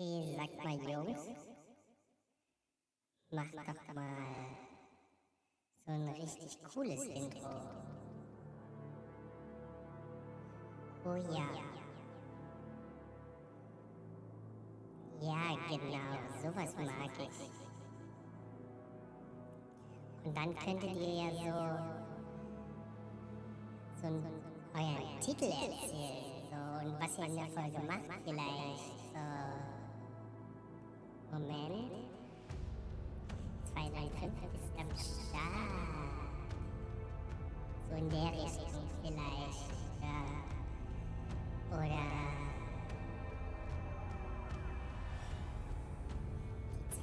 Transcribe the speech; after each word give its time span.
Hey, 0.00 0.32
sag 0.34 0.48
mal, 0.64 0.80
Jungs, 0.90 1.28
mach 3.32 3.50
doch 3.52 3.94
mal 3.94 4.46
so 5.84 5.92
ein 5.92 6.08
richtig 6.08 6.58
cooles 6.72 7.04
Intro. 7.04 7.50
Oh 11.04 11.16
ja. 11.16 11.50
Ja, 15.20 15.54
genau, 15.68 16.16
sowas 16.40 16.74
mag 16.76 17.18
ich. 17.18 17.50
Und 20.24 20.34
dann 20.34 20.56
könntet 20.56 20.96
ihr 20.96 21.14
ja 21.14 21.30
so, 24.00 24.08
so 24.08 24.08
euren 24.72 25.20
Titel 25.20 25.44
erzählen. 25.44 26.40
So, 26.48 26.88
und 26.88 26.98
was 26.98 27.18
ihr 27.18 27.26
in 27.26 27.36
der 27.36 27.48
Folge 27.48 27.80
macht 27.80 28.22
vielleicht. 28.24 28.98
So. 29.12 29.69
Moment. 31.32 31.92
235 33.72 34.50
ist 34.54 34.74
am 34.78 34.90
Start. 34.96 36.20
So 37.88 37.94
in 37.96 38.10
der 38.10 38.32
Richtung 38.32 38.82
vielleicht. 39.00 39.70
Ja. 40.02 40.24
Oder. 41.76 42.04
Die 46.90 46.98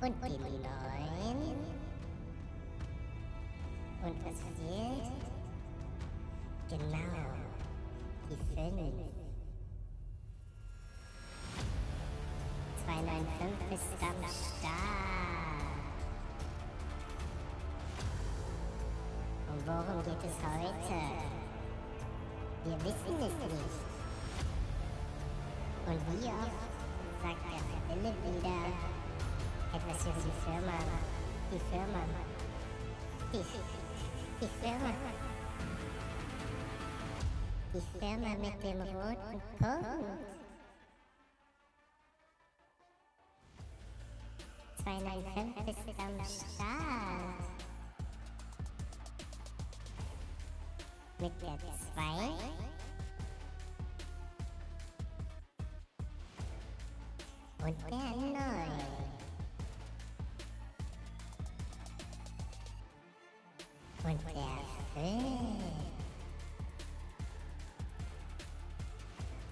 2. 0.00 0.06
Und 0.06 0.14
die 0.24 0.38
9. 0.38 0.70
Und 4.02 4.16
was 4.24 4.38
fehlt? 4.56 5.12
Genau. 6.70 7.28
Die 8.30 8.36
5. 8.54 9.09
Help 13.40 13.72
ist 13.72 13.88
dann 13.98 14.20
da. 14.20 14.80
Und 19.50 19.66
worum 19.66 20.04
geht 20.04 20.24
es 20.28 20.36
heute? 20.44 21.00
Wir 22.64 22.76
wissen 22.84 23.16
es 23.16 23.34
nicht. 23.40 23.80
Und 25.86 26.00
wie 26.10 26.26
oft 26.26 26.62
sagt 27.22 27.44
der 27.48 27.96
Wille 27.96 28.12
wieder 28.24 28.60
etwas 29.72 30.02
über 30.02 30.20
die 30.20 30.36
Firma. 30.44 30.78
Die 31.50 31.60
Firma. 31.70 32.02
Die, 33.32 33.44
die 34.40 34.50
Firma. 34.60 34.92
Die 37.72 37.98
Firma 37.98 38.28
mit 38.38 38.62
dem 38.62 38.82
roten 38.82 39.40
Punkt. 39.58 40.39
295 44.90 45.68
ist 45.68 46.00
am 46.00 46.24
Start. 46.24 47.46
Mit 51.20 51.32
der 51.40 51.58
2. 51.94 52.02
Und 57.64 57.76
der 57.88 57.98
9. 57.98 58.40
Und 64.02 64.20
der 64.24 64.54
5. 64.94 65.20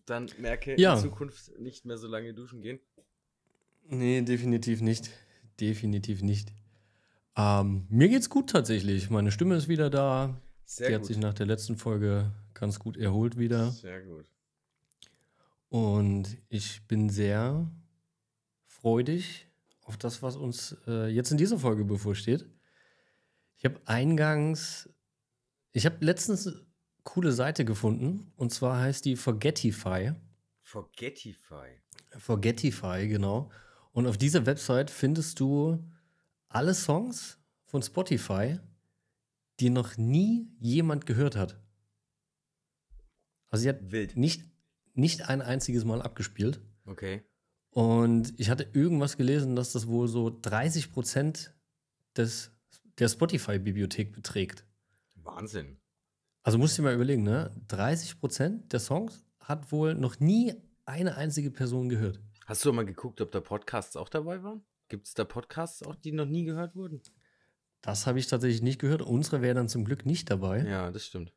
Dann 0.06 0.30
merke 0.40 0.80
ja. 0.80 0.94
in 0.94 1.02
Zukunft 1.02 1.60
nicht 1.60 1.86
mehr 1.86 1.98
so 1.98 2.08
lange 2.08 2.34
duschen 2.34 2.62
gehen. 2.62 2.80
Nee, 3.88 4.22
definitiv 4.22 4.82
nicht. 4.82 5.10
Definitiv 5.60 6.22
nicht. 6.22 6.54
Ähm, 7.36 7.86
mir 7.90 8.08
geht's 8.08 8.30
gut 8.30 8.50
tatsächlich. 8.50 9.10
Meine 9.10 9.32
Stimme 9.32 9.56
ist 9.56 9.68
wieder 9.68 9.90
da. 9.90 10.40
Sehr 10.64 10.88
Die 10.88 10.94
gut. 10.94 11.02
hat 11.02 11.08
sich 11.08 11.18
nach 11.18 11.34
der 11.34 11.46
letzten 11.46 11.78
Folge 11.78 12.32
ganz 12.54 12.80
gut 12.80 12.98
erholt 12.98 13.38
wieder. 13.38 13.72
Sehr 13.72 14.02
gut. 14.02 14.26
Und 15.76 16.38
ich 16.48 16.88
bin 16.88 17.10
sehr 17.10 17.70
freudig 18.66 19.50
auf 19.82 19.98
das, 19.98 20.24
was 20.24 20.38
uns 20.38 20.78
äh, 20.88 21.08
jetzt 21.08 21.32
in 21.32 21.38
dieser 21.38 21.60
Folge 21.60 21.84
bevorsteht. 21.84 22.46
Ich 23.58 23.66
habe 23.66 23.82
eingangs, 23.84 24.90
ich 25.74 25.86
habe 25.86 25.98
letztens 26.00 26.48
eine 26.48 26.66
coole 27.04 27.34
Seite 27.34 27.66
gefunden 27.66 28.32
und 28.38 28.54
zwar 28.54 28.80
heißt 28.80 29.04
die 29.04 29.18
Forgetify. 29.18 30.14
Forgetify. 30.62 31.68
Forgetify, 32.20 33.10
genau. 33.10 33.52
Und 33.92 34.08
auf 34.08 34.18
dieser 34.18 34.46
Website 34.46 34.90
findest 34.90 35.42
du 35.42 35.84
alle 36.48 36.74
Songs 36.74 37.38
von 37.66 37.84
Spotify, 37.84 38.60
die 39.60 39.72
noch 39.72 39.98
nie 39.98 40.48
jemand 40.58 41.06
gehört 41.06 41.36
hat. 41.36 41.62
Also 43.50 43.64
sie 43.64 43.70
hat 43.70 43.92
Wild. 43.92 44.16
nicht 44.16 44.55
nicht 44.98 45.30
ein 45.30 45.42
einziges 45.42 45.86
Mal 45.86 46.02
abgespielt. 46.02 46.62
Okay. 46.86 47.24
Und 47.70 48.34
ich 48.40 48.50
hatte 48.50 48.68
irgendwas 48.74 49.18
gelesen, 49.18 49.56
dass 49.56 49.74
das 49.74 49.88
wohl 49.88 50.08
so 50.08 50.38
30 50.42 50.92
Prozent 50.92 51.54
des, 52.16 52.52
der 53.00 53.10
Spotify-Bibliothek 53.10 54.14
beträgt. 54.14 54.66
Wahnsinn. 55.16 55.78
Also 56.44 56.58
musst 56.58 56.78
du 56.78 56.82
dir 56.82 56.88
mal 56.88 56.96
überlegen, 56.96 57.24
ne? 57.24 57.52
30 57.68 58.20
Prozent 58.20 58.72
der 58.72 58.80
Songs 58.80 59.26
hat 59.40 59.72
wohl 59.72 59.96
noch 59.96 60.20
nie 60.20 60.54
eine 60.86 61.16
einzige 61.16 61.52
Person 61.52 61.90
gehört. 61.90 62.22
Hast 62.46 62.64
du 62.64 62.72
mal 62.72 62.86
geguckt, 62.86 63.20
ob 63.22 63.32
da 63.32 63.42
Podcasts 63.42 63.98
auch 63.98 64.10
dabei 64.10 64.44
waren? 64.44 64.64
Gibt 64.88 65.08
es 65.08 65.14
da 65.16 65.26
Podcasts 65.26 65.84
auch, 65.84 65.96
die 65.96 66.12
noch 66.12 66.28
nie 66.28 66.46
gehört 66.46 66.76
wurden? 66.76 67.02
Das 67.82 68.08
habe 68.08 68.20
ich 68.20 68.28
tatsächlich 68.28 68.62
nicht 68.62 68.80
gehört. 68.80 69.02
Unsere 69.02 69.42
wäre 69.42 69.56
dann 69.56 69.68
zum 69.68 69.84
Glück 69.84 70.06
nicht 70.06 70.30
dabei. 70.30 70.64
Ja, 70.64 70.92
das 70.92 71.06
stimmt. 71.06 71.34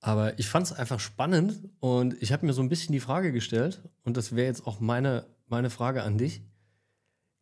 Aber 0.00 0.38
ich 0.38 0.48
fand 0.48 0.66
es 0.66 0.72
einfach 0.72 1.00
spannend 1.00 1.68
und 1.80 2.20
ich 2.22 2.32
habe 2.32 2.46
mir 2.46 2.52
so 2.52 2.62
ein 2.62 2.68
bisschen 2.68 2.92
die 2.92 3.00
Frage 3.00 3.32
gestellt, 3.32 3.82
und 4.04 4.16
das 4.16 4.36
wäre 4.36 4.46
jetzt 4.46 4.66
auch 4.66 4.80
meine, 4.80 5.26
meine 5.46 5.70
Frage 5.70 6.02
an 6.02 6.18
dich. 6.18 6.42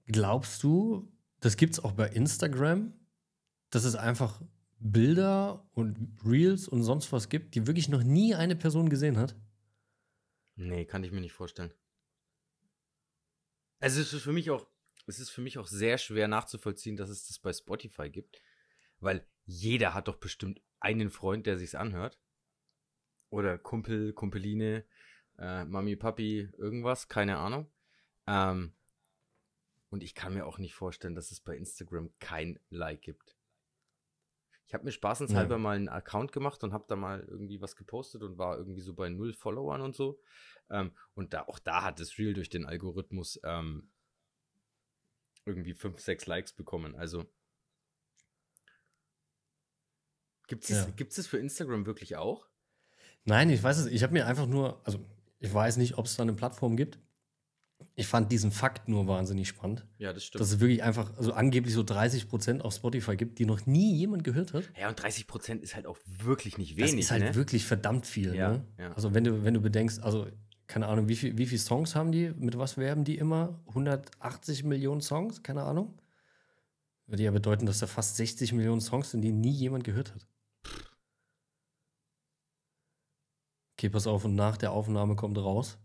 Glaubst 0.06 0.62
du, 0.62 1.12
das 1.40 1.56
gibt 1.56 1.74
es 1.74 1.80
auch 1.80 1.92
bei 1.92 2.08
Instagram, 2.08 2.92
dass 3.70 3.84
es 3.84 3.96
einfach 3.96 4.40
Bilder 4.78 5.68
und 5.72 6.18
Reels 6.24 6.68
und 6.68 6.82
sonst 6.82 7.10
was 7.12 7.28
gibt, 7.28 7.54
die 7.54 7.66
wirklich 7.66 7.88
noch 7.88 8.02
nie 8.02 8.34
eine 8.34 8.56
Person 8.56 8.88
gesehen 8.88 9.16
hat? 9.16 9.34
Nee, 10.56 10.84
kann 10.84 11.02
ich 11.04 11.10
mir 11.10 11.20
nicht 11.20 11.32
vorstellen. 11.32 11.72
Also 13.80 14.00
es 14.00 14.12
ist 14.12 14.22
für 14.22 14.32
mich 14.32 14.50
auch, 14.50 14.66
es 15.06 15.18
ist 15.18 15.30
für 15.30 15.40
mich 15.40 15.58
auch 15.58 15.66
sehr 15.66 15.98
schwer 15.98 16.28
nachzuvollziehen, 16.28 16.96
dass 16.96 17.10
es 17.10 17.26
das 17.26 17.38
bei 17.38 17.52
Spotify 17.52 18.08
gibt, 18.08 18.40
weil 19.00 19.26
jeder 19.44 19.94
hat 19.94 20.08
doch 20.08 20.16
bestimmt 20.16 20.60
einen 20.80 21.10
Freund, 21.10 21.46
der 21.46 21.58
sich's 21.58 21.74
anhört. 21.74 22.18
Oder 23.34 23.58
Kumpel, 23.58 24.12
Kumpeline, 24.12 24.84
äh, 25.38 25.64
Mami, 25.64 25.96
Papi, 25.96 26.48
irgendwas, 26.56 27.08
keine 27.08 27.36
Ahnung. 27.38 27.68
Ähm, 28.28 28.72
und 29.90 30.04
ich 30.04 30.14
kann 30.14 30.34
mir 30.34 30.46
auch 30.46 30.58
nicht 30.58 30.74
vorstellen, 30.74 31.16
dass 31.16 31.32
es 31.32 31.40
bei 31.40 31.56
Instagram 31.56 32.12
kein 32.20 32.60
Like 32.70 33.02
gibt. 33.02 33.36
Ich 34.66 34.72
habe 34.72 34.84
mir 34.84 34.92
spaßenshalber 34.92 35.56
Ja. 35.56 35.58
mal 35.58 35.76
einen 35.76 35.88
Account 35.88 36.30
gemacht 36.30 36.62
und 36.62 36.72
habe 36.72 36.84
da 36.88 36.94
mal 36.94 37.24
irgendwie 37.28 37.60
was 37.60 37.74
gepostet 37.74 38.22
und 38.22 38.38
war 38.38 38.56
irgendwie 38.56 38.80
so 38.80 38.94
bei 38.94 39.08
null 39.08 39.32
Followern 39.32 39.82
und 39.82 39.96
so. 39.96 40.20
Ähm, 40.70 40.92
und 41.14 41.34
da 41.34 41.42
auch 41.42 41.58
da 41.58 41.82
hat 41.82 41.98
das 41.98 42.16
Reel 42.18 42.34
durch 42.34 42.50
den 42.50 42.66
Algorithmus 42.66 43.40
ähm, 43.42 43.90
irgendwie 45.44 45.74
fünf, 45.74 45.98
sechs 45.98 46.26
Likes 46.26 46.52
bekommen. 46.52 46.94
Also 46.94 47.24
gibt 50.46 50.64
es 50.64 50.70
Ja. 50.70 50.90
gibt's 50.90 51.16
das 51.16 51.26
für 51.26 51.38
Instagram 51.38 51.84
wirklich 51.84 52.14
auch? 52.16 52.48
Nein, 53.24 53.50
ich 53.50 53.62
weiß 53.62 53.78
es. 53.78 53.86
Ich 53.86 54.02
habe 54.02 54.12
mir 54.12 54.26
einfach 54.26 54.46
nur, 54.46 54.80
also 54.84 54.98
ich 55.38 55.52
weiß 55.52 55.76
nicht, 55.78 55.98
ob 55.98 56.06
es 56.06 56.16
da 56.16 56.22
eine 56.22 56.32
Plattform 56.34 56.76
gibt. 56.76 56.98
Ich 57.96 58.06
fand 58.06 58.32
diesen 58.32 58.50
Fakt 58.50 58.88
nur 58.88 59.06
wahnsinnig 59.06 59.46
spannend, 59.48 59.86
Ja, 59.98 60.12
das 60.12 60.24
stimmt. 60.24 60.40
dass 60.40 60.50
es 60.52 60.60
wirklich 60.60 60.82
einfach, 60.82 61.16
also 61.16 61.32
angeblich 61.32 61.74
so 61.74 61.82
30 61.82 62.28
Prozent 62.28 62.64
auf 62.64 62.74
Spotify 62.74 63.16
gibt, 63.16 63.38
die 63.38 63.46
noch 63.46 63.66
nie 63.66 63.94
jemand 63.96 64.24
gehört 64.24 64.52
hat. 64.52 64.64
ja, 64.78 64.88
und 64.88 65.00
30 65.00 65.26
Prozent 65.26 65.62
ist 65.62 65.74
halt 65.76 65.86
auch 65.86 65.98
wirklich 66.06 66.58
nicht 66.58 66.72
Das 66.80 66.88
wenig. 66.90 67.04
ist 67.04 67.10
halt 67.12 67.22
ne? 67.22 67.34
wirklich 67.34 67.64
verdammt 67.64 68.06
viel. 68.06 68.34
Ja, 68.34 68.52
ne? 68.52 68.64
ja. 68.78 68.92
Also 68.94 69.14
wenn 69.14 69.24
du, 69.24 69.44
wenn 69.44 69.54
du 69.54 69.60
bedenkst, 69.60 70.02
also 70.02 70.26
keine 70.66 70.86
Ahnung, 70.88 71.08
wie, 71.08 71.14
viel, 71.16 71.36
wie 71.38 71.46
viele 71.46 71.60
Songs 71.60 71.94
haben 71.94 72.10
die? 72.10 72.32
Mit 72.36 72.56
was 72.58 72.78
werben 72.78 73.04
die 73.04 73.16
immer? 73.16 73.60
180 73.68 74.64
Millionen 74.64 75.00
Songs? 75.02 75.42
Keine 75.42 75.62
Ahnung. 75.62 75.94
Würde 77.06 77.22
ja 77.22 77.30
bedeuten, 77.30 77.66
dass 77.66 77.78
da 77.80 77.86
fast 77.86 78.16
60 78.16 78.54
Millionen 78.54 78.80
Songs 78.80 79.10
sind, 79.10 79.20
die 79.20 79.32
nie 79.32 79.52
jemand 79.52 79.84
gehört 79.84 80.14
hat. 80.14 80.26
Okay, 83.84 83.90
pass 83.90 84.06
auf, 84.06 84.24
und 84.24 84.34
nach 84.34 84.56
der 84.56 84.72
Aufnahme 84.72 85.14
kommt 85.14 85.36
raus, 85.36 85.76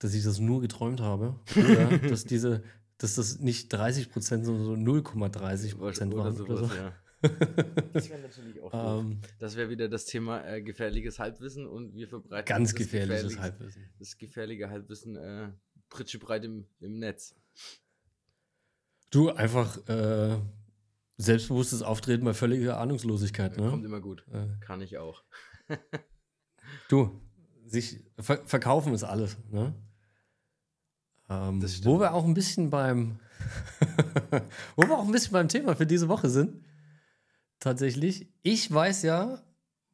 dass 0.00 0.12
ich 0.12 0.24
das 0.24 0.40
nur 0.40 0.60
geträumt 0.60 1.00
habe. 1.00 1.38
Oder 1.56 1.98
dass 1.98 2.24
diese, 2.24 2.64
dass 2.98 3.14
das 3.14 3.38
nicht 3.38 3.72
30 3.72 4.10
Prozent, 4.10 4.44
sondern 4.44 4.64
so 4.64 4.72
0,30 4.72 5.76
Prozent 5.78 6.12
oder 6.14 6.24
waren. 6.24 6.34
sowas, 6.34 6.50
Oder 6.62 6.68
so. 6.68 6.74
ja. 6.74 6.92
Das 7.92 8.10
wäre 8.10 8.20
natürlich 8.22 8.60
auch 8.60 8.72
doof. 8.72 9.04
Ähm, 9.04 9.20
Das 9.38 9.54
wäre 9.54 9.68
wieder 9.70 9.88
das 9.88 10.04
Thema 10.06 10.44
äh, 10.44 10.62
gefährliches 10.62 11.20
Halbwissen 11.20 11.64
und 11.68 11.94
wir 11.94 12.08
verbreiten 12.08 12.44
ganz 12.48 12.70
das 12.70 12.74
gefährliches 12.78 13.22
gefährliche- 13.36 13.40
Halbwissen. 13.40 13.90
Das 14.00 14.18
gefährliche 14.18 14.68
Halbwissen 14.70 15.14
äh, 15.16 15.52
pritschebreit 15.90 16.44
im, 16.44 16.66
im 16.80 16.98
Netz. 16.98 17.36
Du, 19.12 19.30
einfach 19.30 19.78
äh, 19.88 20.38
selbstbewusstes 21.18 21.82
Auftreten 21.82 22.24
bei 22.24 22.34
völliger 22.34 22.78
Ahnungslosigkeit, 22.80 23.54
Kommt 23.58 23.82
ne? 23.82 23.86
immer 23.86 24.00
gut. 24.00 24.26
Äh, 24.32 24.48
Kann 24.60 24.80
ich 24.80 24.98
auch. 24.98 25.22
du, 26.88 27.20
sich 27.66 28.00
ver 28.18 28.38
verkaufen 28.46 28.94
ist 28.94 29.04
alles, 29.04 29.36
ne? 29.50 29.74
Ähm, 31.28 31.62
wo 31.84 31.98
wir 32.00 32.12
auch 32.12 32.24
ein 32.24 32.34
bisschen 32.34 32.70
beim 32.70 33.18
wo 34.76 34.82
wir 34.82 34.98
auch 34.98 35.06
ein 35.06 35.12
bisschen 35.12 35.32
beim 35.32 35.48
Thema 35.48 35.74
für 35.76 35.86
diese 35.86 36.08
Woche 36.08 36.28
sind. 36.28 36.62
Tatsächlich. 37.60 38.28
Ich 38.42 38.72
weiß 38.72 39.02
ja, 39.02 39.42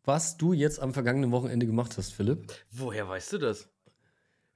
was 0.05 0.37
du 0.37 0.53
jetzt 0.53 0.81
am 0.81 0.93
vergangenen 0.93 1.31
Wochenende 1.31 1.67
gemacht 1.67 1.97
hast, 1.99 2.13
Philipp. 2.13 2.53
Woher 2.71 3.09
weißt 3.09 3.35
du 3.35 3.39
das? 3.39 3.69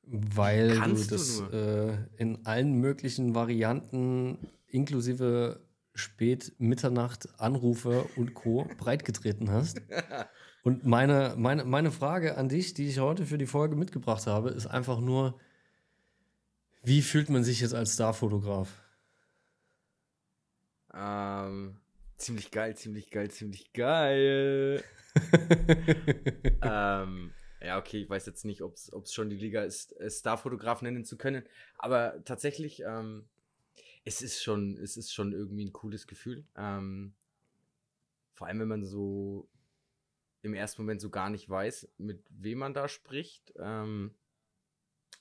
Weil 0.02 0.76
Kannst 0.76 1.11
du 1.11 1.16
du 1.16 1.20
das 1.22 1.40
nur? 1.40 1.52
äh, 1.52 1.96
in 2.16 2.44
allen 2.44 2.75
möglichen 2.75 3.34
Varianten 3.34 4.38
inklusive 4.66 5.61
spät 5.94 6.52
Mitternacht 6.58 7.28
Anrufe 7.38 8.05
und 8.16 8.34
Co. 8.34 8.66
breitgetreten 8.78 9.50
hast. 9.50 9.81
Und 10.64 10.87
meine, 10.87 11.34
meine, 11.37 11.64
meine 11.64 11.93
Frage 11.93 12.38
an 12.38 12.49
dich, 12.49 12.72
die 12.72 12.88
ich 12.88 12.99
heute 12.99 13.26
für 13.26 13.37
die 13.37 13.46
Folge 13.46 13.76
mitgebracht 13.76 14.26
habe, 14.26 14.49
ist 14.49 14.66
einfach 14.66 14.99
nur, 14.99 15.38
wie 16.82 17.02
fühlt 17.02 17.28
man 17.28 17.44
sich 17.44 17.61
jetzt 17.61 17.75
als 17.75 17.93
Starfotograf? 17.93 18.70
Ähm, 20.94 21.76
ziemlich 22.16 22.50
geil, 22.50 22.75
ziemlich 22.78 23.11
geil, 23.11 23.31
ziemlich 23.31 23.75
geil. 23.75 24.82
ähm, 26.62 27.32
ja, 27.61 27.78
okay, 27.78 28.02
ich 28.02 28.08
weiß 28.08 28.25
jetzt 28.25 28.46
nicht, 28.46 28.62
ob 28.62 28.75
es 28.75 29.12
schon 29.12 29.28
die 29.28 29.37
Liga 29.37 29.64
ist, 29.64 29.94
äh, 30.00 30.11
Starfotograf 30.11 30.81
nennen 30.81 31.05
zu 31.05 31.19
können, 31.19 31.44
aber 31.76 32.25
tatsächlich, 32.25 32.81
ähm, 32.81 33.28
es 34.06 34.22
ist 34.22 34.43
schon, 34.43 34.78
es 34.78 34.96
ist 34.96 35.12
schon 35.12 35.32
irgendwie 35.32 35.66
ein 35.66 35.75
cooles 35.75 36.06
Gefühl. 36.06 36.46
Ähm, 36.56 37.12
vor 38.32 38.46
allem, 38.46 38.61
wenn 38.61 38.69
man 38.69 38.84
so 38.87 39.46
im 40.44 40.55
ersten 40.55 40.82
Moment 40.82 41.00
so 41.00 41.11
gar 41.11 41.31
nicht 41.31 41.49
weiß, 41.49 41.88
mit 41.99 42.25
wem 42.29 42.58
man 42.58 42.75
da 42.75 42.88
spricht. 42.88 43.52
Ähm, 43.56 44.14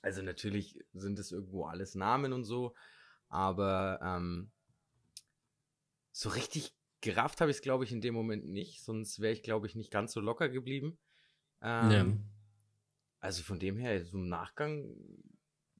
also 0.02 0.22
natürlich 0.22 0.84
sind 0.92 1.18
es 1.18 1.32
irgendwo 1.32 1.64
alles 1.64 1.94
Namen 1.94 2.32
und 2.32 2.44
so, 2.44 2.74
aber 3.28 4.00
ähm, 4.02 4.50
so 6.12 6.28
richtig 6.28 6.74
gerafft 7.00 7.40
habe 7.40 7.50
ich 7.50 7.58
es, 7.58 7.62
glaube 7.62 7.84
ich, 7.84 7.92
in 7.92 8.00
dem 8.00 8.14
Moment 8.14 8.46
nicht, 8.46 8.82
sonst 8.82 9.20
wäre 9.20 9.32
ich, 9.32 9.42
glaube 9.42 9.66
ich, 9.66 9.74
nicht 9.74 9.90
ganz 9.90 10.12
so 10.12 10.20
locker 10.20 10.48
geblieben. 10.48 10.98
Ähm, 11.62 11.90
Ja. 11.90 12.06
Also 13.20 13.42
von 13.42 13.58
dem 13.58 13.78
her, 13.78 14.04
so 14.04 14.18
im 14.18 14.28
Nachgang, 14.28 14.94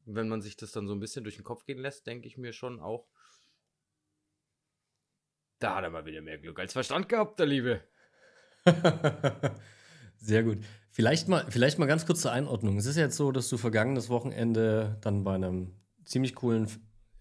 wenn 0.06 0.28
man 0.28 0.40
sich 0.40 0.56
das 0.56 0.72
dann 0.72 0.88
so 0.88 0.94
ein 0.94 1.00
bisschen 1.00 1.24
durch 1.24 1.36
den 1.36 1.44
Kopf 1.44 1.66
gehen 1.66 1.78
lässt, 1.78 2.06
denke 2.06 2.26
ich 2.26 2.38
mir 2.38 2.54
schon 2.54 2.80
auch, 2.80 3.06
da 5.58 5.76
hat 5.76 5.84
er 5.84 5.90
mal 5.90 6.06
wieder 6.06 6.22
mehr 6.22 6.38
Glück 6.38 6.58
als 6.58 6.72
Verstand 6.72 7.08
gehabt, 7.10 7.38
der 7.38 7.46
Liebe. 7.46 7.86
Sehr 10.18 10.42
gut. 10.42 10.58
Vielleicht 10.90 11.28
mal, 11.28 11.44
vielleicht 11.50 11.78
mal 11.78 11.86
ganz 11.86 12.06
kurz 12.06 12.20
zur 12.22 12.32
Einordnung. 12.32 12.78
Es 12.78 12.86
ist 12.86 12.96
jetzt 12.96 13.16
so, 13.16 13.32
dass 13.32 13.48
du 13.48 13.56
vergangenes 13.56 14.08
Wochenende 14.08 14.96
dann 15.00 15.24
bei 15.24 15.34
einem 15.34 15.74
ziemlich 16.04 16.34
coolen, 16.34 16.68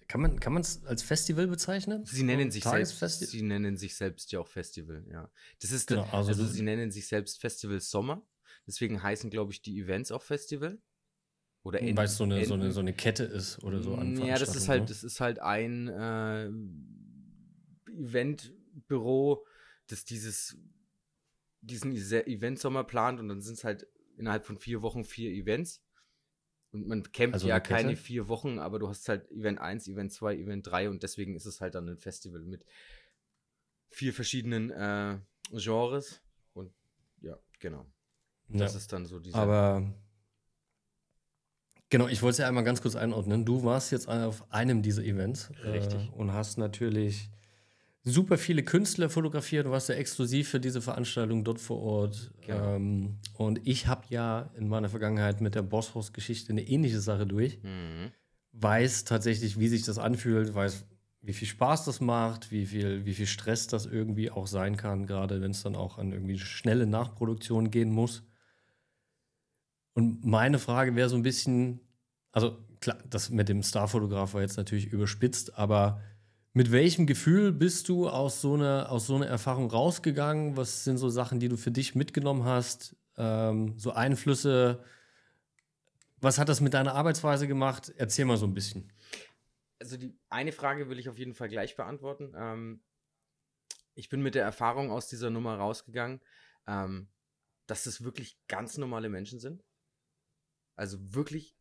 kann 0.07 0.21
man 0.21 0.39
kann 0.39 0.55
es 0.57 0.85
als 0.85 1.01
Festival 1.01 1.47
bezeichnen? 1.47 2.05
Sie 2.05 2.23
nennen 2.23 2.51
sich 2.51 2.63
selbst, 2.63 2.99
sie 3.31 3.41
nennen 3.41 3.77
sich 3.77 3.95
selbst 3.95 4.31
ja 4.31 4.39
auch 4.39 4.47
Festival, 4.47 5.03
ja. 5.09 5.31
Das 5.61 5.71
ist, 5.71 5.87
Genau, 5.87 6.03
also, 6.11 6.29
also- 6.29 6.45
sie 6.45 6.61
nennen 6.61 6.91
sich 6.91 7.07
selbst 7.07 7.41
Festival 7.41 7.79
Sommer, 7.79 8.25
deswegen 8.67 9.01
heißen, 9.01 9.29
glaube 9.29 9.53
ich, 9.53 9.61
die 9.61 9.79
Events 9.79 10.11
auch 10.11 10.21
Festival. 10.21 10.79
Oder 11.63 11.79
Weil 11.81 12.05
es 12.05 12.17
so 12.17 12.25
eine, 12.25 12.45
so, 12.45 12.55
eine, 12.55 12.71
so 12.73 12.81
eine 12.81 12.93
Kette 12.93 13.23
ist 13.23 13.63
oder 13.63 13.81
so 13.81 13.95
an 13.95 14.17
Ja, 14.17 14.37
das 14.37 14.53
ist 14.53 14.67
halt, 14.67 14.81
ne? 14.81 14.87
das 14.87 15.01
ist 15.03 15.21
halt 15.21 15.39
ein 15.39 15.87
äh, 15.87 16.49
Eventbüro, 17.89 19.45
das 19.87 20.03
dieses 20.03 20.57
diesen 21.63 21.93
Event-Sommer 21.93 22.83
plant 22.83 23.19
und 23.19 23.29
dann 23.29 23.41
sind 23.41 23.55
es 23.55 23.63
halt 23.63 23.87
innerhalb 24.17 24.45
von 24.45 24.57
vier 24.57 24.81
Wochen 24.81 25.03
vier 25.03 25.31
Events. 25.31 25.81
Und 26.71 26.87
man 26.87 27.03
campt 27.11 27.35
Also 27.35 27.47
ja 27.47 27.59
keine 27.59 27.95
vier 27.95 28.27
Wochen, 28.27 28.59
aber 28.59 28.79
du 28.79 28.89
hast 28.89 29.07
halt 29.07 29.29
Event 29.31 29.59
1, 29.59 29.87
Event 29.87 30.11
2, 30.11 30.35
Event 30.37 30.65
3 30.67 30.89
und 30.89 31.03
deswegen 31.03 31.35
ist 31.35 31.45
es 31.45 31.61
halt 31.61 31.75
dann 31.75 31.87
ein 31.87 31.97
Festival 31.97 32.41
mit 32.41 32.65
vier 33.91 34.13
verschiedenen 34.13 34.71
äh, 34.71 35.19
Genres. 35.51 36.21
Und 36.53 36.73
ja, 37.21 37.37
genau. 37.59 37.85
Das 38.49 38.73
Ja. 38.73 38.77
ist 38.79 38.91
dann 38.91 39.05
so 39.05 39.19
diese. 39.19 39.37
Aber 39.37 39.93
genau, 41.89 42.07
ich 42.07 42.21
wollte 42.23 42.31
es 42.33 42.37
ja 42.39 42.47
einmal 42.47 42.63
ganz 42.63 42.81
kurz 42.81 42.95
einordnen. 42.95 43.45
Du 43.45 43.63
warst 43.63 43.91
jetzt 43.91 44.07
auf 44.07 44.51
einem 44.51 44.81
dieser 44.81 45.03
Events 45.03 45.51
Richtig. 45.63 46.07
Äh, 46.07 46.11
und 46.13 46.33
hast 46.33 46.57
natürlich 46.57 47.29
super 48.03 48.37
viele 48.37 48.63
Künstler 48.63 49.09
fotografiert. 49.09 49.65
Du 49.65 49.71
warst 49.71 49.89
ja 49.89 49.95
exklusiv 49.95 50.49
für 50.49 50.59
diese 50.59 50.81
Veranstaltung 50.81 51.43
dort 51.43 51.59
vor 51.59 51.81
Ort. 51.81 52.31
Genau. 52.41 52.75
Ähm, 52.75 53.17
und 53.33 53.61
ich 53.65 53.87
habe 53.87 54.03
ja 54.09 54.51
in 54.57 54.67
meiner 54.67 54.89
Vergangenheit 54.89 55.41
mit 55.41 55.55
der 55.55 55.61
Bosshaus-Geschichte 55.61 56.51
eine 56.51 56.67
ähnliche 56.67 56.99
Sache 56.99 57.25
durch. 57.25 57.61
Mhm. 57.63 58.11
Weiß 58.51 59.05
tatsächlich, 59.05 59.57
wie 59.57 59.67
sich 59.67 59.83
das 59.83 59.97
anfühlt, 59.97 60.53
weiß, 60.53 60.85
wie 61.21 61.33
viel 61.33 61.47
Spaß 61.47 61.85
das 61.85 62.01
macht, 62.01 62.51
wie 62.51 62.65
viel, 62.65 63.05
wie 63.05 63.13
viel 63.13 63.25
Stress 63.25 63.67
das 63.67 63.85
irgendwie 63.85 64.29
auch 64.29 64.47
sein 64.47 64.75
kann, 64.75 65.07
gerade 65.07 65.41
wenn 65.41 65.51
es 65.51 65.63
dann 65.63 65.75
auch 65.75 65.97
an 65.97 66.11
irgendwie 66.11 66.37
schnelle 66.37 66.85
Nachproduktion 66.85 67.71
gehen 67.71 67.91
muss. 67.91 68.23
Und 69.93 70.25
meine 70.25 70.59
Frage 70.59 70.95
wäre 70.95 71.07
so 71.07 71.15
ein 71.15 71.23
bisschen, 71.23 71.79
also 72.33 72.57
klar, 72.81 72.97
das 73.09 73.29
mit 73.29 73.47
dem 73.47 73.63
Starfotograf 73.63 74.33
war 74.33 74.41
jetzt 74.41 74.57
natürlich 74.57 74.87
überspitzt, 74.87 75.57
aber 75.57 76.01
mit 76.53 76.71
welchem 76.71 77.07
Gefühl 77.07 77.51
bist 77.51 77.89
du 77.89 78.07
aus 78.07 78.41
so 78.41 78.53
einer, 78.53 78.91
aus 78.91 79.07
so 79.07 79.15
einer 79.15 79.27
Erfahrung 79.27 79.69
rausgegangen? 79.69 80.55
Was 80.55 80.83
sind 80.83 80.97
so 80.97 81.09
Sachen, 81.09 81.39
die 81.39 81.49
du 81.49 81.57
für 81.57 81.71
dich 81.71 81.95
mitgenommen 81.95 82.45
hast? 82.45 82.95
Ähm, 83.17 83.77
so 83.77 83.91
Einflüsse? 83.91 84.83
Was 86.21 86.37
hat 86.37 86.49
das 86.49 86.61
mit 86.61 86.73
deiner 86.73 86.93
Arbeitsweise 86.93 87.47
gemacht? 87.47 87.91
Erzähl 87.97 88.25
mal 88.25 88.37
so 88.37 88.45
ein 88.45 88.53
bisschen. 88.53 88.91
also 89.79 89.97
die 89.97 90.17
eine 90.29 90.51
Frage 90.51 90.89
will 90.89 90.99
ich 90.99 91.09
auf 91.09 91.17
jeden 91.17 91.33
Fall 91.33 91.49
gleich 91.49 91.75
beantworten. 91.75 92.33
Ähm, 92.37 92.81
ich 93.95 94.09
bin 94.09 94.21
mit 94.21 94.35
der 94.35 94.43
Erfahrung 94.43 94.91
aus 94.91 95.07
dieser 95.07 95.29
Nummer 95.29 95.57
rausgegangen, 95.57 96.21
ähm, 96.67 97.09
dass 97.67 97.85
es 97.85 98.03
wirklich 98.03 98.37
ganz 98.47 98.77
normale 98.77 99.09
Menschen 99.09 99.39
sind. 99.39 99.63
Also 100.75 101.13
wirklich, 101.13 101.55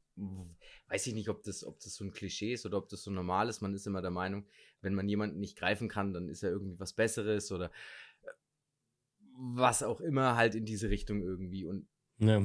weiß 0.88 1.06
ich 1.06 1.14
nicht, 1.14 1.28
ob 1.28 1.42
das, 1.42 1.64
ob 1.64 1.80
das 1.80 1.94
so 1.94 2.04
ein 2.04 2.12
Klischee 2.12 2.52
ist 2.52 2.66
oder 2.66 2.78
ob 2.78 2.88
das 2.88 3.02
so 3.02 3.10
normal 3.10 3.48
ist. 3.48 3.60
Man 3.60 3.74
ist 3.74 3.86
immer 3.86 4.02
der 4.02 4.10
Meinung, 4.10 4.46
wenn 4.80 4.94
man 4.94 5.08
jemanden 5.08 5.40
nicht 5.40 5.56
greifen 5.56 5.88
kann, 5.88 6.12
dann 6.12 6.28
ist 6.28 6.42
er 6.42 6.50
irgendwie 6.50 6.78
was 6.78 6.92
Besseres 6.92 7.50
oder 7.50 7.66
äh, 8.22 8.28
was 9.34 9.82
auch 9.82 10.00
immer 10.00 10.36
halt 10.36 10.54
in 10.54 10.64
diese 10.64 10.90
Richtung 10.90 11.22
irgendwie. 11.22 11.64
Und 11.64 11.86
Ja. 12.18 12.42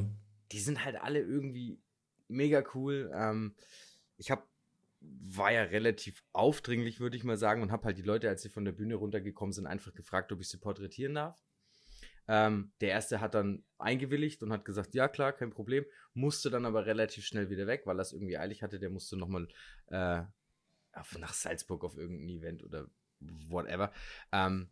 die 0.52 0.60
sind 0.60 0.84
halt 0.86 0.96
alle 0.96 1.20
irgendwie 1.20 1.80
mega 2.28 2.64
cool. 2.74 3.12
Ähm, 3.14 3.56
ich 4.18 4.32
habe 4.32 4.44
war 5.00 5.52
ja 5.52 5.62
relativ 5.64 6.24
aufdringlich, 6.34 7.00
würde 7.00 7.18
ich 7.18 7.24
mal 7.24 7.38
sagen, 7.38 7.62
und 7.62 7.72
habe 7.72 7.86
halt 7.86 7.98
die 7.98 8.04
Leute, 8.04 8.30
als 8.30 8.42
sie 8.42 8.50
von 8.50 8.66
der 8.66 8.72
Bühne 8.72 8.96
runtergekommen 8.96 9.54
sind, 9.54 9.68
einfach 9.68 9.94
gefragt, 9.94 10.32
ob 10.32 10.42
ich 10.42 10.50
sie 10.50 10.58
porträtieren 10.58 11.14
darf. 11.14 11.40
Ähm, 12.28 12.72
der 12.82 12.90
erste 12.90 13.22
hat 13.22 13.36
dann 13.36 13.64
eingewilligt 13.78 14.44
und 14.44 14.52
hat 14.52 14.66
gesagt, 14.66 14.94
ja 14.94 15.08
klar, 15.08 15.34
kein 15.34 15.50
Problem, 15.52 15.86
musste 16.14 16.50
dann 16.50 16.66
aber 16.66 16.86
relativ 16.86 17.26
schnell 17.26 17.50
wieder 17.50 17.68
weg, 17.68 17.84
weil 17.86 17.98
er 18.00 18.02
es 18.02 18.14
irgendwie 18.14 18.38
eilig 18.38 18.64
hatte. 18.64 18.80
Der 18.80 18.90
musste 18.90 19.16
nochmal 19.18 19.48
äh, 19.88 20.24
nach 21.20 21.34
Salzburg 21.34 21.84
auf 21.84 21.96
irgendein 21.98 22.30
Event 22.30 22.64
oder 22.64 22.90
whatever. 23.20 23.92
Ähm, 24.32 24.70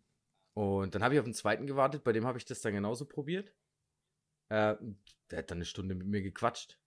und 0.53 0.95
dann 0.95 1.03
habe 1.03 1.13
ich 1.13 1.19
auf 1.19 1.25
den 1.25 1.33
zweiten 1.33 1.67
gewartet, 1.67 2.03
bei 2.03 2.13
dem 2.13 2.25
habe 2.25 2.37
ich 2.37 2.45
das 2.45 2.61
dann 2.61 2.73
genauso 2.73 3.05
probiert. 3.05 3.53
Äh, 4.49 4.75
der 5.29 5.39
hat 5.39 5.51
dann 5.51 5.57
eine 5.59 5.65
Stunde 5.65 5.95
mit 5.95 6.07
mir 6.07 6.21
gequatscht. 6.21 6.79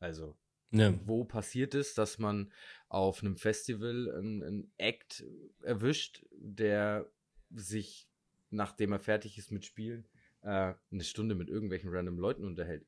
Also, 0.00 0.36
Ja. 0.70 0.94
wo 1.06 1.24
passiert 1.24 1.74
es, 1.74 1.94
dass 1.94 2.18
man 2.18 2.52
auf 2.88 3.22
einem 3.22 3.36
Festival 3.36 4.10
einen, 4.16 4.42
einen 4.42 4.72
Act 4.78 5.24
erwischt, 5.62 6.24
der 6.30 7.10
sich, 7.50 8.09
nachdem 8.50 8.92
er 8.92 9.00
fertig 9.00 9.38
ist 9.38 9.50
mit 9.52 9.64
Spielen, 9.64 10.06
äh, 10.42 10.74
eine 10.90 11.04
Stunde 11.04 11.34
mit 11.34 11.48
irgendwelchen 11.48 11.90
random 11.90 12.18
Leuten 12.18 12.44
unterhält. 12.44 12.86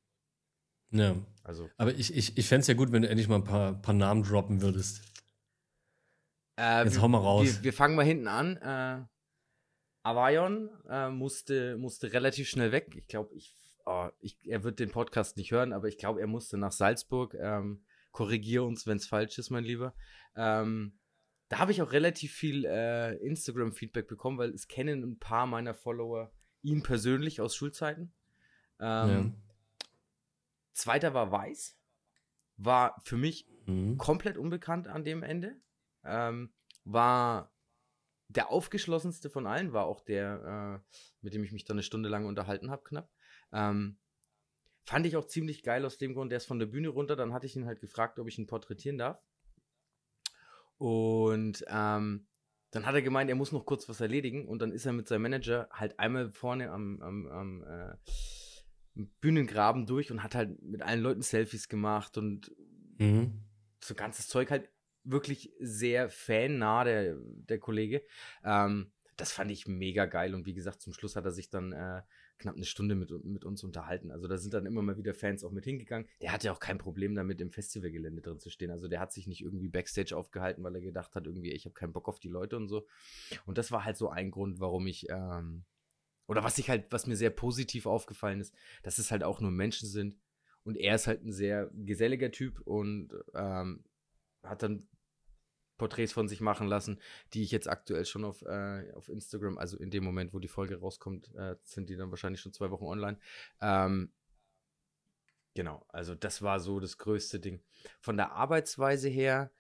ja. 0.91 1.17
Also, 1.45 1.69
Aber 1.77 1.93
ich, 1.95 2.15
ich, 2.17 2.37
ich 2.39 2.47
fände 2.49 2.61
es 2.63 2.67
ja 2.69 2.75
gut, 2.75 2.93
wenn 2.93 3.03
du 3.03 3.09
endlich 3.09 3.29
mal 3.29 3.37
ein 3.37 3.45
paar, 3.45 3.81
paar 3.81 3.95
Namen 3.95 4.23
droppen 4.23 4.61
würdest. 4.63 5.03
äh, 6.59 6.85
Jetzt 6.85 6.95
wir- 6.97 7.03
hau 7.03 7.09
mal 7.09 7.19
raus. 7.19 7.45
Wir, 7.47 7.65
wir 7.65 7.73
fangen 7.73 7.95
mal 7.97 8.05
hinten 8.05 8.29
an. 8.29 8.57
Äh, 8.57 9.05
Avayon 10.05 10.71
äh, 10.89 11.11
musste, 11.11 11.77
musste 11.77 12.13
relativ 12.13 12.49
schnell 12.49 12.73
weg. 12.73 12.95
Ich 12.97 13.07
glaube, 13.07 13.35
ich, 13.35 13.55
oh, 13.87 14.09
ich, 14.21 14.37
er 14.47 14.65
wird 14.65 14.81
den 14.81 14.91
Podcast 14.91 15.37
nicht 15.37 15.53
hören, 15.53 15.73
aber 15.73 15.89
ich 15.89 15.97
glaube, 15.99 16.21
er 16.21 16.27
musste 16.27 16.59
nach 16.59 16.73
Salzburg. 16.73 17.35
Ähm, 17.35 17.85
korrigier 18.11 18.65
uns, 18.65 18.87
wenn 18.87 18.97
es 18.97 19.07
falsch 19.07 19.39
ist, 19.39 19.51
mein 19.51 19.65
Lieber. 19.65 19.95
Ähm, 20.37 20.99
da 21.53 21.59
habe 21.59 21.71
ich 21.71 21.83
auch 21.83 21.93
relativ 21.93 22.33
viel 22.33 22.65
äh, 22.65 23.15
Instagram-Feedback 23.17 24.09
bekommen, 24.09 24.39
weil 24.39 24.55
es 24.55 24.69
kennen 24.69 25.03
ein 25.03 25.19
paar 25.19 25.47
meiner 25.47 25.75
Follower 25.75 26.33
ihn 26.63 26.83
persönlich 26.83 27.43
aus 27.43 27.55
Schulzeiten. 27.55 28.15
Ähm, 28.81 29.35
Zweiter 30.73 31.13
war 31.13 31.31
Weiß. 31.31 31.77
War 32.57 32.99
für 33.05 33.19
mich 33.19 33.47
ja. 33.67 33.75
Mhm. 33.75 33.99
komplett 33.99 34.39
unbekannt 34.39 34.89
an 34.89 35.05
dem 35.05 35.23
Ende. 35.23 35.61
Ähm, 36.05 36.55
war 36.85 37.53
der 38.29 38.49
aufgeschlossenste 38.49 39.29
von 39.29 39.47
allen, 39.47 39.75
war 39.75 39.85
auch 39.85 40.01
der, 40.01 40.81
äh, 40.81 40.97
mit 41.21 41.35
dem 41.35 41.45
ich 41.45 41.53
mich 41.53 41.67
dann 41.67 41.75
eine 41.75 41.83
Stunde 41.83 42.09
lang 42.09 42.25
unterhalten 42.25 42.71
habe, 42.71 42.83
knapp. 42.83 43.11
Ähm, 43.53 43.99
fand 44.87 45.05
ich 45.05 45.19
auch 45.19 45.27
ziemlich 45.27 45.63
geil 45.63 45.85
aus 45.85 45.99
dem 45.99 46.15
Grund, 46.15 46.33
der 46.33 46.39
ist 46.39 46.47
von 46.47 46.59
der 46.59 46.65
Bühne 46.65 46.89
runter, 46.89 47.15
dann 47.15 47.35
hatte 47.35 47.45
ich 47.45 47.57
ihn 47.57 47.67
halt 47.67 47.83
gefragt, 47.83 48.19
ob 48.19 48.27
ich 48.27 48.39
ihn 48.39 48.47
porträtieren 48.47 48.97
darf. 48.97 49.23
Und 50.79 51.65
ähm, 51.69 52.27
dann 52.71 52.87
hat 52.87 52.95
er 52.95 53.03
gemeint, 53.03 53.31
er 53.31 53.37
muss 53.37 53.53
noch 53.53 53.67
kurz 53.67 53.89
was 53.89 54.01
erledigen 54.01 54.49
und 54.49 54.61
dann 54.61 54.73
ist 54.73 54.87
er 54.87 54.93
mit 54.93 55.07
seinem 55.07 55.23
Manager 55.23 55.69
halt 55.73 55.99
einmal 55.99 56.31
vorne 56.33 56.71
am, 56.71 57.01
am, 57.03 57.27
am 57.27 57.65
äh, 57.65 57.97
Bühnengraben 59.21 59.87
durch 59.87 60.11
und 60.11 60.23
hat 60.23 60.35
halt 60.35 60.61
mit 60.63 60.83
allen 60.83 61.03
Leuten 61.03 61.23
Selfies 61.23 61.69
gemacht 61.69 62.17
und 62.19 62.51
Mhm. 62.99 63.43
so 63.81 63.95
ganzes 63.95 64.29
Zeug 64.29 64.51
halt 64.51 64.69
wirklich 65.05 65.53
sehr 65.59 66.09
fannah, 66.09 66.85
der, 66.85 67.17
der 67.19 67.59
Kollege. 67.59 68.03
Ähm, 68.45 68.93
das 69.17 69.33
fand 69.33 69.51
ich 69.51 69.67
mega 69.67 70.07
geil 70.07 70.35
und 70.35 70.47
wie 70.47 70.55
gesagt, 70.55 70.81
zum 70.81 70.93
Schluss 70.93 71.17
hat 71.17 71.25
er 71.25 71.33
sich 71.33 71.51
dann 71.51 71.73
äh, 71.73 72.03
knapp 72.39 72.57
eine 72.57 72.65
Stunde 72.65 72.95
mit, 72.95 73.11
mit 73.25 73.45
uns 73.45 73.63
unterhalten. 73.65 74.11
Also 74.11 74.29
da 74.29 74.37
sind 74.37 74.55
dann 74.55 74.67
immer 74.67 74.83
mal 74.83 74.97
wieder 74.97 75.15
Fans 75.15 75.45
auch 75.45 75.53
mit 75.53 75.65
hingegangen. 75.65 76.09
Der 76.21 76.33
hatte 76.33 76.53
auch 76.53 76.61
kein 76.61 76.79
Problem 76.79 77.15
damit, 77.15 77.41
im 77.41 77.51
Festivalgelände 77.51 78.23
drin 78.23 78.41
zu 78.41 78.51
stehen. 78.51 78.71
Also 78.71 78.89
der 78.89 79.01
hat 79.01 79.13
sich 79.13 79.27
nicht 79.27 79.43
irgendwie 79.43 79.69
Backstage 79.69 80.17
aufgehalten, 80.17 80.63
weil 80.65 80.75
er 80.75 80.81
gedacht 80.81 81.15
hat, 81.15 81.27
irgendwie, 81.27 81.53
ich 81.53 81.65
habe 81.65 81.75
keinen 81.75 81.93
Bock 81.93 82.09
auf 82.09 82.19
die 82.19 82.29
Leute 82.29 82.57
und 82.57 82.69
so. 82.69 82.87
Und 83.47 83.59
das 83.59 83.71
war 83.71 83.85
halt 83.85 83.97
so 83.97 84.09
ein 84.09 84.31
Grund, 84.31 84.61
warum 84.61 84.87
ich, 84.87 85.09
ähm, 85.09 85.65
oder 86.27 86.45
was 86.45 86.59
ich 86.59 86.69
halt, 86.69 86.87
was 86.91 87.07
mir 87.07 87.17
sehr 87.17 87.31
positiv 87.31 87.87
aufgefallen 87.87 88.41
ist, 88.41 88.55
dass 88.83 88.99
es 88.99 89.11
halt 89.11 89.23
auch 89.23 89.41
nur 89.41 89.51
Menschen 89.51 89.89
sind. 89.89 90.17
Und 90.65 90.77
er 90.77 90.95
ist 90.95 91.07
halt 91.07 91.25
ein 91.25 91.33
sehr 91.33 91.71
geselliger 91.75 92.31
Typ 92.31 92.61
und 92.61 93.11
ähm, 93.35 93.85
hat 94.43 94.63
dann 94.63 94.87
Porträts 95.83 96.13
von 96.13 96.29
sich 96.29 96.41
machen 96.41 96.69
lassen, 96.69 97.01
die 97.35 97.43
ich 97.43 97.51
jetzt 97.51 97.69
aktuell 97.69 98.05
schon 98.05 98.25
auf, 98.25 98.43
äh, 98.43 98.93
auf 98.93 99.09
Instagram, 99.09 99.59
also 99.59 99.77
in 99.77 99.91
dem 99.91 100.05
Moment, 100.05 100.33
wo 100.33 100.39
die 100.39 100.47
Folge 100.47 100.79
rauskommt, 100.79 101.35
äh, 101.35 101.57
sind 101.65 101.91
die 101.91 101.97
dann 101.97 102.11
wahrscheinlich 102.11 102.41
schon 102.41 102.53
zwei 102.53 102.71
Wochen 102.71 102.85
online. 102.85 103.19
Ähm, 103.61 104.13
genau, 105.55 105.85
also 105.89 106.15
das 106.15 106.41
war 106.41 106.61
so 106.61 106.79
das 106.79 106.99
größte 106.99 107.41
Ding. 107.41 107.65
Von 107.99 108.17
der 108.17 108.31
Arbeitsweise 108.31 109.09
her 109.09 109.51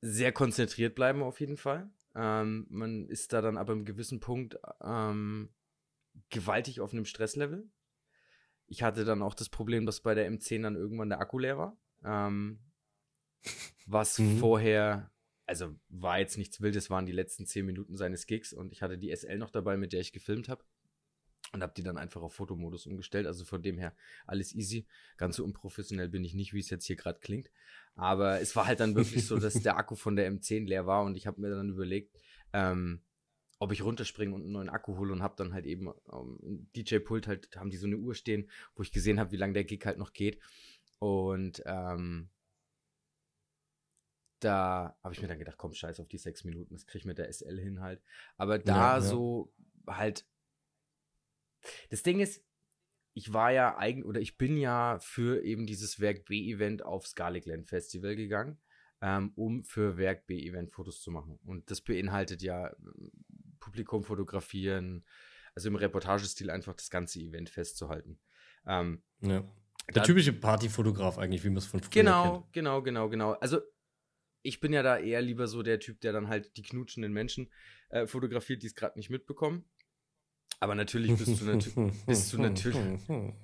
sehr 0.00 0.30
konzentriert 0.30 0.94
bleiben 0.94 1.24
auf 1.24 1.40
jeden 1.40 1.56
Fall. 1.56 1.90
Ähm, 2.14 2.68
man 2.70 3.08
ist 3.08 3.32
da 3.32 3.40
dann 3.40 3.56
aber 3.56 3.72
im 3.72 3.84
gewissen 3.84 4.20
Punkt 4.20 4.60
ähm, 4.80 5.52
gewaltig 6.30 6.80
auf 6.80 6.92
einem 6.92 7.04
Stresslevel. 7.04 7.68
Ich 8.68 8.84
hatte 8.84 9.04
dann 9.04 9.22
auch 9.22 9.34
das 9.34 9.48
Problem, 9.48 9.86
dass 9.86 10.02
bei 10.02 10.14
der 10.14 10.30
M10 10.30 10.62
dann 10.62 10.76
irgendwann 10.76 11.08
der 11.08 11.18
Akku 11.18 11.40
leer 11.40 11.58
war. 11.58 11.76
Ähm, 12.04 12.58
was 13.86 14.18
Mhm. 14.18 14.38
vorher, 14.38 15.10
also 15.46 15.74
war 15.88 16.18
jetzt 16.18 16.38
nichts 16.38 16.60
Wildes, 16.60 16.90
waren 16.90 17.06
die 17.06 17.12
letzten 17.12 17.46
10 17.46 17.66
Minuten 17.66 17.96
seines 17.96 18.26
Gigs 18.26 18.52
und 18.52 18.72
ich 18.72 18.82
hatte 18.82 18.98
die 18.98 19.10
SL 19.10 19.38
noch 19.38 19.50
dabei, 19.50 19.76
mit 19.76 19.92
der 19.92 20.00
ich 20.00 20.12
gefilmt 20.12 20.48
habe. 20.48 20.64
Und 21.52 21.60
habe 21.62 21.74
die 21.76 21.82
dann 21.82 21.98
einfach 21.98 22.22
auf 22.22 22.32
Fotomodus 22.34 22.86
umgestellt. 22.86 23.26
Also 23.26 23.44
von 23.44 23.62
dem 23.62 23.76
her 23.76 23.94
alles 24.26 24.54
easy. 24.54 24.86
Ganz 25.18 25.36
so 25.36 25.44
unprofessionell 25.44 26.08
bin 26.08 26.24
ich 26.24 26.32
nicht, 26.32 26.54
wie 26.54 26.60
es 26.60 26.70
jetzt 26.70 26.86
hier 26.86 26.96
gerade 26.96 27.20
klingt. 27.20 27.50
Aber 27.94 28.40
es 28.40 28.56
war 28.56 28.66
halt 28.66 28.80
dann 28.80 28.94
wirklich 28.94 29.26
so, 29.26 29.38
dass 29.38 29.60
der 29.60 29.76
Akku 29.76 29.94
von 29.94 30.16
der 30.16 30.32
M10 30.32 30.64
leer 30.66 30.86
war 30.86 31.04
und 31.04 31.14
ich 31.14 31.26
habe 31.26 31.42
mir 31.42 31.50
dann 31.50 31.68
überlegt, 31.68 32.16
ähm, 32.54 33.02
ob 33.58 33.70
ich 33.70 33.82
runterspringe 33.82 34.34
und 34.34 34.42
einen 34.42 34.52
neuen 34.52 34.70
Akku 34.70 34.96
hole 34.96 35.12
und 35.12 35.22
habe 35.22 35.34
dann 35.36 35.52
halt 35.52 35.66
eben 35.66 35.88
ähm, 36.10 36.38
im 36.42 36.72
DJ-Pult 36.74 37.26
halt, 37.26 37.54
haben 37.56 37.70
die 37.70 37.76
so 37.76 37.86
eine 37.86 37.96
Uhr 37.98 38.14
stehen, 38.14 38.50
wo 38.74 38.82
ich 38.82 38.90
gesehen 38.90 39.20
habe, 39.20 39.30
wie 39.32 39.36
lange 39.36 39.52
der 39.52 39.64
Gig 39.64 39.84
halt 39.84 39.98
noch 39.98 40.14
geht. 40.14 40.40
Und 41.02 41.64
ähm, 41.66 42.30
da 44.38 44.96
habe 45.02 45.12
ich 45.12 45.20
mir 45.20 45.26
dann 45.26 45.40
gedacht, 45.40 45.58
komm, 45.58 45.74
scheiß 45.74 45.98
auf 45.98 46.06
die 46.06 46.16
sechs 46.16 46.44
Minuten, 46.44 46.74
das 46.74 46.86
krieg 46.86 47.00
ich 47.00 47.04
mit 47.04 47.18
der 47.18 47.28
SL 47.28 47.58
hin 47.58 47.80
halt. 47.80 48.00
Aber 48.36 48.60
da 48.60 48.76
Ja, 48.76 48.94
ja. 48.94 49.00
so 49.00 49.52
halt. 49.88 50.24
Das 51.90 52.04
Ding 52.04 52.20
ist, 52.20 52.44
ich 53.14 53.32
war 53.32 53.50
ja 53.50 53.76
eigentlich, 53.78 54.04
oder 54.04 54.20
ich 54.20 54.38
bin 54.38 54.56
ja 54.56 55.00
für 55.00 55.42
eben 55.42 55.66
dieses 55.66 55.98
Werk 55.98 56.24
B-Event 56.26 56.84
aufs 56.84 57.16
Garlicland 57.16 57.66
Festival 57.66 58.14
gegangen, 58.14 58.60
ähm, 59.00 59.32
um 59.34 59.64
für 59.64 59.96
Werk 59.96 60.28
B-Event 60.28 60.70
Fotos 60.70 61.02
zu 61.02 61.10
machen. 61.10 61.40
Und 61.44 61.68
das 61.68 61.80
beinhaltet 61.80 62.42
ja 62.42 62.68
ähm, 62.68 63.10
Publikum 63.58 64.04
fotografieren, 64.04 65.04
also 65.56 65.66
im 65.68 65.74
Reportagestil 65.74 66.48
einfach 66.48 66.74
das 66.74 66.90
ganze 66.90 67.18
Event 67.18 67.50
festzuhalten. 67.50 68.20
Ähm, 68.66 69.02
Ja. 69.20 69.44
Der 69.94 70.02
typische 70.02 70.32
Partyfotograf 70.32 71.18
eigentlich, 71.18 71.44
wie 71.44 71.48
man 71.48 71.58
es 71.58 71.66
von 71.66 71.80
früher 71.80 71.90
Genau, 71.90 72.32
kennt. 72.40 72.52
genau, 72.52 72.82
genau, 72.82 73.08
genau. 73.08 73.32
Also 73.32 73.60
ich 74.42 74.60
bin 74.60 74.72
ja 74.72 74.82
da 74.82 74.98
eher 74.98 75.22
lieber 75.22 75.46
so 75.46 75.62
der 75.62 75.78
Typ, 75.80 76.00
der 76.00 76.12
dann 76.12 76.28
halt 76.28 76.56
die 76.56 76.62
knutschenden 76.62 77.12
Menschen 77.12 77.50
äh, 77.90 78.06
fotografiert, 78.06 78.62
die 78.62 78.66
es 78.66 78.74
gerade 78.74 78.98
nicht 78.98 79.10
mitbekommen. 79.10 79.64
Aber 80.60 80.74
natürlich 80.74 81.14
bist 81.16 81.40
du, 81.40 81.44
natü 81.44 81.70
bist 82.06 82.32
du 82.32 82.38
natürlich, 82.38 83.00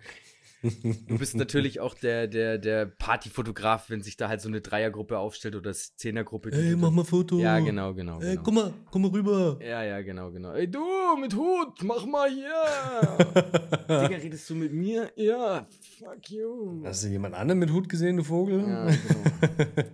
du 0.62 1.19
bist 1.19 1.37
natürlich 1.37 1.81
auch 1.81 1.95
der, 1.95 2.27
der, 2.27 2.59
der 2.59 2.87
Partyfotograf, 2.87 3.91
wenn 3.91 4.03
sich 4.03 4.17
da 4.17 4.29
halt 4.29 4.41
so 4.41 4.49
eine 4.49 4.61
Dreiergruppe 4.61 5.19
aufstellt 5.19 5.55
oder 5.55 5.73
Zehnergruppe. 5.73 6.50
Ey, 6.53 6.75
mach 6.75 6.91
mal 6.91 7.05
Foto. 7.05 7.38
Ja, 7.38 7.61
genau, 7.61 7.95
genau. 7.95 8.21
Ey, 8.21 8.33
genau. 8.33 8.43
guck 8.43 8.55
mal, 8.55 8.75
komm 8.91 9.03
mal 9.03 9.11
rüber. 9.11 9.59
Ja, 9.62 9.85
ja, 9.85 10.03
genau, 10.03 10.31
genau. 10.33 10.53
Ey, 10.53 10.69
du 10.69 10.85
mit 11.21 11.35
Hut, 11.35 11.83
mach 11.83 12.05
mal 12.07 12.29
hier. 12.29 12.49
Digga, 13.88 14.17
redest 14.17 14.50
du 14.50 14.55
mit 14.57 14.73
mir? 14.73 15.12
Ja, 15.17 15.67
fuck 15.99 16.29
you. 16.31 16.83
Hast 16.85 17.05
du 17.05 17.09
jemand 17.09 17.35
anderen 17.35 17.61
mit 17.61 17.71
Hut 17.71 17.88
gesehen, 17.88 18.17
du 18.17 18.25
Vogel? 18.25 18.61
Ja, 18.61 18.87
genau. 18.91 19.88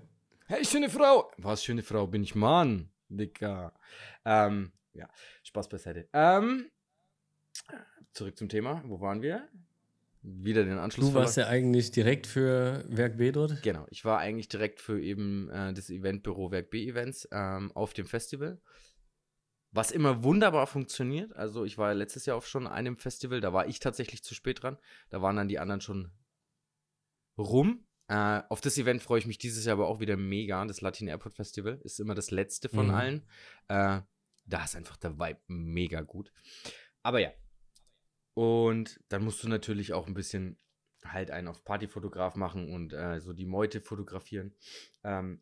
hey, 0.46 0.64
schöne 0.64 0.88
Frau. 0.88 1.30
Was, 1.36 1.62
schöne 1.62 1.82
Frau? 1.82 2.06
Bin 2.06 2.22
ich 2.22 2.34
Mann, 2.34 2.88
Dicker. 3.08 3.74
Ähm, 4.24 4.72
ja, 4.94 5.08
Spaß 5.42 5.68
beiseite. 5.68 6.08
Ähm, 6.14 6.70
zurück 8.12 8.38
zum 8.38 8.48
Thema. 8.48 8.82
Wo 8.86 9.00
waren 9.00 9.20
wir? 9.20 9.46
Wieder 10.26 10.64
den 10.64 10.78
Anschluss. 10.78 11.10
Du 11.10 11.14
warst 11.14 11.34
verloren. 11.34 11.52
ja 11.52 11.58
eigentlich 11.58 11.90
direkt 11.90 12.26
für 12.26 12.82
Werk 12.88 13.18
B 13.18 13.30
dort. 13.30 13.62
Genau, 13.62 13.86
ich 13.90 14.06
war 14.06 14.18
eigentlich 14.20 14.48
direkt 14.48 14.80
für 14.80 14.98
eben 14.98 15.50
äh, 15.50 15.74
das 15.74 15.90
Eventbüro 15.90 16.50
Werk 16.50 16.70
B 16.70 16.88
Events 16.88 17.28
ähm, 17.30 17.70
auf 17.72 17.92
dem 17.92 18.06
Festival. 18.06 18.58
Was 19.70 19.90
immer 19.90 20.22
wunderbar 20.22 20.66
funktioniert. 20.66 21.34
Also 21.36 21.64
ich 21.64 21.76
war 21.76 21.92
letztes 21.92 22.24
Jahr 22.24 22.38
auf 22.38 22.46
schon 22.46 22.66
einem 22.66 22.96
Festival, 22.96 23.40
da 23.42 23.52
war 23.52 23.66
ich 23.66 23.80
tatsächlich 23.80 24.22
zu 24.24 24.34
spät 24.34 24.62
dran. 24.62 24.78
Da 25.10 25.20
waren 25.20 25.36
dann 25.36 25.48
die 25.48 25.58
anderen 25.58 25.82
schon 25.82 26.10
rum. 27.36 27.86
Äh, 28.08 28.42
auf 28.48 28.62
das 28.62 28.78
Event 28.78 29.02
freue 29.02 29.18
ich 29.18 29.26
mich 29.26 29.36
dieses 29.38 29.64
Jahr 29.66 29.74
aber 29.74 29.88
auch 29.88 30.00
wieder 30.00 30.16
mega. 30.16 30.64
Das 30.64 30.80
Latin 30.80 31.08
Airport 31.08 31.34
Festival 31.34 31.80
ist 31.84 32.00
immer 32.00 32.14
das 32.14 32.30
letzte 32.30 32.70
von 32.70 32.86
Mhm. 32.86 32.94
allen. 32.94 33.26
Äh, 33.68 34.00
da 34.46 34.64
ist 34.64 34.74
einfach 34.76 34.96
der 34.96 35.18
Vibe 35.18 35.40
mega 35.48 36.00
gut. 36.00 36.32
Aber 37.02 37.18
ja. 37.20 37.30
Und 38.34 39.00
dann 39.08 39.24
musst 39.24 39.42
du 39.42 39.48
natürlich 39.48 39.92
auch 39.92 40.06
ein 40.06 40.14
bisschen 40.14 40.58
halt 41.04 41.30
einen 41.30 41.48
auf 41.48 41.64
Partyfotograf 41.64 42.34
machen 42.34 42.72
und 42.72 42.92
äh, 42.92 43.20
so 43.20 43.32
die 43.32 43.46
Meute 43.46 43.80
fotografieren. 43.80 44.54
Ähm, 45.04 45.40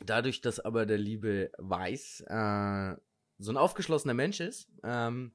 dadurch, 0.00 0.40
dass 0.40 0.60
aber 0.60 0.86
der 0.86 0.98
liebe 0.98 1.50
Weiß 1.58 2.24
äh, 2.26 2.96
so 3.38 3.52
ein 3.52 3.56
aufgeschlossener 3.56 4.14
Mensch 4.14 4.40
ist, 4.40 4.68
ähm, 4.84 5.32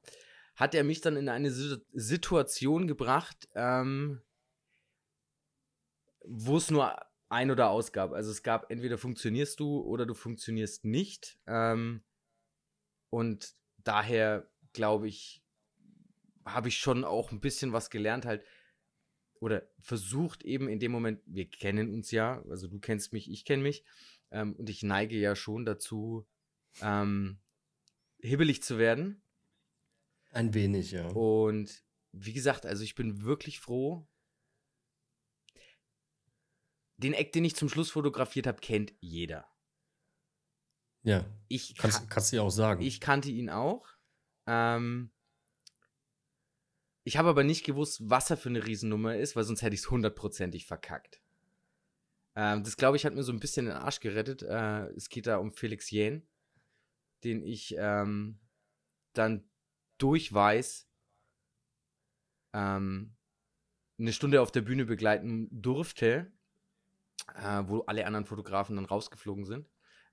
hat 0.54 0.74
er 0.74 0.84
mich 0.84 1.00
dann 1.00 1.16
in 1.16 1.28
eine 1.28 1.50
Situation 1.50 2.88
gebracht, 2.88 3.48
ähm, 3.54 4.22
wo 6.24 6.56
es 6.56 6.70
nur 6.70 6.96
ein 7.28 7.50
oder 7.50 7.70
ausgab. 7.70 8.12
Also 8.12 8.30
es 8.30 8.42
gab 8.42 8.70
entweder 8.70 8.98
funktionierst 8.98 9.60
du 9.60 9.80
oder 9.80 10.06
du 10.06 10.14
funktionierst 10.14 10.84
nicht. 10.84 11.38
Ähm, 11.46 12.02
und 13.10 13.54
daher 13.78 14.50
glaube 14.72 15.08
ich, 15.08 15.42
habe 16.52 16.68
ich 16.68 16.78
schon 16.78 17.04
auch 17.04 17.32
ein 17.32 17.40
bisschen 17.40 17.72
was 17.72 17.90
gelernt, 17.90 18.24
halt, 18.24 18.44
oder 19.40 19.68
versucht 19.80 20.42
eben 20.42 20.68
in 20.68 20.80
dem 20.80 20.92
Moment, 20.92 21.20
wir 21.26 21.48
kennen 21.48 21.92
uns 21.92 22.10
ja, 22.10 22.42
also 22.48 22.68
du 22.68 22.78
kennst 22.80 23.12
mich, 23.12 23.30
ich 23.30 23.44
kenne 23.44 23.62
mich, 23.62 23.84
ähm, 24.30 24.54
und 24.54 24.68
ich 24.68 24.82
neige 24.82 25.16
ja 25.16 25.36
schon 25.36 25.64
dazu, 25.64 26.26
ähm, 26.80 27.38
hibbelig 28.20 28.62
zu 28.62 28.78
werden. 28.78 29.22
Ein 30.30 30.54
wenig, 30.54 30.90
ja. 30.90 31.06
Und 31.08 31.82
wie 32.12 32.32
gesagt, 32.32 32.66
also 32.66 32.82
ich 32.82 32.94
bin 32.94 33.22
wirklich 33.22 33.60
froh. 33.60 34.06
Den 36.96 37.14
Eck, 37.14 37.32
den 37.32 37.44
ich 37.44 37.54
zum 37.54 37.68
Schluss 37.68 37.90
fotografiert 37.90 38.46
habe, 38.46 38.60
kennt 38.60 38.92
jeder. 39.00 39.48
Ja. 41.02 41.24
Ich 41.46 41.76
kannst, 41.76 42.10
kannst 42.10 42.32
du 42.32 42.36
ja 42.36 42.42
auch 42.42 42.50
sagen. 42.50 42.82
Ich 42.82 43.00
kannte 43.00 43.30
ihn 43.30 43.50
auch. 43.50 43.86
Ähm, 44.46 45.12
ich 47.08 47.16
habe 47.16 47.30
aber 47.30 47.42
nicht 47.42 47.64
gewusst, 47.64 48.02
was 48.10 48.28
er 48.28 48.36
für 48.36 48.50
eine 48.50 48.66
Riesennummer 48.66 49.16
ist, 49.16 49.34
weil 49.34 49.44
sonst 49.44 49.62
hätte 49.62 49.72
ich 49.72 49.80
es 49.80 49.90
hundertprozentig 49.90 50.66
verkackt. 50.66 51.22
Ähm, 52.36 52.62
das, 52.62 52.76
glaube 52.76 52.98
ich, 52.98 53.06
hat 53.06 53.14
mir 53.14 53.22
so 53.22 53.32
ein 53.32 53.40
bisschen 53.40 53.64
den 53.64 53.74
Arsch 53.74 54.00
gerettet. 54.00 54.42
Äh, 54.42 54.88
es 54.90 55.08
geht 55.08 55.26
da 55.26 55.38
um 55.38 55.50
Felix 55.50 55.90
Jähn, 55.90 56.28
den 57.24 57.42
ich 57.42 57.74
ähm, 57.78 58.38
dann 59.14 59.48
durch 59.96 60.34
Weiß 60.34 60.86
ähm, 62.52 63.16
eine 63.98 64.12
Stunde 64.12 64.42
auf 64.42 64.52
der 64.52 64.60
Bühne 64.60 64.84
begleiten 64.84 65.48
durfte, 65.50 66.30
äh, 67.36 67.62
wo 67.68 67.80
alle 67.86 68.04
anderen 68.04 68.26
Fotografen 68.26 68.76
dann 68.76 68.84
rausgeflogen 68.84 69.46
sind. 69.46 69.66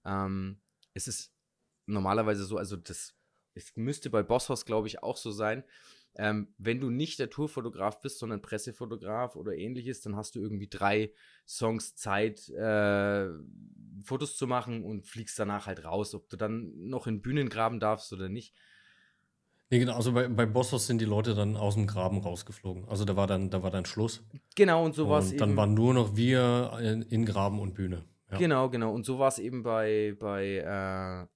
Ähm, 0.06 0.62
es 0.94 1.10
ist 1.10 1.36
normalerweise 1.88 2.46
so, 2.46 2.56
also 2.56 2.78
das 2.78 3.18
es 3.54 3.76
müsste 3.76 4.10
bei 4.10 4.24
Bosshaus, 4.24 4.66
glaube 4.66 4.88
ich, 4.88 5.04
auch 5.04 5.18
so 5.18 5.32
sein. 5.32 5.66
Ähm, 6.18 6.48
wenn 6.58 6.80
du 6.80 6.90
nicht 6.90 7.20
der 7.20 7.30
Tourfotograf 7.30 8.00
bist, 8.02 8.20
sondern 8.20 8.42
Pressefotograf 8.42 9.36
oder 9.36 9.54
ähnliches, 9.56 10.02
dann 10.02 10.16
hast 10.16 10.36
du 10.36 10.40
irgendwie 10.40 10.68
drei 10.68 11.12
Songs 11.48 11.96
Zeit, 11.96 12.50
äh, 12.50 13.30
Fotos 14.04 14.38
zu 14.38 14.48
machen 14.48 14.84
und 14.84 15.06
fliegst 15.06 15.38
danach 15.38 15.68
halt 15.68 15.84
raus. 15.84 16.16
Ob 16.16 16.30
du 16.30 16.38
dann 16.38 16.72
noch 16.76 17.08
in 17.08 17.22
Bühnen 17.22 17.50
graben 17.50 17.80
darfst 17.80 18.14
oder 18.14 18.30
nicht, 18.30 18.54
Nee, 19.72 19.80
genau, 19.80 19.96
also 19.96 20.14
bei, 20.14 20.28
bei 20.28 20.46
Bossos 20.46 20.86
sind 20.86 21.02
die 21.02 21.06
Leute 21.06 21.34
dann 21.34 21.58
aus 21.58 21.74
dem 21.74 21.88
Graben 21.88 22.20
rausgeflogen. 22.20 22.88
Also 22.88 23.04
da 23.04 23.16
war 23.16 23.26
dann, 23.26 23.50
da 23.50 23.64
war 23.64 23.72
dann 23.72 23.86
Schluss. 23.86 24.24
Genau, 24.56 24.86
und 24.86 24.94
so 24.94 25.10
war 25.10 25.20
es 25.20 25.32
eben. 25.32 25.40
Dann 25.40 25.58
waren 25.58 25.74
nur 25.74 25.94
noch 25.94 26.16
wir 26.16 26.78
in, 26.80 27.02
in 27.02 27.26
Graben 27.26 27.60
und 27.60 27.74
Bühne. 27.74 28.06
Ja. 28.32 28.38
Genau, 28.38 28.70
genau. 28.70 28.94
Und 28.94 29.06
so 29.06 29.18
war 29.18 29.30
es 29.30 29.40
eben 29.40 29.64
bei, 29.64 30.16
bei 30.20 30.58
äh, 30.58 31.28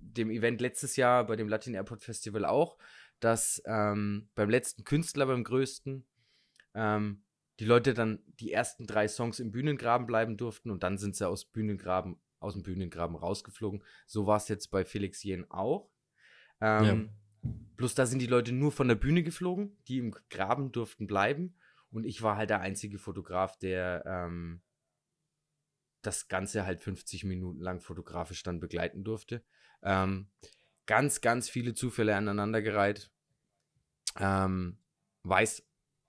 dem 0.00 0.30
Event 0.30 0.60
letztes 0.60 0.96
Jahr, 0.96 1.26
bei 1.26 1.36
dem 1.36 1.48
Latin 1.48 1.74
Airport 1.74 2.02
Festival 2.02 2.44
auch, 2.44 2.76
dass 3.20 3.62
ähm, 3.66 4.28
beim 4.34 4.50
letzten 4.50 4.84
Künstler, 4.84 5.26
beim 5.26 5.44
größten, 5.44 6.06
ähm, 6.74 7.22
die 7.58 7.64
Leute 7.64 7.94
dann 7.94 8.22
die 8.40 8.52
ersten 8.52 8.86
drei 8.86 9.08
Songs 9.08 9.40
im 9.40 9.50
Bühnengraben 9.50 10.06
bleiben 10.06 10.36
durften 10.36 10.70
und 10.70 10.82
dann 10.82 10.98
sind 10.98 11.16
sie 11.16 11.26
aus 11.26 11.46
Bühnengraben, 11.46 12.20
aus 12.38 12.52
dem 12.52 12.62
Bühnengraben 12.62 13.16
rausgeflogen. 13.16 13.82
So 14.06 14.26
war 14.26 14.36
es 14.36 14.48
jetzt 14.48 14.68
bei 14.68 14.84
Felix 14.84 15.22
Jen 15.22 15.50
auch. 15.50 15.90
Ähm, 16.60 16.84
ja 16.84 17.08
Bloß 17.76 17.94
da 17.94 18.06
sind 18.06 18.20
die 18.20 18.26
Leute 18.26 18.52
nur 18.52 18.72
von 18.72 18.88
der 18.88 18.94
Bühne 18.94 19.22
geflogen, 19.22 19.76
die 19.88 19.98
im 19.98 20.14
Graben 20.30 20.72
durften 20.72 21.06
bleiben. 21.06 21.54
Und 21.90 22.04
ich 22.04 22.22
war 22.22 22.36
halt 22.36 22.50
der 22.50 22.60
einzige 22.60 22.98
Fotograf, 22.98 23.58
der 23.58 24.02
ähm, 24.06 24.62
das 26.02 26.28
Ganze 26.28 26.64
halt 26.64 26.80
50 26.80 27.24
Minuten 27.24 27.60
lang 27.60 27.80
fotografisch 27.80 28.42
dann 28.42 28.60
begleiten 28.60 29.04
durfte. 29.04 29.44
Ähm, 29.82 30.30
ganz, 30.86 31.20
ganz 31.20 31.50
viele 31.50 31.74
Zufälle 31.74 32.16
aneinandergereiht. 32.16 33.10
Ähm, 34.18 34.78
Weiß 35.22 35.66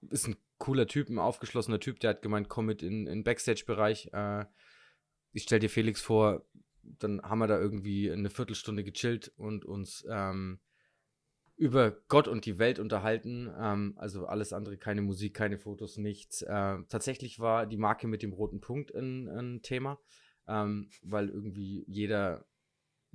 ist 0.10 0.28
ein 0.28 0.36
cooler 0.58 0.88
Typ, 0.88 1.10
ein 1.10 1.20
aufgeschlossener 1.20 1.80
Typ, 1.80 2.00
der 2.00 2.12
hat 2.12 2.22
gemeint, 2.22 2.50
komm 2.50 2.68
mit 2.68 2.84
in 2.84 3.06
den 3.06 3.24
Backstage-Bereich. 3.24 4.12
Äh, 4.14 4.46
ich 5.32 5.44
stell 5.44 5.60
dir 5.60 5.70
Felix 5.70 6.02
vor, 6.02 6.46
dann 6.84 7.22
haben 7.22 7.40
wir 7.40 7.48
da 7.48 7.60
irgendwie 7.60 8.12
eine 8.12 8.30
Viertelstunde 8.30 8.84
gechillt 8.84 9.32
und 9.36 9.66
uns 9.66 10.06
ähm, 10.10 10.60
über 11.58 11.92
Gott 12.08 12.28
und 12.28 12.46
die 12.46 12.60
Welt 12.60 12.80
unterhalten. 12.80 13.52
Ähm, 13.60 13.94
also 13.98 14.28
alles 14.28 14.54
andere, 14.54 14.78
keine 14.78 15.02
Musik, 15.02 15.34
keine 15.34 15.58
Fotos, 15.58 15.98
nichts. 15.98 16.44
Äh, 16.44 16.78
tatsächlich 16.90 17.40
war 17.40 17.66
die 17.66 17.78
Marke 17.78 18.08
mit 18.08 18.22
dem 18.22 18.34
roten 18.34 18.62
Punkt 18.62 18.94
ein, 18.94 19.28
ein 19.28 19.62
Thema, 19.62 20.00
ähm, 20.48 20.90
weil 21.02 21.30
irgendwie 21.30 21.84
jeder 21.88 22.46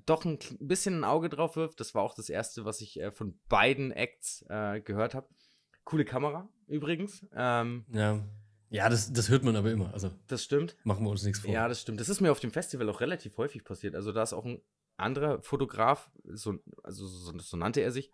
doch 0.06 0.24
ein 0.24 0.38
bisschen 0.60 1.00
ein 1.00 1.04
Auge 1.04 1.28
drauf 1.28 1.56
wirft. 1.56 1.80
Das 1.80 1.94
war 1.94 2.02
auch 2.02 2.14
das 2.14 2.28
erste, 2.28 2.64
was 2.64 2.80
ich 2.80 3.00
äh, 3.00 3.10
von 3.10 3.38
beiden 3.48 3.92
Acts 3.92 4.44
äh, 4.48 4.80
gehört 4.80 5.14
habe. 5.14 5.28
Coole 5.84 6.04
Kamera 6.04 6.48
übrigens. 6.66 7.26
Ähm, 7.34 7.84
ja. 7.92 8.24
Ja, 8.70 8.88
das, 8.88 9.12
das 9.12 9.28
hört 9.28 9.44
man 9.44 9.54
aber 9.54 9.70
immer. 9.70 9.92
Also, 9.92 10.10
das 10.28 10.42
stimmt. 10.42 10.76
Machen 10.84 11.04
wir 11.04 11.10
uns 11.10 11.22
nichts 11.24 11.40
vor. 11.40 11.52
Ja, 11.52 11.68
das 11.68 11.82
stimmt. 11.82 12.00
Das 12.00 12.08
ist 12.08 12.22
mir 12.22 12.32
auf 12.32 12.40
dem 12.40 12.50
Festival 12.50 12.88
auch 12.88 13.02
relativ 13.02 13.36
häufig 13.36 13.64
passiert. 13.64 13.94
Also, 13.94 14.12
da 14.12 14.22
ist 14.22 14.32
auch 14.32 14.46
ein 14.46 14.62
anderer 15.02 15.42
Fotograf, 15.42 16.10
so, 16.24 16.58
also 16.82 17.06
so, 17.06 17.38
so 17.38 17.56
nannte 17.56 17.80
er 17.80 17.90
sich, 17.90 18.10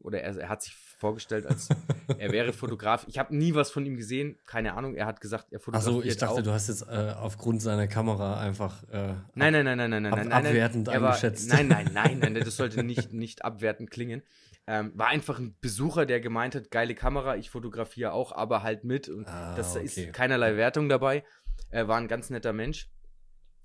oder 0.00 0.20
er, 0.20 0.36
er, 0.36 0.48
hat 0.48 0.62
sich 0.62 0.74
vorgestellt, 0.74 1.46
als 1.46 1.68
er 2.18 2.32
wäre 2.32 2.52
Fotograf. 2.52 3.04
Ich 3.08 3.18
habe 3.18 3.36
nie 3.36 3.54
was 3.54 3.70
von 3.70 3.84
ihm 3.84 3.96
gesehen, 3.96 4.38
keine 4.46 4.74
Ahnung. 4.74 4.94
Er 4.94 5.06
hat 5.06 5.20
gesagt, 5.20 5.46
er 5.50 5.60
fotografiert. 5.60 5.96
Achso, 5.96 6.08
ich 6.08 6.16
dachte, 6.16 6.34
auch. 6.34 6.42
du 6.42 6.52
hast 6.52 6.68
jetzt 6.68 6.82
äh, 6.88 7.14
aufgrund 7.18 7.62
seiner 7.62 7.86
Kamera 7.86 8.40
einfach 8.40 8.82
äh, 8.84 9.14
nein, 9.34 9.52
nein, 9.52 9.64
nein, 9.64 9.76
nein, 9.76 9.90
nein, 9.90 10.06
ab, 10.06 10.18
nein, 10.18 10.28
nein, 10.28 10.46
abwertend 10.46 10.86
nein, 10.86 11.04
eingeschätzt. 11.04 11.50
War, 11.50 11.56
nein, 11.62 11.68
nein, 11.68 11.90
nein, 11.92 12.18
nein, 12.20 12.34
das 12.34 12.56
sollte 12.56 12.82
nicht, 12.82 13.12
nicht 13.12 13.44
abwertend 13.44 13.90
klingen. 13.90 14.22
Ähm, 14.68 14.92
war 14.96 15.08
einfach 15.08 15.38
ein 15.38 15.54
Besucher, 15.60 16.06
der 16.06 16.20
gemeint 16.20 16.54
hat, 16.54 16.70
geile 16.70 16.94
Kamera, 16.94 17.36
ich 17.36 17.50
fotografiere 17.50 18.12
auch, 18.12 18.32
aber 18.32 18.62
halt 18.62 18.84
mit. 18.84 19.08
Und 19.08 19.28
ah, 19.28 19.54
das 19.54 19.76
okay. 19.76 19.84
ist 19.84 20.12
keinerlei 20.12 20.56
Wertung 20.56 20.88
dabei. 20.88 21.22
Er 21.70 21.88
war 21.88 21.98
ein 21.98 22.08
ganz 22.08 22.30
netter 22.30 22.52
Mensch. 22.52 22.88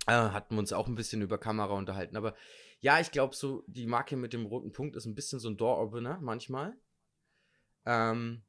Äh, 0.07 0.13
hatten 0.13 0.55
wir 0.55 0.59
uns 0.59 0.73
auch 0.73 0.87
ein 0.87 0.95
bisschen 0.95 1.21
über 1.21 1.37
Kamera 1.37 1.73
unterhalten. 1.73 2.17
Aber 2.17 2.35
ja, 2.79 2.99
ich 2.99 3.11
glaube, 3.11 3.35
so 3.35 3.63
die 3.67 3.85
Marke 3.85 4.17
mit 4.17 4.33
dem 4.33 4.45
roten 4.45 4.71
Punkt 4.71 4.95
ist 4.95 5.05
ein 5.05 5.15
bisschen 5.15 5.39
so 5.39 5.49
ein 5.49 5.57
Door-Opener 5.57 6.19
manchmal. 6.21 6.75
Ähm, 7.85 8.43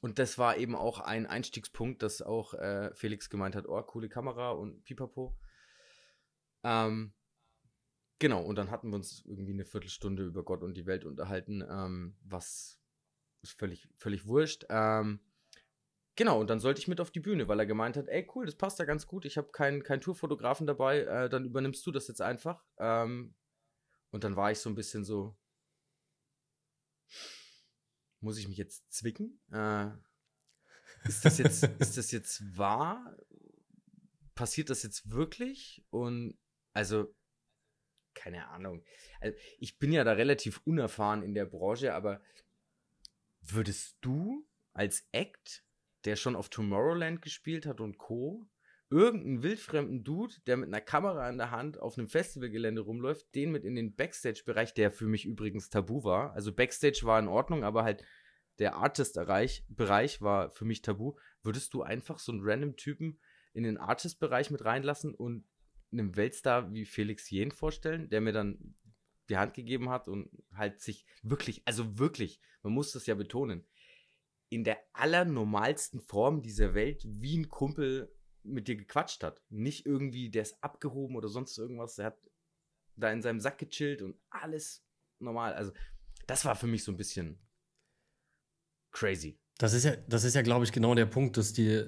und 0.00 0.18
das 0.18 0.36
war 0.36 0.56
eben 0.56 0.74
auch 0.74 1.00
ein 1.00 1.26
Einstiegspunkt, 1.26 2.02
dass 2.02 2.22
auch 2.22 2.54
äh, 2.54 2.92
Felix 2.94 3.30
gemeint 3.30 3.54
hat, 3.54 3.66
oh, 3.68 3.80
coole 3.82 4.08
Kamera 4.08 4.50
und 4.50 4.84
pipapo. 4.84 5.36
Ähm, 6.64 7.12
genau, 8.18 8.42
und 8.42 8.56
dann 8.56 8.70
hatten 8.70 8.90
wir 8.90 8.96
uns 8.96 9.24
irgendwie 9.26 9.52
eine 9.52 9.64
Viertelstunde 9.64 10.24
über 10.24 10.42
Gott 10.42 10.62
und 10.62 10.74
die 10.74 10.86
Welt 10.86 11.04
unterhalten, 11.04 11.64
ähm, 11.68 12.16
was 12.22 12.78
ist 13.42 13.58
völlig, 13.58 13.88
völlig 13.96 14.26
wurscht. 14.26 14.66
Ähm, 14.68 15.20
genau, 16.16 16.40
und 16.40 16.50
dann 16.50 16.60
sollte 16.60 16.80
ich 16.80 16.88
mit 16.88 17.00
auf 17.00 17.10
die 17.10 17.20
Bühne, 17.20 17.48
weil 17.48 17.58
er 17.58 17.66
gemeint 17.66 17.96
hat, 17.96 18.08
ey, 18.08 18.28
cool, 18.34 18.46
das 18.46 18.56
passt 18.56 18.78
ja 18.78 18.84
ganz 18.84 19.06
gut, 19.06 19.24
ich 19.24 19.36
habe 19.36 19.50
keinen 19.52 19.82
kein 19.82 20.00
Tourfotografen 20.00 20.66
dabei, 20.66 21.00
äh, 21.00 21.28
dann 21.28 21.44
übernimmst 21.44 21.86
du 21.86 21.90
das 21.90 22.08
jetzt 22.08 22.22
einfach. 22.22 22.64
Ähm, 22.78 23.34
und 24.10 24.24
dann 24.24 24.36
war 24.36 24.50
ich 24.50 24.58
so 24.58 24.68
ein 24.68 24.74
bisschen 24.74 25.04
so, 25.04 25.36
muss 28.20 28.38
ich 28.38 28.48
mich 28.48 28.58
jetzt 28.58 28.92
zwicken? 28.92 29.40
Äh, 29.50 29.90
ist, 31.04 31.24
das 31.24 31.38
jetzt, 31.38 31.64
ist 31.78 31.96
das 31.96 32.10
jetzt 32.10 32.56
wahr? 32.56 33.16
Passiert 34.34 34.70
das 34.70 34.82
jetzt 34.82 35.10
wirklich? 35.10 35.84
Und 35.90 36.38
also, 36.72 37.14
keine 38.14 38.48
Ahnung. 38.48 38.84
Also, 39.20 39.36
ich 39.58 39.78
bin 39.78 39.92
ja 39.92 40.04
da 40.04 40.12
relativ 40.12 40.60
unerfahren 40.64 41.22
in 41.22 41.34
der 41.34 41.46
Branche, 41.46 41.94
aber 41.94 42.20
würdest 43.40 43.96
du 44.00 44.46
als 44.72 45.06
Act, 45.12 45.64
der 46.04 46.16
schon 46.16 46.36
auf 46.36 46.48
Tomorrowland 46.48 47.22
gespielt 47.22 47.66
hat 47.66 47.80
und 47.80 47.98
Co., 47.98 48.48
irgendeinen 48.90 49.42
wildfremden 49.42 50.04
Dude, 50.04 50.34
der 50.46 50.58
mit 50.58 50.68
einer 50.68 50.82
Kamera 50.82 51.28
in 51.30 51.38
der 51.38 51.50
Hand 51.50 51.80
auf 51.80 51.96
einem 51.96 52.08
Festivalgelände 52.08 52.82
rumläuft, 52.82 53.34
den 53.34 53.50
mit 53.50 53.64
in 53.64 53.74
den 53.74 53.94
Backstage-Bereich, 53.94 54.74
der 54.74 54.90
für 54.90 55.06
mich 55.06 55.24
übrigens 55.24 55.70
tabu 55.70 56.04
war. 56.04 56.34
Also 56.34 56.52
Backstage 56.52 57.00
war 57.04 57.18
in 57.18 57.28
Ordnung, 57.28 57.64
aber 57.64 57.84
halt 57.84 58.04
der 58.58 58.76
Artist-Bereich 58.76 60.20
war 60.20 60.50
für 60.50 60.66
mich 60.66 60.82
tabu. 60.82 61.16
Würdest 61.42 61.72
du 61.72 61.82
einfach 61.82 62.18
so 62.18 62.32
einen 62.32 62.42
random 62.44 62.76
Typen 62.76 63.18
in 63.54 63.62
den 63.62 63.78
Artist-Bereich 63.78 64.50
mit 64.50 64.62
reinlassen 64.62 65.14
und 65.14 65.46
einem 65.90 66.14
Weltstar 66.16 66.72
wie 66.72 66.84
Felix 66.84 67.30
Jen 67.30 67.50
vorstellen, 67.50 68.10
der 68.10 68.20
mir 68.20 68.32
dann 68.32 68.74
die 69.28 69.36
Hand 69.36 69.54
gegeben 69.54 69.88
hat 69.88 70.08
und 70.08 70.30
halt 70.54 70.80
sich 70.80 71.06
wirklich, 71.22 71.62
also 71.64 71.98
wirklich, 71.98 72.40
man 72.62 72.74
muss 72.74 72.92
das 72.92 73.06
ja 73.06 73.14
betonen, 73.14 73.66
in 74.52 74.64
der 74.64 74.78
allernormalsten 74.92 75.98
Form 75.98 76.42
dieser 76.42 76.74
Welt 76.74 77.02
wie 77.06 77.38
ein 77.38 77.48
Kumpel 77.48 78.14
mit 78.42 78.68
dir 78.68 78.76
gequatscht 78.76 79.22
hat. 79.24 79.40
Nicht 79.48 79.86
irgendwie, 79.86 80.28
der 80.30 80.42
ist 80.42 80.62
abgehoben 80.62 81.16
oder 81.16 81.28
sonst 81.28 81.56
irgendwas. 81.56 81.96
Der 81.96 82.06
hat 82.06 82.18
da 82.96 83.10
in 83.10 83.22
seinem 83.22 83.40
Sack 83.40 83.56
gechillt 83.56 84.02
und 84.02 84.14
alles 84.28 84.84
normal. 85.20 85.54
Also, 85.54 85.72
das 86.26 86.44
war 86.44 86.54
für 86.54 86.66
mich 86.66 86.84
so 86.84 86.92
ein 86.92 86.98
bisschen 86.98 87.38
crazy. 88.90 89.38
Das 89.56 89.72
ist 89.72 89.84
ja, 89.84 89.96
das 90.08 90.24
ist 90.24 90.34
ja, 90.34 90.42
glaube 90.42 90.66
ich, 90.66 90.72
genau 90.72 90.94
der 90.94 91.06
Punkt, 91.06 91.38
dass 91.38 91.54
die, 91.54 91.84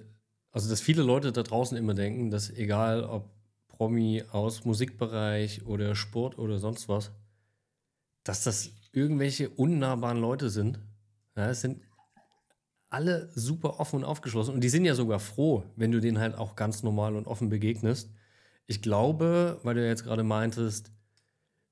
also 0.51 0.71
dass 0.71 0.81
viele 0.81 1.03
Leute 1.03 1.33
da 1.33 1.43
draußen 1.43 1.77
immer 1.77 1.93
denken, 1.93 2.31
dass 2.31 2.49
egal 2.49 3.05
ob 3.05 3.31
Promi 3.69 4.25
aus 4.31 4.65
Musikbereich 4.65 5.67
oder 5.67 5.95
Sport 5.95 6.39
oder 6.39 6.59
sonst 6.59 6.89
was, 6.89 7.13
dass 8.23 8.43
das 8.43 8.71
irgendwelche 8.93 9.51
unnahbaren 9.51 10.19
Leute 10.19 10.49
sind. 10.49 10.79
Ja, 11.37 11.51
es 11.51 11.61
sind 11.61 11.83
alle 12.95 13.29
super 13.35 13.79
offen 13.81 13.97
und 13.97 14.05
aufgeschlossen 14.05 14.55
und 14.55 14.63
die 14.63 14.69
sind 14.69 14.85
ja 14.85 14.95
sogar 14.95 15.19
froh, 15.19 15.65
wenn 15.77 15.91
du 15.93 16.01
denen 16.01 16.19
halt 16.19 16.35
auch 16.37 16.57
ganz 16.57 16.83
normal 16.83 17.17
und 17.17 17.27
offen 17.27 17.49
begegnest. 17.51 18.11
Ich 18.67 18.81
glaube, 18.81 19.59
weil 19.63 19.75
du 19.75 19.83
ja 19.83 19.89
jetzt 19.89 20.05
gerade 20.05 20.23
meintest, 20.23 20.91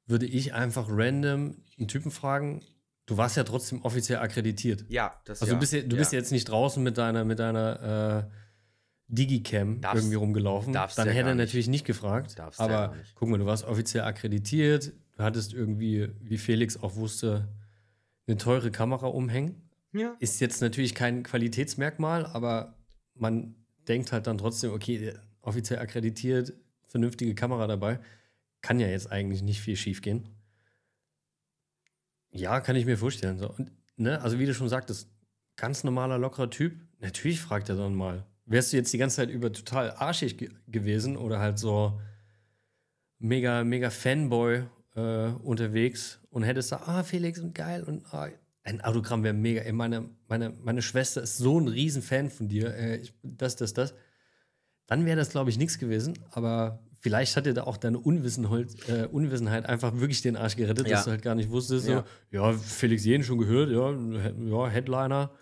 würde 0.07 0.27
ich 0.27 0.53
einfach 0.53 0.87
random 0.91 1.57
einen 1.79 1.89
Typen 1.89 2.11
fragen, 2.11 2.61
du 3.07 3.17
warst 3.17 3.37
ja 3.37 3.45
trotzdem 3.45 3.83
offiziell 3.83 4.19
akkreditiert. 4.19 4.85
Ja, 4.89 5.15
das 5.25 5.41
Also 5.41 5.53
ja. 5.53 5.57
du 5.57 5.61
bist, 5.61 5.73
ja, 5.73 5.83
du 5.83 5.97
bist 5.97 6.13
ja. 6.13 6.19
jetzt 6.19 6.33
nicht 6.33 6.45
draußen 6.49 6.83
mit 6.83 6.99
deiner, 6.99 7.25
mit 7.25 7.39
deiner 7.39 8.29
äh, 8.29 8.31
Digicam 9.09 9.81
Darfst- 9.81 10.03
irgendwie 10.03 10.17
rumgelaufen. 10.17 10.73
darfst 10.73 10.99
Dann 10.99 11.07
ja 11.09 11.13
hätte 11.15 11.29
er 11.31 11.35
nicht. 11.35 11.47
natürlich 11.47 11.69
nicht 11.69 11.85
gefragt. 11.85 12.39
Darfst 12.39 12.61
ja 12.61 12.67
aber 12.67 12.97
nicht. 12.97 13.15
guck 13.15 13.29
mal, 13.29 13.39
du 13.39 13.47
warst 13.47 13.65
offiziell 13.65 14.05
akkreditiert. 14.05 14.93
Du 15.17 15.23
hattest 15.23 15.53
irgendwie, 15.53 16.09
wie 16.21 16.39
Felix 16.39 16.77
auch 16.83 16.97
wusste, 16.97 17.49
eine 18.27 18.37
teure 18.39 18.71
Kamera 18.71 19.07
umhängen. 19.07 19.69
Ja. 19.92 20.16
Ist 20.20 20.40
jetzt 20.40 20.61
natürlich 20.61 20.94
kein 20.94 21.22
Qualitätsmerkmal, 21.22 22.26
aber 22.26 22.78
man 23.14 23.55
denkt 23.88 24.12
halt 24.12 24.26
dann 24.26 24.38
trotzdem, 24.38 24.72
okay, 24.72 25.14
offiziell 25.42 25.81
akkreditiert, 25.81 26.55
vernünftige 26.87 27.35
Kamera 27.35 27.66
dabei. 27.66 28.00
Kann 28.62 28.81
ja 28.81 28.88
jetzt 28.88 29.11
eigentlich 29.11 29.42
nicht 29.42 29.61
viel 29.61 29.76
schief 29.76 30.02
gehen. 30.02 30.28
Ja, 32.31 32.61
kann 32.61 32.76
ich 32.76 32.87
mir 32.87 32.96
vorstellen. 32.96 33.38
So. 33.38 33.50
Und, 33.50 33.70
ne, 33.96 34.20
also 34.22 34.38
wie 34.38 34.46
du 34.46 34.55
schon 34.55 34.68
sagtest, 34.68 35.11
ganz 35.57 35.85
normaler, 35.85 36.18
lockerer 36.18 36.48
Typ. 36.48 36.81
Natürlich 37.00 37.40
fragt 37.40 37.68
er 37.68 37.76
dann 37.76 37.94
mal. 37.94 38.24
Wärst 38.46 38.72
du 38.72 38.76
jetzt 38.76 38.92
die 38.92 38.98
ganze 38.98 39.16
Zeit 39.16 39.31
über 39.31 39.52
total 39.52 39.90
arschig 39.92 40.38
ge 40.38 40.50
gewesen 40.68 41.16
oder 41.16 41.38
halt 41.38 41.59
so 41.59 42.00
mega, 43.18 43.64
mega 43.64 43.90
Fanboy 43.90 44.64
äh, 44.94 45.26
unterwegs 45.42 46.20
und 46.31 46.42
hättest 46.42 46.72
da, 46.72 46.83
ah, 46.87 47.02
Felix 47.02 47.38
und 47.38 47.55
geil 47.55 47.83
und 47.85 48.05
ah, 48.12 48.28
ein 48.64 48.81
Autogramm 48.81 49.25
wäre 49.25 49.35
mega. 49.35 49.62
Ey, 49.62 49.72
meine, 49.72 50.09
meine, 50.29 50.51
meine 50.51 50.83
Schwester 50.83 51.22
ist 51.22 51.37
so 51.38 51.59
ein 51.59 51.68
Riesenfan 51.68 52.31
von 52.31 52.48
dir. 52.48 52.75
Äh, 52.75 52.96
ich, 52.98 53.12
das, 53.22 53.57
das, 53.57 53.72
das. 53.75 53.94
Dann 54.87 55.05
wäre 55.05 55.16
das, 55.16 55.31
glaube 55.31 55.51
ich, 55.51 55.59
nichts 55.59 55.79
gewesen. 55.79 56.18
Aber 56.31 56.83
vielleicht 57.01 57.37
hat 57.37 57.46
dir 57.46 57.55
da 57.55 57.64
auch 57.64 57.77
deine 57.77 57.98
Unwissenheit, 57.98 58.88
äh, 58.88 59.07
Unwissenheit 59.11 59.66
einfach 59.66 59.94
wirklich 59.98 60.22
den 60.22 60.37
Arsch 60.37 60.57
gerettet, 60.57 60.87
Ja. 60.87 60.96
dass 60.96 61.05
du 61.07 61.11
halt 61.11 61.22
gar 61.22 61.35
nicht 61.35 61.51
wusstest. 61.51 61.88
Ja. 61.88 62.05
So, 62.31 62.37
ja, 62.37 62.53
Felix 62.53 63.05
jeden 63.05 63.25
schon 63.25 63.38
gehört, 63.38 63.70
ja, 63.70 63.90
ja, 63.90 64.68
Headliner. 64.68 65.33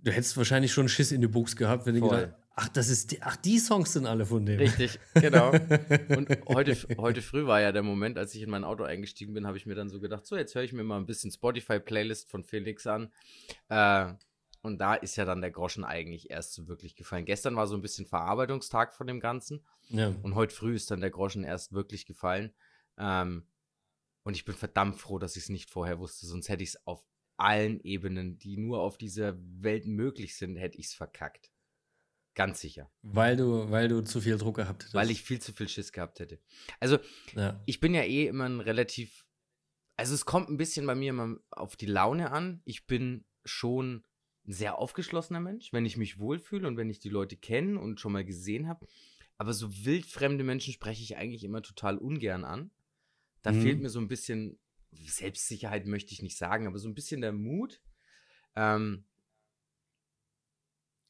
Du 0.00 0.10
hättest 0.10 0.36
wahrscheinlich 0.36 0.72
schon 0.72 0.88
Schiss 0.88 1.12
in 1.12 1.20
die 1.20 1.28
Buchs 1.28 1.56
gehabt, 1.56 1.86
wenn 1.86 1.94
du 1.94 2.00
Voll. 2.00 2.20
gedacht 2.20 2.43
ach, 2.54 2.68
das 2.68 2.88
ist 2.88 3.12
die, 3.12 3.22
ach, 3.22 3.36
die 3.36 3.58
Songs 3.58 3.92
sind 3.92 4.06
alle 4.06 4.26
von 4.26 4.44
dem. 4.46 4.58
Richtig, 4.58 4.98
genau. 5.14 5.50
Und 6.16 6.28
heute, 6.48 6.76
heute 6.98 7.22
früh 7.22 7.46
war 7.46 7.60
ja 7.60 7.72
der 7.72 7.82
Moment, 7.82 8.18
als 8.18 8.34
ich 8.34 8.42
in 8.42 8.50
mein 8.50 8.64
Auto 8.64 8.84
eingestiegen 8.84 9.34
bin, 9.34 9.46
habe 9.46 9.56
ich 9.56 9.66
mir 9.66 9.74
dann 9.74 9.88
so 9.88 10.00
gedacht, 10.00 10.26
so, 10.26 10.36
jetzt 10.36 10.54
höre 10.54 10.62
ich 10.62 10.72
mir 10.72 10.84
mal 10.84 10.98
ein 10.98 11.06
bisschen 11.06 11.30
Spotify-Playlist 11.30 12.30
von 12.30 12.44
Felix 12.44 12.86
an. 12.86 13.12
Äh, 13.68 14.12
und 14.62 14.78
da 14.78 14.94
ist 14.94 15.16
ja 15.16 15.24
dann 15.24 15.42
der 15.42 15.50
Groschen 15.50 15.84
eigentlich 15.84 16.30
erst 16.30 16.54
so 16.54 16.68
wirklich 16.68 16.96
gefallen. 16.96 17.26
Gestern 17.26 17.56
war 17.56 17.66
so 17.66 17.74
ein 17.74 17.82
bisschen 17.82 18.06
Verarbeitungstag 18.06 18.94
von 18.94 19.06
dem 19.06 19.20
Ganzen. 19.20 19.62
Ja. 19.88 20.14
Und 20.22 20.34
heute 20.34 20.54
früh 20.54 20.74
ist 20.74 20.90
dann 20.90 21.00
der 21.00 21.10
Groschen 21.10 21.44
erst 21.44 21.72
wirklich 21.72 22.06
gefallen. 22.06 22.54
Ähm, 22.96 23.46
und 24.22 24.36
ich 24.36 24.44
bin 24.44 24.54
verdammt 24.54 24.96
froh, 24.96 25.18
dass 25.18 25.36
ich 25.36 25.44
es 25.44 25.48
nicht 25.50 25.70
vorher 25.70 25.98
wusste, 25.98 26.26
sonst 26.26 26.48
hätte 26.48 26.62
ich 26.62 26.70
es 26.70 26.86
auf 26.86 27.04
allen 27.36 27.80
Ebenen, 27.80 28.38
die 28.38 28.56
nur 28.56 28.80
auf 28.80 28.96
dieser 28.96 29.36
Welt 29.38 29.86
möglich 29.86 30.36
sind, 30.36 30.56
hätte 30.56 30.78
ich 30.78 30.86
es 30.86 30.94
verkackt. 30.94 31.50
Ganz 32.34 32.60
sicher. 32.60 32.90
Weil 33.02 33.36
du, 33.36 33.70
weil 33.70 33.88
du 33.88 34.02
zu 34.02 34.20
viel 34.20 34.36
Druck 34.38 34.56
gehabt 34.56 34.82
hättest. 34.82 34.94
Weil 34.94 35.10
ich 35.10 35.22
viel 35.22 35.40
zu 35.40 35.52
viel 35.52 35.68
Schiss 35.68 35.92
gehabt 35.92 36.18
hätte. 36.20 36.40
Also, 36.80 36.98
Ja. 37.34 37.62
ich 37.66 37.78
bin 37.80 37.94
ja 37.94 38.02
eh 38.02 38.26
immer 38.26 38.44
ein 38.44 38.60
relativ. 38.60 39.24
Also, 39.96 40.14
es 40.14 40.24
kommt 40.24 40.48
ein 40.50 40.56
bisschen 40.56 40.84
bei 40.86 40.96
mir 40.96 41.10
immer 41.10 41.36
auf 41.50 41.76
die 41.76 41.86
Laune 41.86 42.32
an. 42.32 42.60
Ich 42.64 42.86
bin 42.86 43.24
schon 43.44 44.04
ein 44.46 44.52
sehr 44.52 44.78
aufgeschlossener 44.78 45.40
Mensch, 45.40 45.72
wenn 45.72 45.86
ich 45.86 45.96
mich 45.96 46.18
wohlfühle 46.18 46.66
und 46.66 46.76
wenn 46.76 46.90
ich 46.90 46.98
die 46.98 47.08
Leute 47.08 47.36
kenne 47.36 47.78
und 47.78 48.00
schon 48.00 48.12
mal 48.12 48.24
gesehen 48.24 48.66
habe. 48.68 48.86
Aber 49.38 49.52
so 49.52 49.84
wildfremde 49.84 50.42
Menschen 50.44 50.72
spreche 50.74 51.02
ich 51.02 51.16
eigentlich 51.16 51.44
immer 51.44 51.62
total 51.62 51.98
ungern 51.98 52.44
an. 52.44 52.70
Da 53.42 53.52
Mhm. 53.52 53.62
fehlt 53.62 53.80
mir 53.80 53.90
so 53.90 54.00
ein 54.00 54.08
bisschen 54.08 54.58
Selbstsicherheit, 54.92 55.86
möchte 55.86 56.12
ich 56.12 56.22
nicht 56.22 56.36
sagen, 56.36 56.66
aber 56.66 56.78
so 56.78 56.88
ein 56.88 56.94
bisschen 56.94 57.20
der 57.20 57.32
Mut. 57.32 57.80
Ähm, 58.56 59.04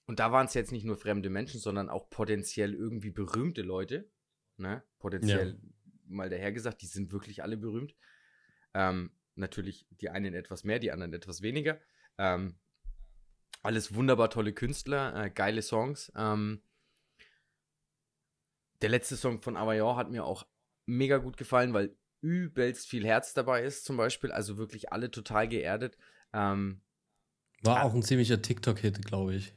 und 0.07 0.21
da 0.21 0.33
waren 0.33 0.47
es 0.47 0.55
jetzt 0.55 0.73
nicht 0.73 0.85
nur 0.85 0.97
fremde 0.97 1.31
Menschen, 1.31 1.61
sondern 1.61 1.88
auch 1.88 2.11
potenziell 2.11 2.75
irgendwie 2.75 3.11
berühmte 3.11 3.62
Leute. 3.62 4.11
Ne? 4.57 4.83
Potenziell 4.99 5.59
mal 6.07 6.29
dahergesagt, 6.29 6.83
die 6.83 6.87
sind 6.87 7.12
wirklich 7.12 7.43
alle 7.43 7.57
berühmt. 7.57 7.95
Ähm, 8.75 9.11
natürlich 9.35 9.87
die 9.90 10.11
einen 10.11 10.35
etwas 10.35 10.64
mehr, 10.64 10.79
die 10.79 10.93
anderen 10.93 11.12
etwas 11.14 11.43
weniger. 11.43 11.81
Ähm, 12.19 12.59
alles 13.62 13.95
wunderbar 13.95 14.31
tolle 14.31 14.53
Künstler, 14.53 15.25
äh, 15.25 15.31
geile 15.31 15.62
Songs. 15.62 16.12
Ähm, 16.14 16.62
der 18.83 18.90
letzte 18.90 19.17
Song 19.17 19.40
von 19.40 19.57
Avayor 19.57 19.97
hat 19.97 20.11
mir 20.11 20.25
auch 20.25 20.47
mega 20.85 21.17
gut 21.17 21.38
gefallen, 21.38 21.73
weil 21.73 21.97
übelst 22.21 22.88
viel 22.88 23.07
Herz 23.07 23.33
dabei 23.33 23.62
ist, 23.62 23.85
zum 23.85 23.97
Beispiel. 23.97 24.33
Also 24.33 24.59
wirklich 24.59 24.93
alle 24.93 25.11
total 25.11 25.49
geerdet. 25.49 25.97
Ähm, 26.35 26.83
War 27.62 27.85
auch 27.85 27.95
ein 27.95 28.03
ziemlicher 28.03 28.43
TikTok-Hit, 28.43 29.05
glaube 29.05 29.35
ich. 29.35 29.55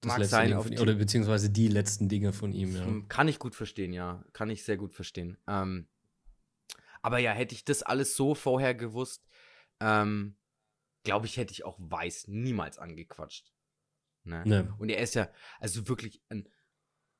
Das 0.00 0.08
Mag 0.08 0.18
letzte 0.18 0.30
sein, 0.30 0.48
Ding 0.48 0.56
auf 0.56 0.68
Tik- 0.68 0.80
oder 0.80 0.94
beziehungsweise 0.94 1.50
die 1.50 1.68
letzten 1.68 2.08
Dinge 2.08 2.32
von 2.32 2.52
ihm, 2.52 2.76
ja. 2.76 2.84
Hm, 2.84 3.08
Kann 3.08 3.28
ich 3.28 3.38
gut 3.38 3.54
verstehen, 3.54 3.92
ja. 3.92 4.24
Kann 4.32 4.50
ich 4.50 4.64
sehr 4.64 4.76
gut 4.76 4.94
verstehen. 4.94 5.38
Ähm, 5.46 5.88
aber 7.02 7.18
ja, 7.18 7.32
hätte 7.32 7.54
ich 7.54 7.64
das 7.64 7.82
alles 7.82 8.16
so 8.16 8.34
vorher 8.34 8.74
gewusst, 8.74 9.26
ähm, 9.80 10.36
glaube 11.04 11.26
ich, 11.26 11.36
hätte 11.36 11.52
ich 11.52 11.64
auch 11.64 11.78
Weiß 11.78 12.26
niemals 12.28 12.78
angequatscht. 12.78 13.52
Ne? 14.24 14.42
Ne. 14.44 14.74
Und 14.78 14.88
er 14.88 14.98
ist 14.98 15.14
ja 15.14 15.30
also 15.60 15.88
wirklich 15.88 16.20
ein 16.28 16.48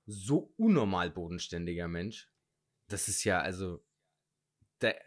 so 0.07 0.53
unnormal 0.57 1.11
bodenständiger 1.11 1.89
Mensch. 1.89 2.31
Das 2.89 3.09
ist 3.09 3.25
ja, 3.25 3.41
also, 3.41 3.85
der, 4.81 5.01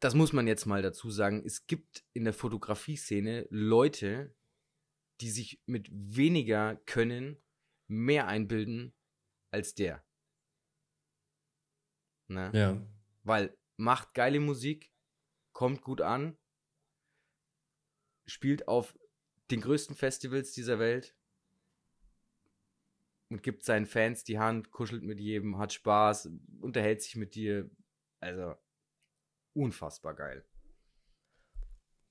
das 0.00 0.14
muss 0.14 0.32
man 0.32 0.46
jetzt 0.46 0.66
mal 0.66 0.82
dazu 0.82 1.10
sagen. 1.10 1.42
Es 1.44 1.66
gibt 1.66 2.04
in 2.12 2.24
der 2.24 2.34
Fotografie-Szene 2.34 3.46
Leute, 3.50 4.34
die 5.22 5.30
sich 5.30 5.62
mit 5.66 5.88
weniger 5.92 6.76
Können 6.84 7.40
mehr 7.86 8.26
einbilden 8.26 8.92
als 9.52 9.74
der. 9.74 10.04
Ne? 12.26 12.50
Ja. 12.52 12.86
Weil 13.22 13.56
macht 13.76 14.14
geile 14.14 14.40
Musik, 14.40 14.92
kommt 15.52 15.82
gut 15.82 16.00
an, 16.00 16.36
spielt 18.26 18.66
auf 18.66 18.98
den 19.50 19.60
größten 19.60 19.94
Festivals 19.94 20.52
dieser 20.52 20.80
Welt 20.80 21.16
und 23.28 23.44
gibt 23.44 23.62
seinen 23.62 23.86
Fans 23.86 24.24
die 24.24 24.40
Hand, 24.40 24.72
kuschelt 24.72 25.04
mit 25.04 25.20
jedem, 25.20 25.58
hat 25.58 25.72
Spaß, 25.72 26.30
unterhält 26.60 27.00
sich 27.00 27.14
mit 27.14 27.36
dir. 27.36 27.70
Also 28.18 28.56
unfassbar 29.52 30.14
geil. 30.14 30.44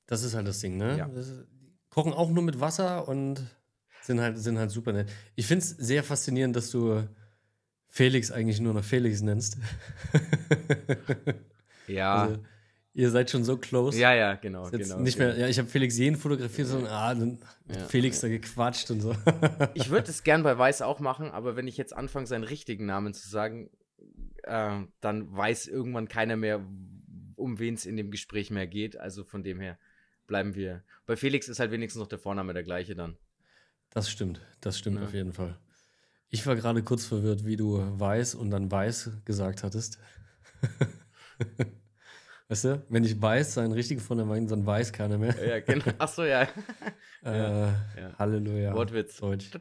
Das 0.05 0.23
ist 0.23 0.33
halt 0.33 0.47
das 0.47 0.59
Ding, 0.59 0.77
ne? 0.77 0.97
Ja. 0.97 1.07
Das 1.07 1.27
ist, 1.27 1.47
kochen 1.91 2.13
auch 2.13 2.31
nur 2.31 2.41
mit 2.43 2.59
Wasser 2.59 3.07
und 3.07 3.39
sind 4.01 4.19
halt, 4.19 4.39
sind 4.39 4.57
halt 4.57 4.71
super 4.71 4.91
nett. 4.93 5.09
Ich 5.35 5.45
finde 5.45 5.63
es 5.63 5.69
sehr 5.69 6.03
faszinierend, 6.03 6.55
dass 6.55 6.71
du 6.71 7.07
Felix 7.87 8.31
eigentlich 8.31 8.59
nur 8.59 8.73
noch 8.73 8.83
Felix 8.83 9.21
nennst. 9.21 9.57
Ja, 11.87 12.23
Also, 12.23 12.37
ihr 12.93 13.09
seid 13.09 13.29
schon 13.29 13.43
so 13.43 13.57
close. 13.57 13.99
ja, 13.99 14.13
ja, 14.13 14.35
genau. 14.35 14.69
Genau 14.69 14.99
nicht 14.99 15.17
mehr, 15.19 15.37
ja, 15.37 15.47
ich 15.47 15.59
habe 15.59 15.67
Felix 15.67 15.97
jeden 15.97 16.15
fotografiert, 16.15 16.67
sondern 16.67 16.91
ah, 16.91 17.13
dann 17.13 17.39
hat 17.69 17.75
Ja. 17.75 17.85
Felix 17.87 18.21
da 18.21 18.29
gequatscht 18.29 18.89
und 18.91 19.01
so. 19.01 19.13
Ich 19.73 19.89
würde 19.89 20.09
es 20.09 20.23
gern 20.23 20.43
bei 20.43 20.57
Weiß 20.57 20.81
auch 20.83 20.99
machen, 20.99 21.31
aber 21.31 21.55
wenn 21.55 21.67
ich 21.67 21.77
jetzt 21.77 21.93
anfange, 21.95 22.27
seinen 22.27 22.43
richtigen 22.43 22.85
Namen 22.85 23.13
zu 23.13 23.27
sagen, 23.27 23.69
äh, 24.43 24.79
dann 25.01 25.35
weiß 25.35 25.67
irgendwann 25.67 26.07
keiner 26.07 26.37
mehr, 26.37 26.63
um 27.35 27.59
wen 27.59 27.73
es 27.73 27.85
in 27.85 27.97
dem 27.97 28.09
Gespräch 28.11 28.51
mehr 28.51 28.67
geht. 28.67 28.97
Also 28.97 29.23
von 29.25 29.43
dem 29.43 29.59
her 29.59 29.77
bleiben 30.31 30.55
wir. 30.55 30.81
Bei 31.05 31.17
Felix 31.17 31.49
ist 31.49 31.59
halt 31.59 31.71
wenigstens 31.71 31.99
noch 31.99 32.07
der 32.07 32.17
Vorname 32.17 32.53
der 32.53 32.63
gleiche 32.63 32.95
dann. 32.95 33.17
Das 33.89 34.09
stimmt, 34.09 34.39
das 34.61 34.79
stimmt 34.79 34.99
Ja. 34.99 35.03
auf 35.03 35.13
jeden 35.13 35.33
Fall. 35.33 35.59
Ich 36.29 36.47
war 36.47 36.55
gerade 36.55 36.81
kurz 36.83 37.05
verwirrt, 37.05 37.45
wie 37.45 37.57
du 37.57 37.79
weiß 37.99 38.35
und 38.35 38.49
dann 38.49 38.71
weiß 38.71 39.09
gesagt 39.25 39.61
hattest. 39.63 39.99
Weißt 42.47 42.63
du, 42.65 42.85
wenn 42.89 43.03
ich 43.03 43.21
weiß, 43.21 43.55
sein 43.55 43.71
richtig 43.73 44.01
von 44.01 44.17
der 44.17 44.27
Wein, 44.29 44.47
dann 44.47 44.65
weiß 44.65 44.93
keiner 44.93 45.17
mehr. 45.17 45.35
Ja, 45.45 45.59
genau. 45.59 45.85
Achso, 45.97 46.23
ja. 46.23 46.43
Äh, 47.23 47.67
ja. 47.67 47.73
Halleluja. 48.19 48.73
Wortwitz. 48.73 49.17
Deutsch. 49.17 49.51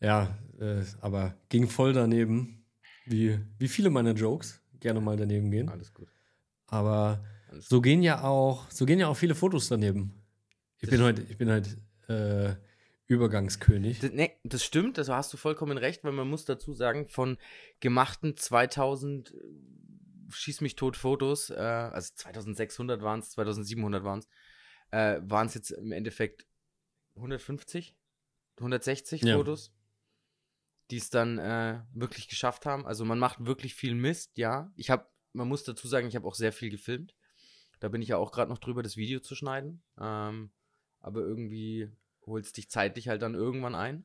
Ja, 0.00 0.38
äh, 0.58 0.82
aber 1.00 1.34
ging 1.48 1.68
voll 1.68 1.92
daneben. 1.94 2.64
Wie, 3.06 3.38
wie 3.58 3.68
viele 3.68 3.88
meiner 3.90 4.12
Jokes 4.12 4.62
gerne 4.80 5.00
mal 5.00 5.16
daneben 5.16 5.50
gehen. 5.50 5.68
Alles 5.70 5.92
gut. 5.94 6.08
Aber 6.66 7.24
so 7.58 7.80
gehen 7.80 8.02
ja 8.02 8.22
auch, 8.22 8.70
so 8.70 8.86
gehen 8.86 8.98
ja 8.98 9.08
auch 9.08 9.16
viele 9.16 9.34
Fotos 9.34 9.68
daneben. 9.68 10.22
Ich 10.78 10.82
Das 10.82 10.90
bin 10.90 11.02
heute, 11.02 11.22
ich 11.22 11.38
bin 11.38 11.50
heute 11.50 11.70
äh, 12.08 12.54
Übergangskönig. 13.06 14.00
Das, 14.00 14.12
nee, 14.12 14.32
das 14.44 14.64
stimmt, 14.64 14.98
also 14.98 15.14
hast 15.14 15.32
du 15.32 15.36
vollkommen 15.36 15.78
recht, 15.78 16.04
weil 16.04 16.12
man 16.12 16.28
muss 16.28 16.44
dazu 16.44 16.72
sagen, 16.72 17.08
von 17.08 17.38
gemachten 17.80 18.36
2000 18.36 19.32
äh, 19.32 19.34
schieß 20.30 20.60
mich 20.60 20.76
tot 20.76 20.96
Fotos, 20.96 21.50
äh, 21.50 21.54
also 21.54 22.12
2600 22.14 23.02
waren 23.02 23.20
es, 23.20 23.30
2700 23.30 24.04
waren 24.04 24.18
es, 24.18 24.28
äh, 24.90 25.20
waren 25.22 25.46
es 25.46 25.54
jetzt 25.54 25.70
im 25.70 25.92
Endeffekt 25.92 26.46
150, 27.16 27.94
160 28.58 29.22
Ja. 29.22 29.36
Fotos, 29.36 29.72
die 30.90 30.96
es 30.96 31.10
dann 31.10 31.38
äh, 31.38 31.80
wirklich 31.92 32.28
geschafft 32.28 32.66
haben. 32.66 32.86
Also 32.86 33.04
man 33.04 33.18
macht 33.18 33.44
wirklich 33.44 33.74
viel 33.74 33.94
Mist, 33.94 34.36
ja. 34.36 34.72
Ich 34.76 34.90
habe, 34.90 35.06
man 35.32 35.48
muss 35.48 35.64
dazu 35.64 35.88
sagen, 35.88 36.08
ich 36.08 36.16
habe 36.16 36.26
auch 36.26 36.34
sehr 36.34 36.52
viel 36.52 36.70
gefilmt. 36.70 37.14
Da 37.80 37.88
bin 37.88 38.02
ich 38.02 38.08
ja 38.08 38.16
auch 38.16 38.32
gerade 38.32 38.50
noch 38.50 38.58
drüber, 38.58 38.82
das 38.82 38.96
Video 38.96 39.20
zu 39.20 39.34
schneiden. 39.34 39.82
Ähm, 40.00 40.50
aber 41.00 41.20
irgendwie 41.20 41.90
holt 42.24 42.44
es 42.44 42.52
dich 42.52 42.68
zeitlich 42.70 43.08
halt 43.08 43.22
dann 43.22 43.34
irgendwann 43.34 43.74
ein. 43.74 44.04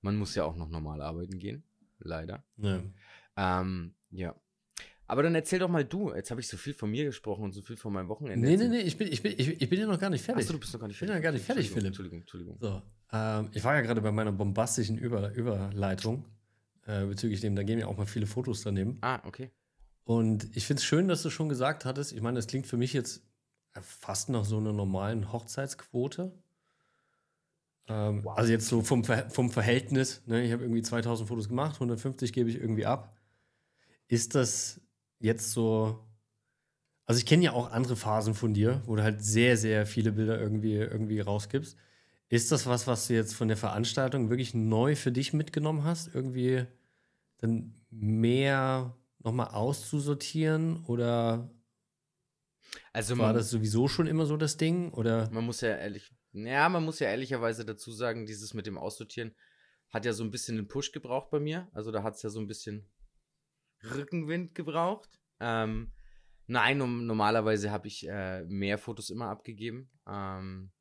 Man 0.00 0.16
muss 0.16 0.34
ja 0.34 0.44
auch 0.44 0.56
noch 0.56 0.68
normal 0.68 1.02
arbeiten 1.02 1.38
gehen, 1.38 1.64
leider. 1.98 2.44
Ja. 2.56 2.82
Ähm, 3.36 3.94
ja. 4.10 4.34
Aber 5.06 5.22
dann 5.22 5.34
erzähl 5.34 5.58
doch 5.58 5.70
mal 5.70 5.84
du. 5.84 6.14
Jetzt 6.14 6.30
habe 6.30 6.40
ich 6.40 6.48
so 6.48 6.58
viel 6.58 6.74
von 6.74 6.90
mir 6.90 7.04
gesprochen 7.04 7.44
und 7.44 7.52
so 7.52 7.62
viel 7.62 7.76
von 7.76 7.92
meinem 7.92 8.08
Wochenende. 8.08 8.46
Nee, 8.46 8.56
nee, 8.58 8.68
nee, 8.68 8.80
ich 8.80 8.98
bin, 8.98 9.10
ich, 9.10 9.22
bin, 9.22 9.32
ich, 9.36 9.60
ich 9.60 9.68
bin 9.68 9.80
ja 9.80 9.86
noch 9.86 9.98
gar 9.98 10.10
nicht 10.10 10.22
fertig. 10.22 10.44
Achso, 10.44 10.52
du 10.52 10.60
bist 10.60 10.72
noch 10.74 10.80
gar 10.80 10.86
nicht 10.86 10.96
Ich 10.96 11.00
bin 11.00 11.08
ja 11.08 11.18
gar 11.18 11.32
nicht 11.32 11.44
fertig, 11.44 11.70
Philipp. 11.70 11.86
Entschuldigung, 11.86 12.20
Entschuldigung. 12.20 12.58
So, 12.60 12.82
ähm, 13.12 13.48
ich 13.54 13.64
war 13.64 13.74
ja 13.74 13.80
gerade 13.80 14.02
bei 14.02 14.12
meiner 14.12 14.32
bombastischen 14.32 14.98
Über 14.98 15.32
Überleitung 15.32 16.26
äh, 16.86 17.06
bezüglich 17.06 17.40
dem, 17.40 17.56
da 17.56 17.62
gehen 17.62 17.78
ja 17.78 17.86
auch 17.86 17.96
mal 17.96 18.06
viele 18.06 18.26
Fotos 18.26 18.62
daneben. 18.62 18.98
Ah, 19.00 19.20
okay. 19.24 19.50
Und 20.08 20.56
ich 20.56 20.64
finde 20.66 20.80
es 20.80 20.86
schön, 20.86 21.06
dass 21.06 21.22
du 21.22 21.28
schon 21.28 21.50
gesagt 21.50 21.84
hattest, 21.84 22.14
ich 22.14 22.22
meine, 22.22 22.36
das 22.36 22.46
klingt 22.46 22.66
für 22.66 22.78
mich 22.78 22.94
jetzt 22.94 23.20
fast 23.82 24.30
nach 24.30 24.46
so 24.46 24.56
einer 24.56 24.72
normalen 24.72 25.34
Hochzeitsquote. 25.34 26.32
Ähm, 27.88 28.26
Also 28.26 28.50
jetzt 28.50 28.68
so 28.68 28.80
vom, 28.80 29.04
Ver 29.04 29.28
vom 29.28 29.50
Verhältnis, 29.50 30.22
ne? 30.24 30.42
ich 30.42 30.52
habe 30.52 30.62
irgendwie 30.62 30.80
2000 30.80 31.28
Fotos 31.28 31.50
gemacht, 31.50 31.74
150 31.74 32.32
gebe 32.32 32.48
ich 32.48 32.56
irgendwie 32.56 32.86
ab. 32.86 33.18
Ist 34.08 34.34
das 34.34 34.80
jetzt 35.20 35.52
so, 35.52 36.00
also 37.06 37.18
ich 37.18 37.26
kenne 37.26 37.44
ja 37.44 37.52
auch 37.52 37.70
andere 37.70 37.96
Phasen 37.96 38.34
von 38.34 38.54
dir, 38.54 38.82
wo 38.86 38.96
du 38.96 39.02
halt 39.02 39.22
sehr, 39.22 39.58
sehr 39.58 39.86
viele 39.86 40.12
Bilder 40.12 40.40
irgendwie, 40.40 40.76
irgendwie 40.76 41.20
rausgibst. 41.20 41.76
Ist 42.30 42.52
das 42.52 42.66
was, 42.66 42.86
was 42.86 43.08
du 43.08 43.14
jetzt 43.14 43.34
von 43.34 43.48
der 43.48 43.58
Veranstaltung 43.58 44.30
wirklich 44.30 44.54
neu 44.54 44.96
für 44.96 45.12
dich 45.12 45.34
mitgenommen 45.34 45.84
hast? 45.84 46.14
Irgendwie 46.14 46.66
dann 47.38 47.74
mehr 47.90 48.97
nochmal 49.20 49.48
auszusortieren? 49.48 50.84
Oder 50.86 51.50
Also 52.92 53.18
war 53.18 53.28
man, 53.28 53.36
das 53.36 53.50
sowieso 53.50 53.88
schon 53.88 54.06
immer 54.06 54.26
so 54.26 54.36
das 54.36 54.56
Ding? 54.56 54.92
Oder 54.92 55.30
man 55.30 55.44
muss 55.44 55.60
ja 55.60 55.76
ehrlich, 55.76 56.12
ja, 56.32 56.68
man 56.68 56.84
muss 56.84 56.98
ja 56.98 57.08
ehrlicherweise 57.08 57.64
dazu 57.64 57.92
sagen, 57.92 58.26
dieses 58.26 58.54
mit 58.54 58.66
dem 58.66 58.78
Aussortieren 58.78 59.34
hat 59.90 60.04
ja 60.04 60.12
so 60.12 60.22
ein 60.22 60.30
bisschen 60.30 60.58
einen 60.58 60.68
Push 60.68 60.92
gebraucht 60.92 61.30
bei 61.30 61.40
mir. 61.40 61.68
Also 61.72 61.90
da 61.90 62.02
hat 62.02 62.14
es 62.14 62.22
ja 62.22 62.30
so 62.30 62.40
ein 62.40 62.46
bisschen 62.46 62.90
Rückenwind 63.82 64.54
gebraucht. 64.54 65.20
Ähm, 65.40 65.92
nein, 66.46 66.80
um, 66.80 67.06
normalerweise 67.06 67.70
habe 67.70 67.88
ich 67.88 68.06
äh, 68.08 68.44
mehr 68.44 68.78
Fotos 68.78 69.10
immer 69.10 69.28
abgegeben. 69.28 69.90
Ähm, 70.06 70.72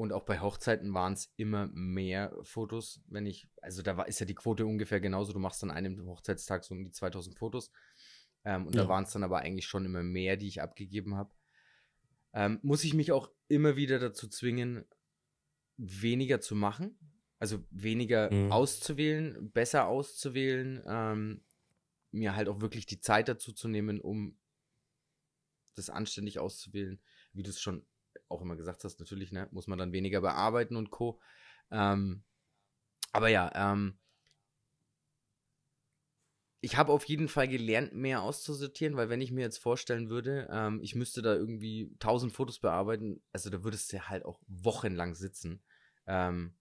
und 0.00 0.12
auch 0.12 0.24
bei 0.24 0.40
Hochzeiten 0.40 0.94
waren 0.94 1.12
es 1.12 1.30
immer 1.36 1.66
mehr 1.74 2.34
Fotos, 2.42 3.02
wenn 3.08 3.26
ich, 3.26 3.48
also 3.60 3.82
da 3.82 3.98
war, 3.98 4.08
ist 4.08 4.18
ja 4.18 4.24
die 4.24 4.34
Quote 4.34 4.64
ungefähr 4.64 4.98
genauso, 4.98 5.34
du 5.34 5.38
machst 5.38 5.62
an 5.62 5.70
einem 5.70 6.06
Hochzeitstag 6.06 6.64
so 6.64 6.74
um 6.74 6.84
die 6.84 6.90
2000 6.90 7.36
Fotos. 7.36 7.70
Ähm, 8.44 8.66
und 8.66 8.74
Ja. 8.74 8.84
da 8.84 8.88
waren 8.88 9.04
es 9.04 9.12
dann 9.12 9.22
aber 9.24 9.40
eigentlich 9.40 9.66
schon 9.66 9.84
immer 9.84 10.02
mehr, 10.02 10.38
die 10.38 10.48
ich 10.48 10.62
abgegeben 10.62 11.16
habe. 11.16 11.34
Ähm, 12.32 12.60
muss 12.62 12.82
ich 12.82 12.94
mich 12.94 13.12
auch 13.12 13.30
immer 13.48 13.76
wieder 13.76 13.98
dazu 13.98 14.26
zwingen, 14.26 14.86
weniger 15.76 16.40
zu 16.40 16.54
machen, 16.54 16.98
also 17.38 17.62
weniger 17.70 18.32
Mhm. 18.32 18.52
auszuwählen, 18.52 19.50
besser 19.52 19.86
auszuwählen, 19.86 20.82
ähm, 20.86 21.44
mir 22.10 22.34
halt 22.34 22.48
auch 22.48 22.62
wirklich 22.62 22.86
die 22.86 23.00
Zeit 23.00 23.28
dazu 23.28 23.52
zu 23.52 23.68
nehmen, 23.68 24.00
um 24.00 24.38
das 25.74 25.90
anständig 25.90 26.38
auszuwählen, 26.38 27.00
wie 27.34 27.42
du 27.42 27.50
es 27.50 27.60
schon 27.60 27.84
auch 28.30 28.42
immer 28.42 28.56
gesagt 28.56 28.84
hast, 28.84 29.00
natürlich, 29.00 29.32
ne, 29.32 29.48
muss 29.50 29.66
man 29.66 29.78
dann 29.78 29.92
weniger 29.92 30.20
bearbeiten 30.20 30.76
und 30.76 30.90
Co. 30.90 31.20
Ähm, 31.70 32.22
aber 33.12 33.28
ja, 33.28 33.50
ähm, 33.54 33.98
ich 36.60 36.76
habe 36.76 36.92
auf 36.92 37.04
jeden 37.04 37.28
Fall 37.28 37.48
gelernt, 37.48 37.94
mehr 37.94 38.22
auszusortieren, 38.22 38.96
weil 38.96 39.08
wenn 39.08 39.20
ich 39.20 39.32
mir 39.32 39.40
jetzt 39.40 39.58
vorstellen 39.58 40.10
würde, 40.10 40.48
ähm, 40.50 40.80
ich 40.82 40.94
müsste 40.94 41.22
da 41.22 41.34
irgendwie 41.34 41.90
1000 41.98 42.32
Fotos 42.32 42.58
bearbeiten, 42.60 43.22
also 43.32 43.50
da 43.50 43.64
würdest 43.64 43.92
du 43.92 43.96
ja 43.96 44.08
halt 44.08 44.24
auch 44.24 44.40
wochenlang 44.46 45.14
sitzen. 45.14 45.62
Ähm, 46.06 46.56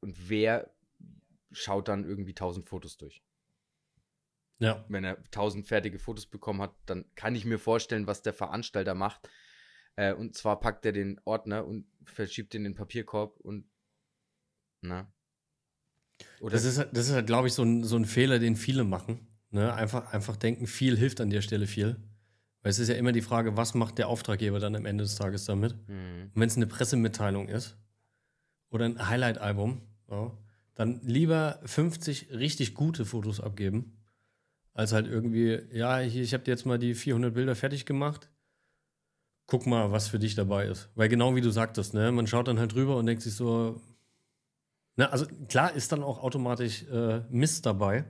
und 0.00 0.28
wer 0.28 0.70
schaut 1.52 1.88
dann 1.88 2.04
irgendwie 2.04 2.34
1000 2.34 2.68
Fotos 2.68 2.96
durch? 2.98 3.22
ja, 4.58 4.84
wenn 4.88 5.04
er 5.04 5.18
1000 5.30 5.66
fertige 5.66 5.98
Fotos 5.98 6.26
bekommen 6.26 6.62
hat, 6.62 6.74
dann 6.86 7.04
kann 7.14 7.34
ich 7.34 7.44
mir 7.44 7.58
vorstellen, 7.58 8.06
was 8.06 8.22
der 8.22 8.32
Veranstalter 8.32 8.94
macht. 8.94 9.28
Äh, 9.96 10.12
und 10.14 10.34
zwar 10.34 10.60
packt 10.60 10.84
er 10.86 10.92
den 10.92 11.20
Ordner 11.24 11.66
und 11.66 11.86
verschiebt 12.04 12.52
den 12.54 12.64
in 12.64 12.72
den 12.72 12.76
Papierkorb 12.76 13.40
und 13.40 13.66
na. 14.82 15.12
Oder 16.40 16.52
das 16.52 16.64
ist, 16.64 16.78
halt- 16.78 16.96
das 16.96 17.08
ist 17.08 17.14
halt, 17.14 17.26
glaube 17.26 17.48
ich, 17.48 17.54
so 17.54 17.62
ein, 17.62 17.84
so 17.84 17.96
ein 17.96 18.04
Fehler, 18.04 18.38
den 18.38 18.56
viele 18.56 18.84
machen. 18.84 19.26
Ne? 19.50 19.72
Einfach, 19.72 20.12
einfach 20.12 20.36
denken, 20.36 20.66
viel 20.66 20.96
hilft 20.96 21.20
an 21.20 21.30
der 21.30 21.40
Stelle 21.42 21.66
viel. 21.66 21.96
Weil 22.62 22.70
es 22.70 22.78
ist 22.78 22.88
ja 22.88 22.94
immer 22.96 23.12
die 23.12 23.22
Frage, 23.22 23.56
was 23.56 23.74
macht 23.74 23.98
der 23.98 24.08
Auftraggeber 24.08 24.58
dann 24.58 24.74
am 24.74 24.86
Ende 24.86 25.04
des 25.04 25.16
Tages 25.16 25.44
damit? 25.44 25.72
Hm. 25.86 26.30
Und 26.34 26.40
wenn 26.40 26.48
es 26.48 26.56
eine 26.56 26.66
Pressemitteilung 26.66 27.48
ist 27.48 27.76
oder 28.70 28.86
ein 28.86 29.08
Highlight-Album, 29.08 29.80
ja, 30.10 30.36
dann 30.74 31.00
lieber 31.02 31.60
50 31.64 32.32
richtig 32.32 32.74
gute 32.74 33.04
Fotos 33.04 33.40
abgeben, 33.40 33.96
als 34.74 34.92
halt 34.92 35.06
irgendwie, 35.06 35.60
ja, 35.72 35.98
hier, 36.00 36.22
ich 36.22 36.34
habe 36.34 36.44
dir 36.44 36.50
jetzt 36.50 36.66
mal 36.66 36.78
die 36.78 36.94
400 36.94 37.32
Bilder 37.32 37.54
fertig 37.54 37.86
gemacht. 37.86 38.30
Guck 39.46 39.66
mal, 39.66 39.92
was 39.92 40.08
für 40.08 40.18
dich 40.18 40.34
dabei 40.34 40.66
ist. 40.66 40.88
Weil 40.94 41.08
genau 41.08 41.34
wie 41.34 41.40
du 41.40 41.50
sagtest, 41.50 41.94
ne, 41.94 42.10
man 42.10 42.26
schaut 42.26 42.48
dann 42.48 42.58
halt 42.58 42.74
drüber 42.74 42.96
und 42.96 43.06
denkt 43.06 43.22
sich 43.22 43.34
so, 43.34 43.80
ne, 44.96 45.10
also 45.10 45.26
klar 45.48 45.72
ist 45.72 45.92
dann 45.92 46.02
auch 46.02 46.22
automatisch 46.22 46.84
äh, 46.84 47.20
Mist 47.30 47.64
dabei. 47.64 48.04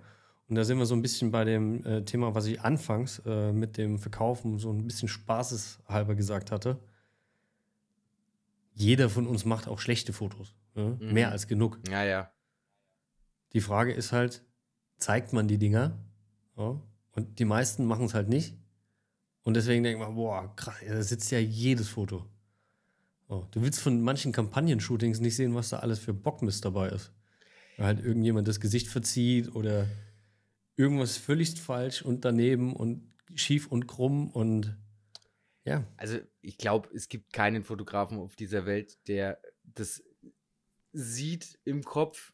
Und 0.49 0.55
da 0.55 0.65
sind 0.65 0.79
wir 0.79 0.87
so 0.87 0.95
ein 0.95 1.03
bisschen 1.03 1.31
bei 1.31 1.45
dem 1.45 1.85
äh, 1.85 2.03
Thema, 2.05 2.35
was 2.35 2.47
ich 2.47 2.61
anfangs 2.61 3.21
äh, 3.27 3.53
mit 3.53 3.77
dem 3.77 3.99
Verkaufen 3.99 4.59
so 4.59 4.73
ein 4.73 4.87
bisschen 4.87 5.09
spaßeshalber 5.09 6.15
gesagt 6.15 6.51
hatte 6.51 6.79
jeder 8.77 9.09
von 9.09 9.27
uns 9.27 9.45
macht 9.45 9.67
auch 9.69 9.81
schlechte 9.81 10.13
Fotos. 10.13 10.55
Ne? 10.75 10.99
Mhm. 11.01 11.13
Mehr 11.13 11.33
als 11.33 11.49
genug. 11.49 11.81
Ja, 11.91 12.05
ja. 12.05 12.31
Die 13.55 13.61
Frage 13.61 13.93
ist 13.93 14.13
halt, 14.13 14.45
zeigt 14.99 15.33
man 15.33 15.49
die 15.49 15.59
Dinger? 15.59 15.99
Ja? 16.57 16.81
Und 17.13 17.39
die 17.39 17.47
meisten 17.47 17.87
machen 17.87 18.05
es 18.05 18.15
halt 18.15 18.29
nicht. 18.29 18.55
Und 19.47 19.55
deswegen 19.55 19.85
denkt 19.85 20.01
man, 20.01 20.17
boah, 20.17 20.53
krass, 20.57 20.75
da 20.85 21.01
sitzt 21.05 21.31
ja 21.31 21.39
jedes 21.39 21.89
Foto. 21.89 22.27
Oh, 23.29 23.45
du 23.53 23.63
willst 23.63 23.79
von 23.79 24.01
manchen 24.01 24.33
Kampagnen-Shootings 24.33 25.21
nicht 25.21 25.37
sehen, 25.37 25.55
was 25.55 25.69
da 25.69 25.79
alles 25.79 26.01
für 26.01 26.13
Bockmist 26.13 26.65
dabei 26.65 26.89
ist. 26.89 27.13
Weil 27.77 27.87
halt 27.87 28.05
irgendjemand 28.05 28.49
das 28.49 28.59
Gesicht 28.59 28.89
verzieht 28.89 29.55
oder 29.55 29.87
irgendwas 30.75 31.17
völlig 31.17 31.61
falsch 31.61 32.03
und 32.03 32.25
daneben 32.25 32.75
und 32.75 33.15
schief 33.37 33.69
und 33.69 33.87
krumm 33.87 34.33
und 34.33 34.77
ja. 35.65 35.87
Also 35.97 36.19
ich 36.41 36.59
glaube, 36.59 36.89
es 36.93 37.09
gibt 37.09 37.33
keinen 37.33 37.63
Fotografen 37.63 38.19
auf 38.19 38.35
dieser 38.35 38.67
Welt, 38.67 38.99
der 39.07 39.41
das 39.63 40.03
sieht 40.93 41.61
im 41.63 41.85
Kopf, 41.85 42.33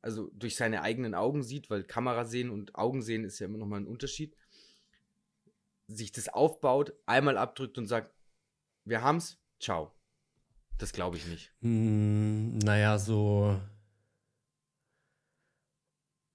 also 0.00 0.30
durch 0.32 0.54
seine 0.54 0.82
eigenen 0.82 1.16
Augen 1.16 1.42
sieht, 1.42 1.70
weil 1.70 1.82
Kamera 1.82 2.24
sehen 2.24 2.50
und 2.50 2.76
Augen 2.76 3.02
sehen 3.02 3.24
ist 3.24 3.40
ja 3.40 3.46
immer 3.46 3.58
noch 3.58 3.66
mal 3.66 3.80
ein 3.80 3.88
Unterschied. 3.88 4.36
Sich 5.92 6.12
das 6.12 6.28
aufbaut, 6.28 6.92
einmal 7.06 7.36
abdrückt 7.36 7.76
und 7.78 7.86
sagt, 7.86 8.14
wir 8.84 9.02
haben's, 9.02 9.38
ciao. 9.58 9.92
Das 10.78 10.92
glaube 10.92 11.16
ich 11.16 11.26
nicht. 11.26 11.52
Hm, 11.60 12.58
naja, 12.58 12.98
so 12.98 13.60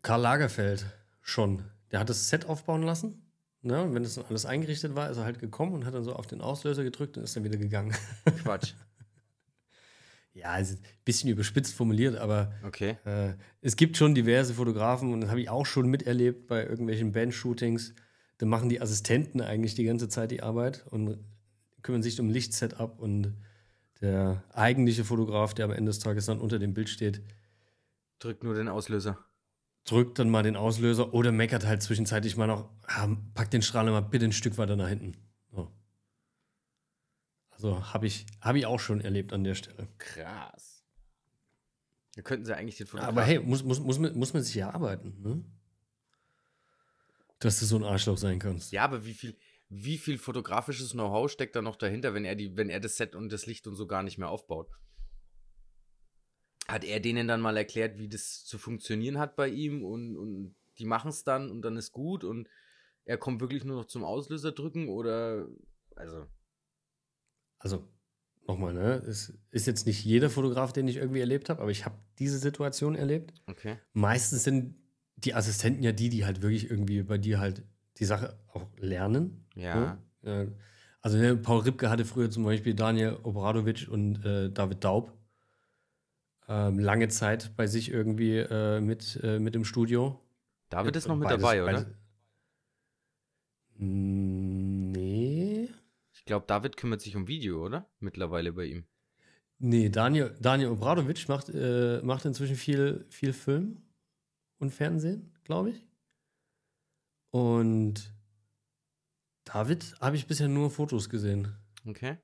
Karl 0.01 0.21
Lagerfeld 0.21 0.85
schon. 1.21 1.63
Der 1.91 1.99
hat 1.99 2.09
das 2.09 2.29
Set 2.29 2.45
aufbauen 2.45 2.83
lassen. 2.83 3.21
Ne? 3.61 3.81
Und 3.81 3.95
wenn 3.95 4.03
das 4.03 4.15
dann 4.15 4.25
alles 4.25 4.45
eingerichtet 4.45 4.93
war, 4.93 5.09
ist 5.09 5.17
er 5.17 5.23
halt 5.23 5.39
gekommen 5.39 5.73
und 5.73 5.85
hat 5.85 5.95
dann 5.95 6.03
so 6.03 6.13
auf 6.13 6.27
den 6.27 6.41
Auslöser 6.41 6.83
gedrückt 6.83 7.17
und 7.17 7.23
ist 7.23 7.35
dann 7.35 7.43
wieder 7.43 7.57
gegangen. 7.57 7.95
Quatsch. 8.43 8.73
ja, 10.33 10.59
es 10.59 10.71
ist 10.71 10.83
ein 10.83 10.87
bisschen 11.05 11.29
überspitzt 11.31 11.73
formuliert, 11.73 12.15
aber 12.17 12.53
Okay. 12.63 12.97
äh, 13.05 13.33
es 13.61 13.75
gibt 13.75 13.97
schon 13.97 14.13
diverse 14.13 14.53
Fotografen 14.53 15.11
und 15.13 15.21
das 15.21 15.29
habe 15.31 15.41
ich 15.41 15.49
auch 15.49 15.65
schon 15.65 15.87
miterlebt 15.87 16.45
bei 16.47 16.63
irgendwelchen 16.65 17.11
Band-Shootings. 17.13 17.95
Da 18.37 18.45
machen 18.45 18.69
die 18.69 18.81
Assistenten 18.81 19.41
eigentlich 19.41 19.75
die 19.75 19.85
ganze 19.85 20.09
Zeit 20.09 20.31
die 20.31 20.43
Arbeit 20.43 20.85
und 20.87 21.17
kümmern 21.81 22.03
sich 22.03 22.19
um 22.19 22.29
Lichtsetup 22.29 22.99
und 22.99 23.33
der 24.01 24.43
eigentliche 24.53 25.05
Fotograf, 25.05 25.53
der 25.53 25.65
am 25.65 25.71
Ende 25.71 25.89
des 25.89 25.99
Tages 25.99 26.25
dann 26.25 26.39
unter 26.39 26.59
dem 26.59 26.73
Bild 26.73 26.89
steht, 26.89 27.21
Drück 28.19 28.43
nur 28.43 28.55
den 28.55 28.67
Auslöser. 28.69 29.17
drückt 29.83 30.19
dann 30.19 30.29
mal 30.29 30.43
den 30.43 30.55
Auslöser 30.55 31.13
oder 31.13 31.31
meckert 31.31 31.65
halt 31.65 31.83
zwischenzeitlich 31.83 32.37
mal 32.37 32.47
noch, 32.47 32.69
ah, 32.87 33.07
pack 33.33 33.51
den 33.51 33.61
Strahler 33.61 33.91
mal 33.91 34.01
bitte 34.01 34.25
ein 34.25 34.31
Stück 34.31 34.57
weiter 34.57 34.75
nach 34.75 34.87
hinten. 34.87 35.13
So. 35.51 35.71
Also 37.51 37.93
habe 37.93 38.07
ich, 38.07 38.25
hab 38.41 38.55
ich 38.55 38.65
auch 38.65 38.79
schon 38.79 39.01
erlebt 39.01 39.31
an 39.31 39.43
der 39.43 39.55
Stelle. 39.55 39.87
Krass. 39.97 40.83
Da 42.15 42.21
könnten 42.21 42.45
sie 42.45 42.55
eigentlich 42.55 42.77
den 42.77 42.87
Fotografen. 42.87 43.17
Aber 43.17 43.25
hey, 43.25 43.39
muss, 43.39 43.63
muss, 43.63 43.79
muss, 43.79 43.99
man, 43.99 44.17
muss 44.17 44.33
man 44.33 44.43
sich 44.43 44.55
ja 44.55 44.73
arbeiten, 44.73 45.21
ne? 45.21 45.43
Dass 47.39 47.59
du 47.59 47.65
so 47.65 47.75
ein 47.75 47.83
Arschloch 47.83 48.17
sein 48.17 48.39
kannst. 48.39 48.71
Ja, 48.71 48.83
aber 48.83 49.05
wie 49.05 49.13
viel, 49.13 49.37
wie 49.69 49.97
viel 49.97 50.17
fotografisches 50.17 50.91
Know-how 50.91 51.29
steckt 51.29 51.55
da 51.55 51.61
noch 51.61 51.75
dahinter, 51.75 52.13
wenn 52.13 52.25
er 52.25 52.35
die, 52.35 52.55
wenn 52.55 52.69
er 52.69 52.79
das 52.79 52.97
Set 52.97 53.15
und 53.15 53.31
das 53.31 53.45
Licht 53.45 53.67
und 53.67 53.75
so 53.75 53.87
gar 53.87 54.03
nicht 54.03 54.17
mehr 54.17 54.29
aufbaut? 54.29 54.69
Hat 56.67 56.83
er 56.83 56.99
denen 56.99 57.27
dann 57.27 57.41
mal 57.41 57.57
erklärt, 57.57 57.97
wie 57.99 58.09
das 58.09 58.43
zu 58.43 58.57
funktionieren 58.57 59.19
hat 59.19 59.35
bei 59.35 59.47
ihm 59.49 59.83
und, 59.83 60.17
und 60.17 60.55
die 60.79 60.85
machen 60.85 61.09
es 61.09 61.23
dann 61.23 61.51
und 61.51 61.61
dann 61.61 61.77
ist 61.77 61.91
gut 61.91 62.23
und 62.23 62.49
er 63.05 63.17
kommt 63.17 63.39
wirklich 63.39 63.63
nur 63.63 63.77
noch 63.77 63.85
zum 63.85 64.03
Auslöser 64.03 64.51
drücken 64.51 64.89
oder 64.89 65.47
also 65.95 66.25
Also, 67.59 67.87
nochmal, 68.47 68.73
ne? 68.73 68.95
Es 69.07 69.37
ist 69.51 69.67
jetzt 69.67 69.85
nicht 69.85 70.03
jeder 70.03 70.29
Fotograf, 70.29 70.73
den 70.73 70.87
ich 70.87 70.97
irgendwie 70.97 71.19
erlebt 71.19 71.49
habe, 71.49 71.61
aber 71.61 71.71
ich 71.71 71.85
habe 71.85 71.99
diese 72.19 72.39
Situation 72.39 72.95
erlebt. 72.95 73.33
okay. 73.47 73.77
Meistens 73.93 74.43
sind 74.43 74.75
die 75.25 75.33
Assistenten 75.33 75.83
ja 75.83 75.91
die, 75.91 76.09
die 76.09 76.25
halt 76.25 76.41
wirklich 76.41 76.69
irgendwie 76.69 77.03
bei 77.03 77.17
dir 77.17 77.39
halt 77.39 77.63
die 77.97 78.05
Sache 78.05 78.37
auch 78.53 78.67
lernen. 78.77 79.45
Ja. 79.55 79.97
Ne? 80.23 80.47
Äh, 80.47 80.47
Also 81.01 81.17
ne, 81.17 81.35
Paul 81.37 81.61
Ripke 81.61 81.89
hatte 81.89 82.05
früher 82.05 82.29
zum 82.31 82.43
Beispiel 82.43 82.73
Daniel 82.73 83.17
Obradovic 83.23 83.87
und 83.89 84.23
äh, 84.25 84.49
David 84.51 84.83
Daub 84.83 85.13
ähm, 86.47 86.79
lange 86.79 87.07
Zeit 87.09 87.51
bei 87.55 87.67
sich 87.67 87.89
irgendwie 87.91 88.37
äh, 88.37 88.79
mit, 88.79 89.19
äh, 89.23 89.39
mit 89.39 89.55
im 89.55 89.65
Studio. 89.65 90.19
David 90.69 90.95
ist 90.95 91.07
noch 91.07 91.15
mit 91.15 91.27
Beides- 91.27 91.41
dabei, 91.41 91.63
oder? 91.63 91.71
beides- 91.73 91.87
Mm, 93.77 94.91
Nee. 94.91 95.69
Ich 96.13 96.25
glaube, 96.25 96.45
David 96.47 96.77
kümmert 96.77 97.01
sich 97.01 97.15
um 97.15 97.27
Video, 97.27 97.65
oder? 97.65 97.85
Mittlerweile 97.99 98.53
bei 98.53 98.65
ihm. 98.65 98.85
Nee, 99.59 99.89
Daniel, 99.89 100.35
Daniel 100.41 100.69
Obradovic 100.69 101.27
macht, 101.29 101.49
äh, 101.49 102.01
macht 102.03 102.25
inzwischen 102.25 102.55
viel, 102.55 103.05
viel 103.09 103.33
Film 103.33 103.81
und 104.59 104.71
Fernsehen, 104.71 105.33
glaube 105.43 105.71
ich. 105.71 105.85
Und 107.31 108.13
David 109.43 109.95
habe 109.99 110.15
ich 110.15 110.27
bisher 110.27 110.47
nur 110.47 110.71
Fotos 110.71 111.09
gesehen. 111.09 111.55
Okay. 111.85 112.17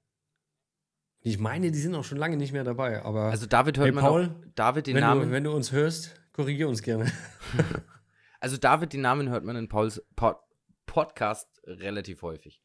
Ich 1.24 1.38
meine, 1.38 1.70
die 1.72 1.80
sind 1.80 1.94
auch 1.94 2.04
schon 2.04 2.18
lange 2.18 2.36
nicht 2.38 2.52
mehr 2.52 2.64
dabei, 2.64 3.04
aber 3.04 3.26
Also 3.26 3.46
David 3.46 3.78
hört 3.78 3.88
Hey, 3.88 3.94
man 3.94 4.04
Paul, 4.04 4.26
auch, 4.26 4.52
David 4.56 4.88
den 4.88 4.96
wenn, 4.96 5.02
Namen. 5.02 5.28
du, 5.28 5.32
wenn 5.32 5.44
du 5.44 5.52
uns 5.52 5.72
hörst, 5.72 6.16
korrigier 6.34 6.68
uns 6.68 6.82
gerne. 6.82 7.12
Also 8.44 8.58
David 8.58 8.92
den 8.94 9.02
Namen 9.02 9.30
hört 9.30 9.44
man 9.44 9.56
in 9.56 9.70
Pauls 9.70 10.02
Pod 10.16 10.36
Podcast 10.88 11.48
relativ 11.64 12.24
häufig. 12.24 12.64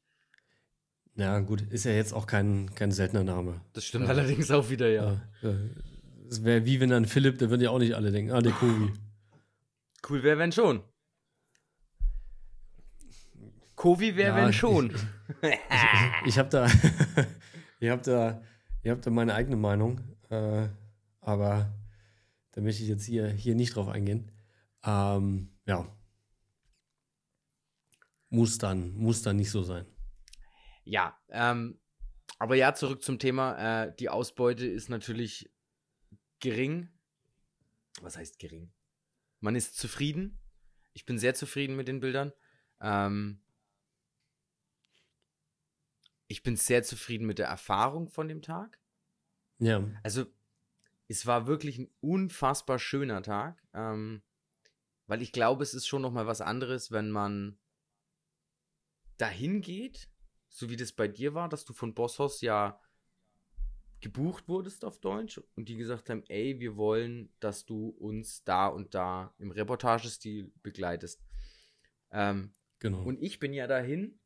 Ja, 1.16 1.38
gut, 1.40 1.60
ist 1.70 1.84
ja 1.84 1.92
jetzt 1.92 2.14
auch 2.14 2.26
kein, 2.26 2.74
kein 2.74 2.92
seltener 2.92 3.24
Name. 3.24 3.60
Das 3.74 3.84
stimmt 3.84 4.08
allerdings 4.08 4.50
auch 4.50 4.70
wieder, 4.70 4.88
ja. 4.88 5.20
Ja. 5.42 5.54
Es 6.30 6.42
wäre 6.44 6.64
wie 6.64 6.80
wenn 6.80 6.88
dann 6.88 7.04
Philipp, 7.04 7.38
da 7.38 7.50
würden 7.50 7.60
ja 7.60 7.70
auch 7.70 7.78
nicht 7.78 7.94
alle 7.94 8.10
denken, 8.10 8.32
ah, 8.32 8.40
der 8.40 8.52
Kobi. 8.52 8.90
Cool 10.08 10.22
wäre, 10.22 10.38
wenn 10.38 10.52
schon. 10.52 10.82
Kovi 13.74 14.16
wäre, 14.16 14.36
Ja, 14.36 14.42
wenn 14.44 14.50
ich- 14.50 14.56
schon. 14.56 14.94
Ich 16.24 16.38
habe 16.38 16.48
da, 16.48 16.66
ihr 17.80 17.92
habt 17.92 18.06
da, 18.06 18.42
ihr 18.82 18.92
habt 18.92 19.04
da 19.06 19.10
meine 19.10 19.34
eigene 19.34 19.56
Meinung, 19.56 20.00
äh, 20.30 20.68
aber 21.20 21.74
da 22.52 22.60
möchte 22.60 22.82
ich 22.82 22.88
jetzt 22.88 23.04
hier, 23.04 23.28
hier 23.28 23.54
nicht 23.54 23.76
drauf 23.76 23.88
eingehen. 23.88 24.32
Ähm, 24.82 25.54
ja. 25.66 25.86
Muss 28.30 28.58
dann, 28.58 28.94
muss 28.94 29.22
dann 29.22 29.36
nicht 29.36 29.50
so 29.50 29.62
sein. 29.62 29.86
Ja, 30.84 31.18
ähm, 31.28 31.78
aber 32.38 32.54
ja, 32.54 32.74
zurück 32.74 33.02
zum 33.02 33.18
Thema. 33.18 33.84
Äh, 33.84 33.96
die 33.96 34.08
Ausbeute 34.08 34.66
ist 34.66 34.88
natürlich 34.88 35.50
gering. 36.40 36.88
Was 38.00 38.16
heißt 38.16 38.38
gering? 38.38 38.72
Man 39.40 39.54
ist 39.54 39.76
zufrieden. 39.76 40.40
Ich 40.92 41.04
bin 41.04 41.18
sehr 41.18 41.34
zufrieden 41.34 41.76
mit 41.76 41.88
den 41.88 42.00
Bildern. 42.00 42.32
Ähm, 42.80 43.40
ich 46.26 46.42
bin 46.42 46.56
sehr 46.56 46.82
zufrieden 46.82 47.26
mit 47.26 47.38
der 47.38 47.46
Erfahrung 47.46 48.08
von 48.08 48.28
dem 48.28 48.42
Tag. 48.42 48.80
Ja, 49.58 49.82
Also, 50.02 50.26
es 51.08 51.26
war 51.26 51.46
wirklich 51.46 51.78
ein 51.78 51.90
unfassbar 52.00 52.78
schöner 52.78 53.22
Tag, 53.22 53.62
ähm, 53.72 54.22
weil 55.06 55.22
ich 55.22 55.32
glaube, 55.32 55.62
es 55.62 55.72
ist 55.72 55.86
schon 55.86 56.02
noch 56.02 56.10
mal 56.10 56.26
was 56.26 56.40
anderes, 56.40 56.90
wenn 56.90 57.10
man 57.10 57.58
dahin 59.18 59.60
geht, 59.60 60.10
so 60.48 60.68
wie 60.68 60.76
das 60.76 60.92
bei 60.92 61.08
dir 61.08 61.34
war, 61.34 61.48
dass 61.48 61.64
du 61.64 61.72
von 61.72 61.94
Bosshaus 61.94 62.40
ja 62.40 62.80
gebucht 64.00 64.48
wurdest 64.48 64.84
auf 64.84 64.98
Deutsch 65.00 65.40
und 65.54 65.68
die 65.68 65.76
gesagt 65.76 66.10
haben, 66.10 66.22
ey, 66.28 66.60
wir 66.60 66.76
wollen, 66.76 67.30
dass 67.40 67.64
du 67.64 67.88
uns 67.88 68.44
da 68.44 68.68
und 68.68 68.94
da 68.94 69.34
im 69.38 69.50
Reportagestil 69.50 70.52
begleitest. 70.62 71.24
Ähm, 72.10 72.52
genau. 72.78 73.02
und 73.02 73.20
ich 73.22 73.38
bin 73.38 73.52
ja 73.52 73.66
dahin 73.66 74.18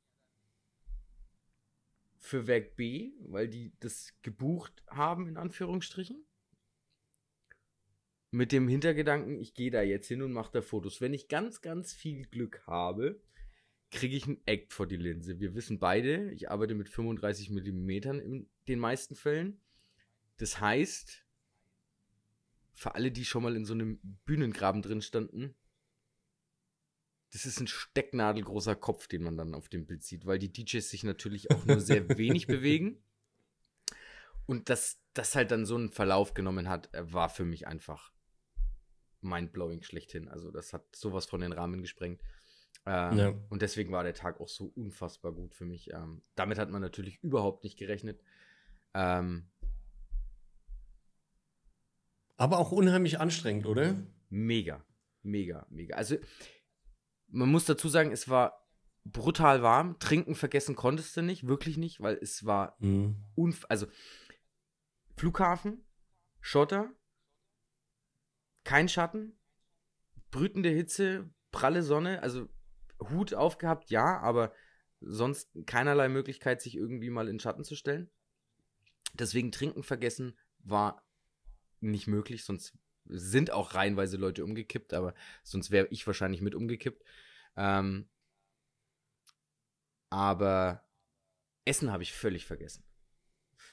für 2.18 2.46
Werk 2.46 2.76
B, 2.76 3.12
weil 3.20 3.48
die 3.48 3.72
das 3.80 4.14
gebucht 4.22 4.84
haben, 4.88 5.26
in 5.26 5.36
Anführungsstrichen. 5.36 6.24
Mit 8.32 8.52
dem 8.52 8.68
Hintergedanken, 8.68 9.40
ich 9.40 9.54
gehe 9.54 9.70
da 9.70 9.82
jetzt 9.82 10.06
hin 10.06 10.22
und 10.22 10.32
mache 10.32 10.52
da 10.52 10.62
Fotos. 10.62 11.00
Wenn 11.00 11.14
ich 11.14 11.28
ganz, 11.28 11.62
ganz 11.62 11.92
viel 11.92 12.26
Glück 12.26 12.62
habe, 12.66 13.20
kriege 13.90 14.16
ich 14.16 14.26
ein 14.26 14.40
Act 14.46 14.72
vor 14.72 14.86
die 14.86 14.96
Linse. 14.96 15.40
Wir 15.40 15.54
wissen 15.54 15.78
beide, 15.78 16.30
ich 16.32 16.50
arbeite 16.50 16.74
mit 16.74 16.88
35 16.88 17.50
Millimetern 17.50 18.20
in 18.20 18.48
den 18.68 18.78
meisten 18.78 19.16
Fällen. 19.16 19.60
Das 20.36 20.60
heißt, 20.60 21.24
für 22.72 22.94
alle, 22.94 23.10
die 23.10 23.24
schon 23.24 23.42
mal 23.42 23.56
in 23.56 23.64
so 23.64 23.74
einem 23.74 23.98
Bühnengraben 24.24 24.82
drin 24.82 25.02
standen, 25.02 25.54
das 27.32 27.46
ist 27.46 27.60
ein 27.60 27.68
stecknadelgroßer 27.68 28.74
Kopf, 28.74 29.06
den 29.06 29.22
man 29.22 29.36
dann 29.36 29.54
auf 29.54 29.68
dem 29.68 29.86
Bild 29.86 30.02
sieht, 30.02 30.26
weil 30.26 30.38
die 30.38 30.52
DJs 30.52 30.88
sich 30.88 31.04
natürlich 31.04 31.50
auch 31.50 31.64
nur 31.64 31.80
sehr 31.80 32.08
wenig 32.18 32.46
bewegen. 32.46 33.02
Und 34.46 34.68
dass 34.68 35.00
das 35.14 35.36
halt 35.36 35.50
dann 35.52 35.64
so 35.64 35.76
einen 35.76 35.90
Verlauf 35.90 36.34
genommen 36.34 36.68
hat, 36.68 36.92
äh, 36.94 37.12
war 37.12 37.28
für 37.28 37.44
mich 37.44 37.66
einfach 37.66 38.12
mindblowing 39.20 39.82
schlechthin. 39.82 40.28
Also 40.28 40.50
das 40.50 40.72
hat 40.72 40.96
sowas 40.96 41.26
von 41.26 41.40
den 41.40 41.52
Rahmen 41.52 41.82
gesprengt. 41.82 42.20
Ähm, 42.86 43.18
Ja. 43.18 43.34
Und 43.50 43.62
deswegen 43.62 43.92
war 43.92 44.02
der 44.04 44.14
Tag 44.14 44.40
auch 44.40 44.48
so 44.48 44.72
unfassbar 44.74 45.32
gut 45.32 45.54
für 45.54 45.64
mich. 45.64 45.92
Ähm, 45.92 46.22
damit 46.34 46.58
hat 46.58 46.70
man 46.70 46.80
natürlich 46.82 47.22
überhaupt 47.22 47.64
nicht 47.64 47.78
gerechnet. 47.78 48.22
Ähm, 48.94 49.50
Aber 52.36 52.58
auch 52.58 52.72
unheimlich 52.72 53.20
anstrengend, 53.20 53.66
oder? 53.66 53.96
Mega, 54.30 54.82
mega, 55.22 55.66
mega. 55.68 55.94
Also, 55.96 56.16
man 57.28 57.50
muss 57.50 57.66
dazu 57.66 57.88
sagen, 57.88 58.12
es 58.12 58.28
war 58.30 58.66
brutal 59.04 59.62
warm. 59.62 59.98
Trinken 59.98 60.34
vergessen 60.34 60.74
konntest 60.74 61.14
du 61.16 61.22
nicht, 61.22 61.46
wirklich 61.46 61.76
nicht, 61.76 62.00
weil 62.00 62.16
es 62.20 62.46
war 62.46 62.76
Mhm. 62.80 63.16
unf 63.34 63.66
also 63.68 63.86
Flughafen, 65.16 65.84
Schotter, 66.40 66.90
kein 68.64 68.88
Schatten, 68.88 69.38
brütende 70.30 70.70
Hitze, 70.70 71.28
pralle 71.50 71.82
Sonne, 71.82 72.22
also 72.22 72.48
Hut 73.00 73.34
aufgehabt, 73.34 73.90
ja, 73.90 74.18
aber 74.20 74.52
sonst 75.00 75.50
keinerlei 75.66 76.08
Möglichkeit, 76.08 76.60
sich 76.60 76.76
irgendwie 76.76 77.10
mal 77.10 77.28
in 77.28 77.40
Schatten 77.40 77.64
zu 77.64 77.74
stellen. 77.74 78.10
Deswegen 79.14 79.50
Trinken 79.52 79.82
vergessen 79.82 80.38
war 80.58 81.04
nicht 81.80 82.06
möglich, 82.06 82.44
sonst 82.44 82.74
sind 83.06 83.50
auch 83.50 83.74
reihenweise 83.74 84.16
Leute 84.16 84.44
umgekippt, 84.44 84.92
aber 84.92 85.14
sonst 85.42 85.70
wäre 85.70 85.88
ich 85.90 86.06
wahrscheinlich 86.06 86.42
mit 86.42 86.54
umgekippt. 86.54 87.02
Ähm, 87.56 88.08
aber 90.10 90.84
Essen 91.64 91.90
habe 91.90 92.02
ich 92.02 92.12
völlig 92.12 92.46
vergessen. 92.46 92.84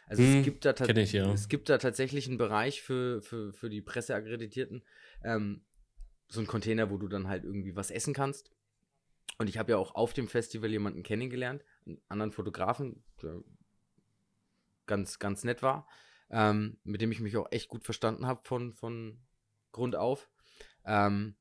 Also 0.07 0.23
Hm, 0.23 0.39
es 0.39 0.45
gibt 0.45 0.65
da 0.65 0.73
ich, 0.73 1.11
ja. 1.11 1.31
es 1.31 1.49
gibt 1.49 1.69
da 1.69 1.77
tatsächlich 1.77 2.27
einen 2.27 2.37
Bereich 2.37 2.81
für, 2.81 3.21
für, 3.21 3.51
für 3.51 3.69
die 3.69 3.81
Presseakkreditierten, 3.81 4.83
ähm, 5.23 5.65
so 6.29 6.39
ein 6.39 6.47
Container, 6.47 6.89
wo 6.89 6.97
du 6.97 7.07
dann 7.07 7.27
halt 7.27 7.43
irgendwie 7.43 7.75
was 7.75 7.91
essen 7.91 8.13
kannst. 8.13 8.51
Und 9.37 9.47
ich 9.47 9.57
habe 9.57 9.71
ja 9.71 9.77
auch 9.77 9.93
auf 9.95 10.13
dem 10.13 10.27
Festival 10.27 10.69
jemanden 10.71 11.03
kennengelernt, 11.03 11.63
einen 11.85 12.01
anderen 12.07 12.31
Fotografen, 12.31 13.03
der 13.21 13.41
ganz, 14.85 15.19
ganz 15.19 15.43
nett 15.43 15.61
war. 15.61 15.87
ähm, 16.29 16.77
mit 16.83 17.01
dem 17.01 17.11
ich 17.11 17.19
mich 17.19 17.37
auch 17.37 17.47
echt 17.51 17.69
gut 17.69 17.83
verstanden 17.83 18.25
habe 18.25 18.41
von, 18.43 18.73
von 18.73 19.21
Grund 19.71 19.95
auf. 19.95 20.29
Ähm, 20.85 21.35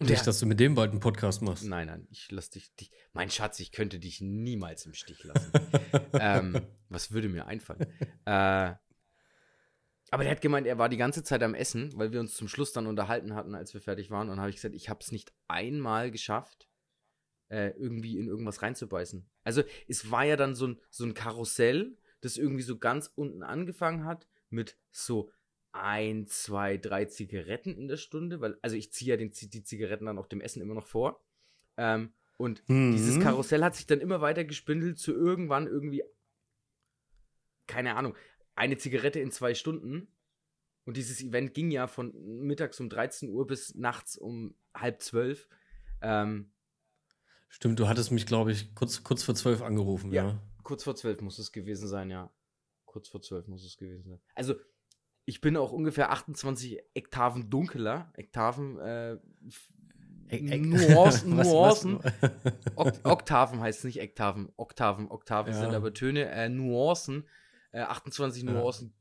Nicht, 0.00 0.10
ja. 0.18 0.24
dass 0.24 0.40
du 0.40 0.46
mit 0.46 0.58
dem 0.60 0.74
bald 0.74 0.90
einen 0.90 1.00
Podcast 1.00 1.42
machst. 1.42 1.64
Nein, 1.64 1.86
nein, 1.86 2.06
ich 2.10 2.30
lass 2.30 2.50
dich, 2.50 2.74
dich. 2.76 2.90
Mein 3.12 3.30
Schatz, 3.30 3.60
ich 3.60 3.72
könnte 3.72 3.98
dich 3.98 4.20
niemals 4.20 4.86
im 4.86 4.94
Stich 4.94 5.22
lassen. 5.24 5.52
ähm, 6.14 6.66
was 6.88 7.12
würde 7.12 7.28
mir 7.28 7.46
einfallen? 7.46 7.86
äh, 8.24 8.74
aber 10.10 10.22
der 10.22 10.30
hat 10.30 10.40
gemeint, 10.40 10.66
er 10.66 10.78
war 10.78 10.88
die 10.88 10.96
ganze 10.96 11.22
Zeit 11.22 11.42
am 11.42 11.54
Essen, 11.54 11.92
weil 11.96 12.12
wir 12.12 12.20
uns 12.20 12.34
zum 12.34 12.48
Schluss 12.48 12.72
dann 12.72 12.86
unterhalten 12.86 13.34
hatten, 13.34 13.54
als 13.54 13.74
wir 13.74 13.80
fertig 13.80 14.10
waren. 14.10 14.30
Und 14.30 14.40
habe 14.40 14.48
ich 14.50 14.56
gesagt, 14.56 14.74
ich 14.74 14.88
habe 14.88 15.00
es 15.02 15.12
nicht 15.12 15.32
einmal 15.48 16.10
geschafft, 16.10 16.67
äh, 17.48 17.70
irgendwie 17.70 18.18
in 18.18 18.26
irgendwas 18.28 18.62
reinzubeißen. 18.62 19.28
Also 19.44 19.62
es 19.86 20.10
war 20.10 20.24
ja 20.24 20.36
dann 20.36 20.54
so 20.54 20.68
ein, 20.68 20.80
so 20.90 21.04
ein 21.04 21.14
Karussell, 21.14 21.96
das 22.20 22.36
irgendwie 22.36 22.62
so 22.62 22.78
ganz 22.78 23.12
unten 23.14 23.42
angefangen 23.42 24.04
hat 24.04 24.26
mit 24.50 24.76
so 24.90 25.30
ein, 25.72 26.26
zwei, 26.26 26.76
drei 26.78 27.04
Zigaretten 27.04 27.76
in 27.76 27.88
der 27.88 27.96
Stunde, 27.96 28.40
weil, 28.40 28.58
also 28.62 28.76
ich 28.76 28.92
ziehe 28.92 29.10
ja 29.10 29.16
den, 29.16 29.30
die 29.32 29.62
Zigaretten 29.62 30.06
dann 30.06 30.18
auch 30.18 30.26
dem 30.26 30.40
Essen 30.40 30.62
immer 30.62 30.74
noch 30.74 30.86
vor. 30.86 31.22
Ähm, 31.76 32.12
und 32.36 32.62
Mhm. 32.68 32.92
dieses 32.92 33.18
Karussell 33.20 33.62
hat 33.62 33.74
sich 33.76 33.86
dann 33.86 34.00
immer 34.00 34.20
weiter 34.20 34.44
gespindelt 34.44 34.98
zu 34.98 35.12
irgendwann 35.12 35.66
irgendwie, 35.66 36.02
keine 37.66 37.96
Ahnung, 37.96 38.16
eine 38.54 38.76
Zigarette 38.78 39.20
in 39.20 39.30
zwei 39.30 39.54
Stunden. 39.54 40.08
Und 40.84 40.96
dieses 40.96 41.20
Event 41.22 41.52
ging 41.52 41.70
ja 41.70 41.86
von 41.86 42.12
mittags 42.46 42.80
um 42.80 42.88
13 42.88 43.28
Uhr 43.30 43.46
bis 43.46 43.74
nachts 43.74 44.16
um 44.16 44.54
halb 44.74 45.02
zwölf. 45.02 45.48
Ähm, 46.00 46.50
Stimmt, 47.48 47.78
du 47.80 47.88
hattest 47.88 48.10
mich, 48.12 48.26
glaube 48.26 48.52
ich, 48.52 48.74
kurz, 48.74 49.02
kurz 49.02 49.22
vor 49.22 49.34
zwölf 49.34 49.62
angerufen, 49.62 50.12
Ja. 50.12 50.24
ja. 50.28 50.42
kurz 50.62 50.84
vor 50.84 50.94
zwölf 50.96 51.20
muss 51.20 51.38
es 51.38 51.50
gewesen 51.52 51.88
sein, 51.88 52.10
ja. 52.10 52.30
Kurz 52.84 53.08
vor 53.08 53.22
zwölf 53.22 53.46
muss 53.48 53.64
es 53.64 53.76
gewesen 53.76 54.10
sein. 54.10 54.20
Also, 54.34 54.54
ich 55.24 55.40
bin 55.40 55.56
auch 55.56 55.72
ungefähr 55.72 56.10
28 56.10 56.78
Ektaven 56.94 57.50
dunkler. 57.50 58.12
Ektaven, 58.16 58.78
äh, 58.78 59.18
Nuancen, 60.40 61.36
Nuancen. 61.36 62.00
Ok 62.76 62.92
Oktaven 63.04 63.60
heißt 63.60 63.78
es 63.80 63.84
nicht 63.84 64.00
Ektaven. 64.00 64.50
Oktaven, 64.56 65.10
Oktaven 65.10 65.52
Ja. 65.54 65.60
sind 65.60 65.74
aber 65.74 65.92
Töne. 65.94 66.30
Äh, 66.30 66.48
Nuancen, 66.50 67.26
äh, 67.72 67.80
28 67.80 68.42
Ja. 68.42 68.52
Nuancen 68.52 68.94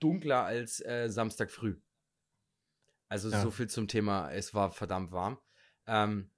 dunkler 0.00 0.44
als 0.44 0.80
äh, 0.84 1.08
Samstag 1.08 1.50
früh. 1.52 1.76
Also 3.08 3.30
Ja. 3.30 3.40
so 3.42 3.50
viel 3.50 3.68
zum 3.68 3.86
Thema, 3.88 4.30
es 4.32 4.52
war 4.54 4.70
verdammt 4.70 5.12
warm. 5.12 5.38
Ähm, 5.86 6.30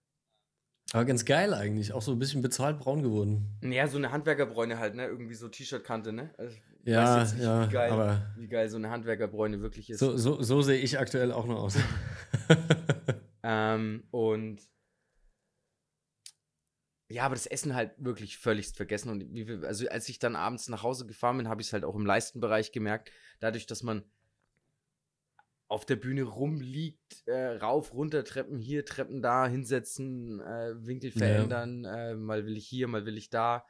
Aber 0.93 1.05
ganz 1.05 1.25
geil 1.25 1.55
eigentlich. 1.55 1.93
Auch 1.93 2.03
so 2.03 2.13
ein 2.13 2.19
bisschen 2.19 2.43
bezahlt 2.43 2.79
braun 2.81 3.03
geworden. 3.03 3.47
ja, 3.63 3.87
so 3.87 3.97
eine 3.97 4.11
Handwerkerbräune 4.11 4.79
halt, 4.79 4.95
ne? 4.97 5.07
Irgendwie 5.07 5.35
so 5.35 5.49
T-Shirt-Kante, 5.49 6.13
ne? 6.13 6.35
Also, 6.37 6.57
ich 6.57 6.63
Ja, 6.93 7.17
weiß 7.17 7.23
jetzt 7.31 7.35
nicht, 7.39 7.45
ja, 7.45 7.69
wie 7.69 7.73
geil, 7.73 7.93
aber 7.93 8.23
wie 8.37 8.49
geil 8.49 8.69
so 8.69 8.77
eine 8.77 8.91
Handwerkerbräune 8.91 9.61
wirklich 9.61 9.91
ist. 9.91 10.01
so, 10.01 10.17
so, 10.17 10.43
so 10.43 10.63
sehe 10.63 10.79
ich 10.81 10.99
aktuell 10.99 11.33
auch 11.33 11.47
noch 11.47 11.61
aus. 11.63 11.77
Ähm, 13.43 14.05
und 14.11 14.61
ja, 17.11 17.25
aber 17.25 17.35
das 17.35 17.47
Essen 17.47 17.75
halt 17.75 17.93
wirklich 17.97 18.39
völligst 18.39 18.77
vergessen. 18.77 19.09
Und 19.11 19.65
also 19.65 19.89
als 19.89 20.09
ich 20.09 20.19
dann 20.19 20.37
abends 20.37 20.69
nach 20.69 20.83
Hause 20.83 21.07
gefahren 21.07 21.39
bin, 21.39 21.49
habe 21.49 21.61
ich 21.63 21.69
es 21.69 21.73
halt 21.73 21.85
auch 21.85 21.97
im 21.97 22.07
Leistenbereich 22.07 22.71
gemerkt, 22.71 23.11
dadurch, 23.41 23.67
dass 23.67 23.83
man 23.83 24.05
auf 25.71 25.87
der 25.87 25.95
Bühne 25.95 26.25
rumliegt, 26.25 27.23
äh, 27.27 27.57
rauf, 27.59 27.95
runter, 27.95 28.25
Treppen 28.25 28.59
hier, 28.59 28.85
Treppen 28.85 29.23
da, 29.23 29.47
hinsetzen, 29.47 30.41
äh, 30.41 30.75
Winkel 30.85 31.13
Ja. 31.13 31.19
verändern, 31.19 31.85
äh, 31.85 32.17
mal 32.17 32.45
will 32.45 32.57
ich 32.57 32.67
hier, 32.67 32.89
mal 32.89 33.07
will 33.07 33.17
ich 33.17 33.31
da, 33.31 33.65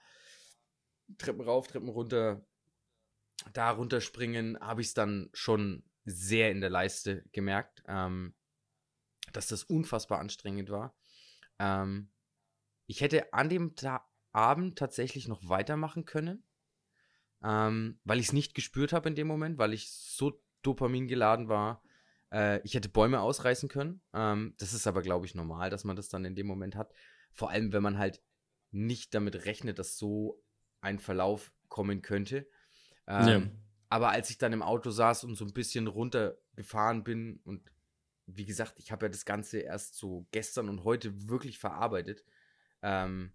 Treppen 1.19 1.43
rauf, 1.43 1.67
Treppen 1.67 1.91
runter, 1.91 2.43
da 3.53 3.71
runterspringen, 3.73 4.59
habe 4.61 4.81
ich 4.81 4.89
es 4.89 4.95
dann 4.95 5.29
schon 5.35 5.85
sehr 6.07 6.51
in 6.51 6.63
der 6.63 6.71
Leiste 6.71 7.23
gemerkt, 7.33 7.83
ähm, 7.87 8.35
dass 9.35 9.49
das 9.49 9.65
unfassbar 9.65 10.21
anstrengend 10.21 10.71
war. 10.71 10.97
Ähm, 11.59 12.11
ich 12.87 13.03
hätte 13.03 13.33
an 13.35 13.51
dem 13.51 13.77
Ta 13.77 14.09
Abend 14.33 14.79
tatsächlich 14.79 15.29
noch 15.29 15.47
weitermachen 15.49 16.07
können, 16.07 16.45
ähm, 17.43 18.01
weil 18.05 18.21
ich 18.21 18.29
es 18.29 18.33
nicht 18.33 18.55
gespürt 18.55 18.95
habe 18.95 19.09
in 19.11 19.17
dem 19.17 19.27
Moment, 19.27 19.59
weil 19.59 19.75
ich 19.75 19.91
so 19.91 20.41
Dopamin 20.63 21.09
geladen 21.09 21.49
war. 21.49 21.83
Äh, 22.33 22.61
ich 22.63 22.75
hätte 22.75 22.89
Bäume 22.89 23.21
ausreißen 23.21 23.69
können. 23.69 24.01
Ähm, 24.13 24.55
das 24.59 24.73
ist 24.73 24.87
aber, 24.87 25.03
glaube 25.03 25.27
ich, 25.27 25.35
normal, 25.35 25.71
dass 25.71 25.85
man 25.85 25.97
das 25.97 26.09
dann 26.09 26.25
in 26.25 26.35
dem 26.35 26.47
Moment 26.47 26.77
hat. 26.77 26.93
Vor 27.33 27.51
allem, 27.51 27.73
wenn 27.73 27.83
man 27.83 27.99
halt 27.99 28.23
nicht 28.71 29.15
damit 29.15 29.47
rechnet, 29.47 29.79
dass 29.79 29.99
so 29.99 30.43
ein 30.81 30.99
Verlauf 30.99 31.53
kommen 31.69 32.03
könnte. 32.03 32.49
Ähm, 33.07 33.29
Ja. 33.29 33.43
Aber 33.93 34.11
als 34.11 34.31
ich 34.31 34.39
dann 34.39 34.53
im 34.53 34.63
Auto 34.63 34.91
saß 34.91 35.25
und 35.25 35.35
so 35.35 35.45
ein 35.45 35.53
bisschen 35.53 35.89
runtergefahren 35.89 37.03
bin 37.03 37.41
und 37.45 37.73
wie 38.27 38.45
gesagt, 38.45 38.75
ich 38.79 38.93
habe 38.93 39.07
ja 39.07 39.11
das 39.11 39.25
Ganze 39.25 39.59
erst 39.59 39.97
so 39.97 40.29
gestern 40.31 40.69
und 40.69 40.85
heute 40.85 41.29
wirklich 41.29 41.59
verarbeitet, 41.59 42.25
ähm, 42.83 43.33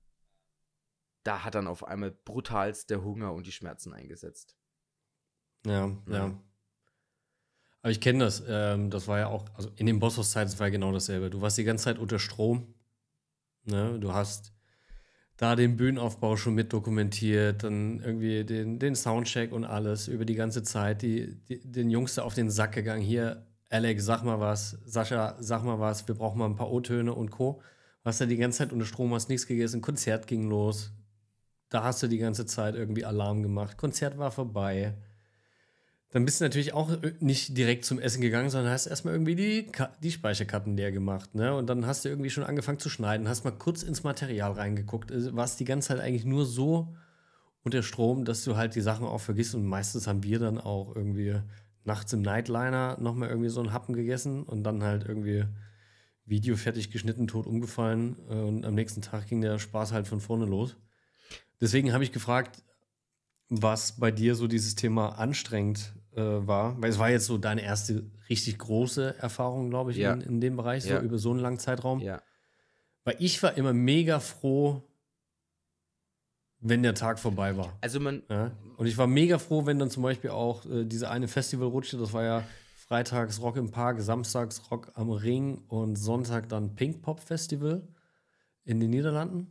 da 1.23 1.43
hat 1.43 1.55
dann 1.55 1.67
auf 1.67 1.83
einmal 1.83 2.11
brutalst 2.11 2.89
der 2.89 3.03
Hunger 3.03 3.33
und 3.33 3.47
die 3.47 3.51
Schmerzen 3.51 3.91
eingesetzt. 3.93 4.55
Ja, 5.65 5.87
Ja. 6.07 6.27
ja. 6.27 6.43
Aber 7.85 7.91
ich 7.91 8.01
kenne 8.01 8.23
das. 8.23 8.43
Ähm, 8.49 8.89
das 8.89 9.07
war 9.07 9.19
ja 9.19 9.27
auch, 9.27 9.45
also 9.53 9.69
in 9.75 9.85
den 9.85 9.99
Bosshaus-Zeiten 9.99 10.57
war 10.57 10.65
ja 10.65 10.71
genau 10.71 10.91
dasselbe. 10.91 11.29
Du 11.29 11.41
warst 11.41 11.59
die 11.59 11.63
ganze 11.63 11.83
Zeit 11.83 11.99
unter 11.99 12.17
Strom. 12.17 12.73
Ne? 13.65 13.99
Du 13.99 14.11
hast 14.11 14.53
da 15.37 15.55
den 15.55 15.77
Bühnenaufbau 15.77 16.35
schon 16.35 16.55
mit 16.55 16.73
dokumentiert, 16.73 17.63
dann 17.63 17.99
irgendwie 17.99 18.43
den, 18.43 18.79
den 18.79 18.95
Soundcheck 18.95 19.51
und 19.51 19.65
alles 19.65 20.07
über 20.07 20.25
die 20.25 20.33
ganze 20.33 20.63
Zeit. 20.63 21.03
Die, 21.03 21.35
die, 21.47 21.61
den 21.61 21.91
Jungs 21.91 22.15
da 22.15 22.23
auf 22.23 22.33
den 22.33 22.49
Sack 22.49 22.71
gegangen. 22.71 23.03
Hier, 23.03 23.45
Alex, 23.69 24.03
sag 24.03 24.23
mal 24.23 24.39
was. 24.39 24.79
Sascha, 24.83 25.35
sag 25.39 25.63
mal 25.63 25.79
was. 25.79 26.07
Wir 26.07 26.15
brauchen 26.15 26.39
mal 26.39 26.47
ein 26.47 26.55
paar 26.55 26.71
O-Töne 26.71 27.13
und 27.13 27.29
Co. 27.29 27.61
Warst 28.01 28.19
da 28.19 28.25
die 28.25 28.37
ganze 28.37 28.57
Zeit 28.57 28.73
unter 28.73 28.85
Strom, 28.85 29.13
hast 29.13 29.29
nichts 29.29 29.45
gegessen. 29.45 29.81
Konzert 29.81 30.25
ging 30.25 30.49
los. 30.49 30.91
Da 31.69 31.83
hast 31.83 32.01
du 32.01 32.07
die 32.07 32.17
ganze 32.17 32.47
Zeit 32.47 32.73
irgendwie 32.73 33.05
Alarm 33.05 33.43
gemacht. 33.43 33.77
Konzert 33.77 34.17
war 34.17 34.31
vorbei. 34.31 34.95
Dann 36.15 36.23
bist 36.23 36.39
du 36.39 36.45
natürlich 36.45 36.71
auch 36.71 36.91
äh, 37.03 37.11
nicht 37.19 37.57
direkt 37.57 37.83
zum 37.83 37.99
Essen 37.99 38.21
gegangen, 38.21 38.49
sondern 38.49 38.71
hast 38.71 38.85
erstmal 38.85 39.13
irgendwie 39.13 39.35
die, 39.35 39.69
die 40.01 40.11
Speicherkarten 40.11 40.77
leer 40.77 40.93
gemacht. 40.93 41.35
Ne? 41.35 41.53
Und 41.53 41.67
dann 41.67 41.85
hast 41.85 42.05
du 42.05 42.09
irgendwie 42.09 42.29
schon 42.29 42.45
angefangen 42.45 42.79
zu 42.79 42.87
schneiden, 42.87 43.27
hast 43.27 43.43
mal 43.43 43.51
kurz 43.51 43.83
ins 43.83 44.05
Material 44.05 44.53
reingeguckt. 44.53 45.11
Also 45.11 45.35
warst 45.35 45.59
die 45.59 45.65
ganze 45.65 45.89
Zeit 45.89 45.99
eigentlich 45.99 46.23
nur 46.23 46.45
so 46.45 46.95
unter 47.63 47.83
Strom, 47.83 48.23
dass 48.23 48.45
du 48.45 48.55
halt 48.55 48.75
die 48.75 48.81
Sachen 48.81 49.05
auch 49.05 49.19
vergisst. 49.19 49.55
Und 49.55 49.65
meistens 49.65 50.07
haben 50.07 50.23
wir 50.23 50.39
dann 50.39 50.57
auch 50.57 50.95
irgendwie 50.95 51.35
nachts 51.83 52.13
im 52.13 52.21
Nightliner 52.21 52.97
nochmal 52.97 53.27
irgendwie 53.27 53.49
so 53.49 53.59
einen 53.59 53.73
Happen 53.73 53.93
gegessen 53.93 54.43
und 54.43 54.63
dann 54.63 54.83
halt 54.83 55.03
irgendwie 55.05 55.43
Video 56.23 56.55
fertig 56.55 56.91
geschnitten, 56.91 57.27
tot 57.27 57.45
umgefallen. 57.45 58.13
Und 58.13 58.65
am 58.65 58.73
nächsten 58.73 59.01
Tag 59.01 59.27
ging 59.27 59.41
der 59.41 59.59
Spaß 59.59 59.91
halt 59.91 60.07
von 60.07 60.21
vorne 60.21 60.45
los. 60.45 60.77
Deswegen 61.59 61.91
habe 61.91 62.05
ich 62.05 62.13
gefragt, 62.13 62.63
was 63.49 63.99
bei 63.99 64.11
dir 64.11 64.35
so 64.35 64.47
dieses 64.47 64.75
Thema 64.75 65.19
anstrengend 65.19 65.93
äh, 66.15 66.47
war. 66.47 66.81
Weil 66.81 66.89
es 66.89 66.99
war 66.99 67.09
jetzt 67.09 67.25
so 67.25 67.37
deine 67.37 67.61
erste 67.61 68.09
richtig 68.29 68.57
große 68.57 69.15
Erfahrung, 69.19 69.69
glaube 69.69 69.91
ich, 69.91 69.97
Ja. 69.97 70.13
in, 70.13 70.21
in 70.21 70.41
dem 70.41 70.55
Bereich, 70.55 70.85
Ja. 70.85 70.99
so 70.99 71.05
über 71.05 71.17
so 71.17 71.31
einen 71.31 71.39
langen 71.39 71.59
Zeitraum. 71.59 71.99
Ja. 71.99 72.21
Weil 73.03 73.17
ich 73.19 73.41
war 73.43 73.55
immer 73.57 73.73
mega 73.73 74.19
froh, 74.19 74.81
wenn 76.59 76.81
der 76.83 76.95
Tag 76.95 77.19
vorbei 77.19 77.55
war. 77.57 77.77
Also 77.81 77.99
man, 77.99 78.23
Ja? 78.29 78.51
Und 78.77 78.87
ich 78.87 78.97
war 78.97 79.07
mega 79.07 79.37
froh, 79.37 79.65
wenn 79.65 79.77
dann 79.79 79.89
zum 79.91 80.03
Beispiel 80.03 80.31
auch 80.31 80.65
äh, 80.65 80.85
diese 80.85 81.09
eine 81.09 81.27
Festivalrutsche, 81.27 81.97
das 81.97 82.11
war 82.13 82.23
ja 82.23 82.43
freitags 82.77 83.41
Rock 83.41 83.57
im 83.57 83.71
Park, 83.71 84.01
samstags 84.01 84.69
Rock 84.71 84.91
am 84.95 85.09
Ring 85.11 85.59
und 85.67 85.95
Sonntag 85.95 86.49
dann 86.49 86.75
Pink 86.75 87.01
Pop 87.01 87.19
Festival 87.19 87.87
in 88.63 88.79
den 88.79 88.89
Niederlanden. 88.89 89.47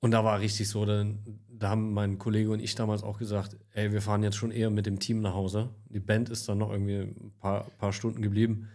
Und 0.00 0.12
da 0.12 0.24
war 0.24 0.38
richtig 0.40 0.68
so, 0.68 0.84
dann, 0.84 1.40
da 1.48 1.70
haben 1.70 1.92
mein 1.92 2.18
Kollege 2.18 2.50
und 2.50 2.60
ich 2.60 2.74
damals 2.74 3.02
auch 3.02 3.18
gesagt, 3.18 3.56
ey, 3.72 3.92
wir 3.92 4.00
fahren 4.00 4.22
jetzt 4.22 4.36
schon 4.36 4.52
eher 4.52 4.70
mit 4.70 4.86
dem 4.86 5.00
Team 5.00 5.20
nach 5.20 5.34
Hause. 5.34 5.70
Die 5.88 5.98
Band 5.98 6.28
ist 6.28 6.48
dann 6.48 6.58
noch 6.58 6.70
irgendwie 6.70 6.98
ein 6.98 7.34
paar, 7.40 7.64
paar 7.78 7.92
Stunden 7.92 8.22
geblieben. 8.22 8.68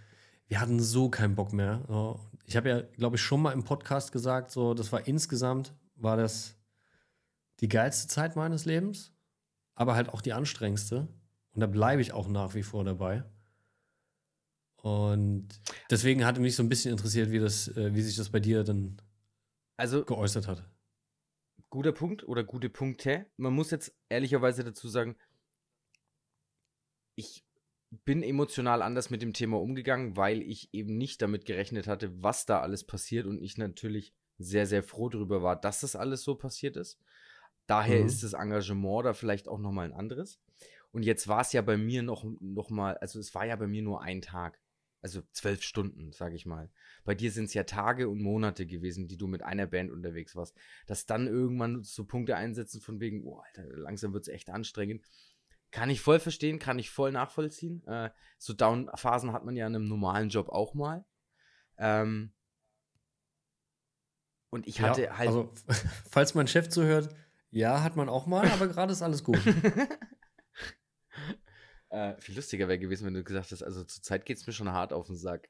Wir 0.47 0.59
hatten 0.59 0.81
so 0.81 1.09
keinen 1.09 1.35
Bock 1.35 1.53
mehr. 1.53 1.83
So. 1.87 2.19
Ich 2.45 2.57
habe 2.57 2.69
ja, 2.69 2.81
glaube 2.81 3.15
ich, 3.15 3.21
schon 3.21 3.41
mal 3.41 3.53
im 3.53 3.63
Podcast 3.63 4.11
gesagt, 4.11 4.51
so, 4.51 4.73
das 4.73 4.91
war 4.91 5.07
insgesamt, 5.07 5.73
war 5.95 6.17
das 6.17 6.55
die 7.61 7.69
geilste 7.69 8.09
Zeit 8.09 8.35
meines 8.35 8.65
Lebens, 8.65 9.13
aber 9.75 9.95
halt 9.95 10.09
auch 10.09 10.21
die 10.21 10.33
anstrengendste. 10.33 11.07
Und 11.53 11.61
da 11.61 11.67
bleibe 11.67 12.01
ich 12.01 12.11
auch 12.11 12.27
nach 12.27 12.53
wie 12.55 12.63
vor 12.63 12.83
dabei. 12.83 13.23
Und 14.75 15.47
deswegen 15.89 16.25
hatte 16.25 16.41
mich 16.41 16.57
so 16.57 16.63
ein 16.63 16.67
bisschen 16.67 16.91
interessiert, 16.91 17.31
wie, 17.31 17.39
das, 17.39 17.69
äh, 17.69 17.95
wie 17.95 18.01
sich 18.01 18.17
das 18.17 18.29
bei 18.29 18.41
dir 18.41 18.65
dann 18.65 18.97
also 19.77 20.03
geäußert 20.03 20.49
hat. 20.49 20.63
Guter 21.73 21.91
Punkt 21.91 22.23
oder 22.27 22.43
gute 22.43 22.69
Punkte. 22.69 23.25
Man 23.35 23.51
muss 23.53 23.71
jetzt 23.71 23.97
ehrlicherweise 24.07 24.63
dazu 24.63 24.87
sagen, 24.87 25.15
ich 27.15 27.43
bin 28.05 28.21
emotional 28.21 28.83
anders 28.83 29.09
mit 29.09 29.23
dem 29.23 29.33
Thema 29.33 29.59
umgegangen, 29.59 30.15
weil 30.15 30.43
ich 30.43 30.71
eben 30.71 30.99
nicht 30.99 31.19
damit 31.23 31.45
gerechnet 31.45 31.87
hatte, 31.87 32.21
was 32.21 32.45
da 32.45 32.61
alles 32.61 32.83
passiert 32.83 33.25
und 33.25 33.41
ich 33.41 33.57
natürlich 33.57 34.13
sehr, 34.37 34.67
sehr 34.67 34.83
froh 34.83 35.09
darüber 35.09 35.41
war, 35.41 35.59
dass 35.59 35.79
das 35.79 35.95
alles 35.95 36.21
so 36.21 36.35
passiert 36.35 36.77
ist. 36.77 36.99
Daher 37.65 38.01
Mhm. 38.01 38.05
ist 38.05 38.21
das 38.21 38.33
Engagement 38.33 39.05
da 39.07 39.13
vielleicht 39.13 39.47
auch 39.47 39.57
nochmal 39.57 39.87
ein 39.87 39.97
anderes. 39.97 40.39
Und 40.91 41.01
jetzt 41.01 41.27
war 41.27 41.41
es 41.41 41.53
ja 41.53 41.63
bei 41.63 41.75
mir 41.75 42.03
noch, 42.03 42.23
noch 42.39 42.69
mal, 42.69 42.97
also 42.97 43.17
es 43.17 43.33
war 43.33 43.47
ja 43.47 43.55
bei 43.55 43.65
mir 43.65 43.81
nur 43.81 44.03
ein 44.03 44.21
Tag. 44.21 44.59
Also 45.03 45.21
zwölf 45.33 45.63
Stunden, 45.63 46.13
sage 46.13 46.35
ich 46.35 46.45
mal. 46.45 46.71
Bei 47.03 47.13
dir 47.13 47.29
sind 47.29 47.45
es 47.45 47.53
ja 47.53 47.65
Tage 47.65 48.07
und 48.07 48.21
Monate 48.21 48.65
gewesen, 48.65 49.09
die 49.09 49.17
du 49.17 49.27
mit 49.27 49.43
einer 49.43 49.67
Band 49.67 49.91
unterwegs 49.91 50.33
warst. 50.33 50.55
Dass 50.87 51.05
dann 51.05 51.27
irgendwann 51.27 51.83
so 51.83 52.05
Punkte 52.05 52.37
einsetzen 52.37 52.79
von 52.79 53.01
wegen, 53.01 53.25
oh, 53.25 53.39
Alter, 53.39 53.65
langsam 53.75 54.13
wird 54.13 54.23
es 54.23 54.33
echt 54.33 54.49
anstrengend. 54.49 55.03
Kann 55.71 55.89
ich 55.89 55.99
voll 55.99 56.21
verstehen, 56.21 56.57
kann 56.57 56.79
ich 56.79 56.89
voll 56.89 57.11
nachvollziehen. 57.11 57.85
Äh, 57.85 58.11
so 58.37 58.53
Down-Phasen 58.53 59.33
hat 59.33 59.43
man 59.43 59.57
ja 59.57 59.67
in 59.67 59.75
einem 59.75 59.89
normalen 59.89 60.29
Job 60.29 60.47
auch 60.47 60.73
mal. 60.73 61.03
Ähm, 61.77 62.31
und 64.51 64.67
ich 64.67 64.79
hatte 64.79 65.03
ja, 65.03 65.17
halt. 65.17 65.27
Also, 65.27 65.51
falls 66.09 66.33
mein 66.33 66.47
Chef 66.47 66.69
zuhört, 66.69 67.13
ja, 67.49 67.83
hat 67.83 67.97
man 67.97 68.07
auch 68.07 68.25
mal, 68.25 68.47
aber 68.51 68.67
gerade 68.67 68.93
ist 68.93 69.01
alles 69.01 69.25
gut. 69.25 69.41
Äh, 71.93 72.19
viel 72.19 72.35
lustiger 72.35 72.67
wäre 72.67 72.79
gewesen, 72.79 73.05
wenn 73.05 73.13
du 73.13 73.23
gesagt 73.23 73.51
hast, 73.51 73.61
also 73.61 73.83
zurzeit 73.83 74.25
geht 74.25 74.37
es 74.37 74.47
mir 74.47 74.53
schon 74.53 74.71
hart 74.71 74.91
auf 74.91 75.05
den 75.05 75.15
Sack. 75.15 75.47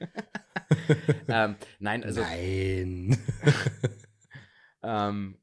ähm, 1.28 1.54
nein, 1.78 2.02
also 2.02 2.22
Nein. 2.22 3.16
ähm, 4.82 5.38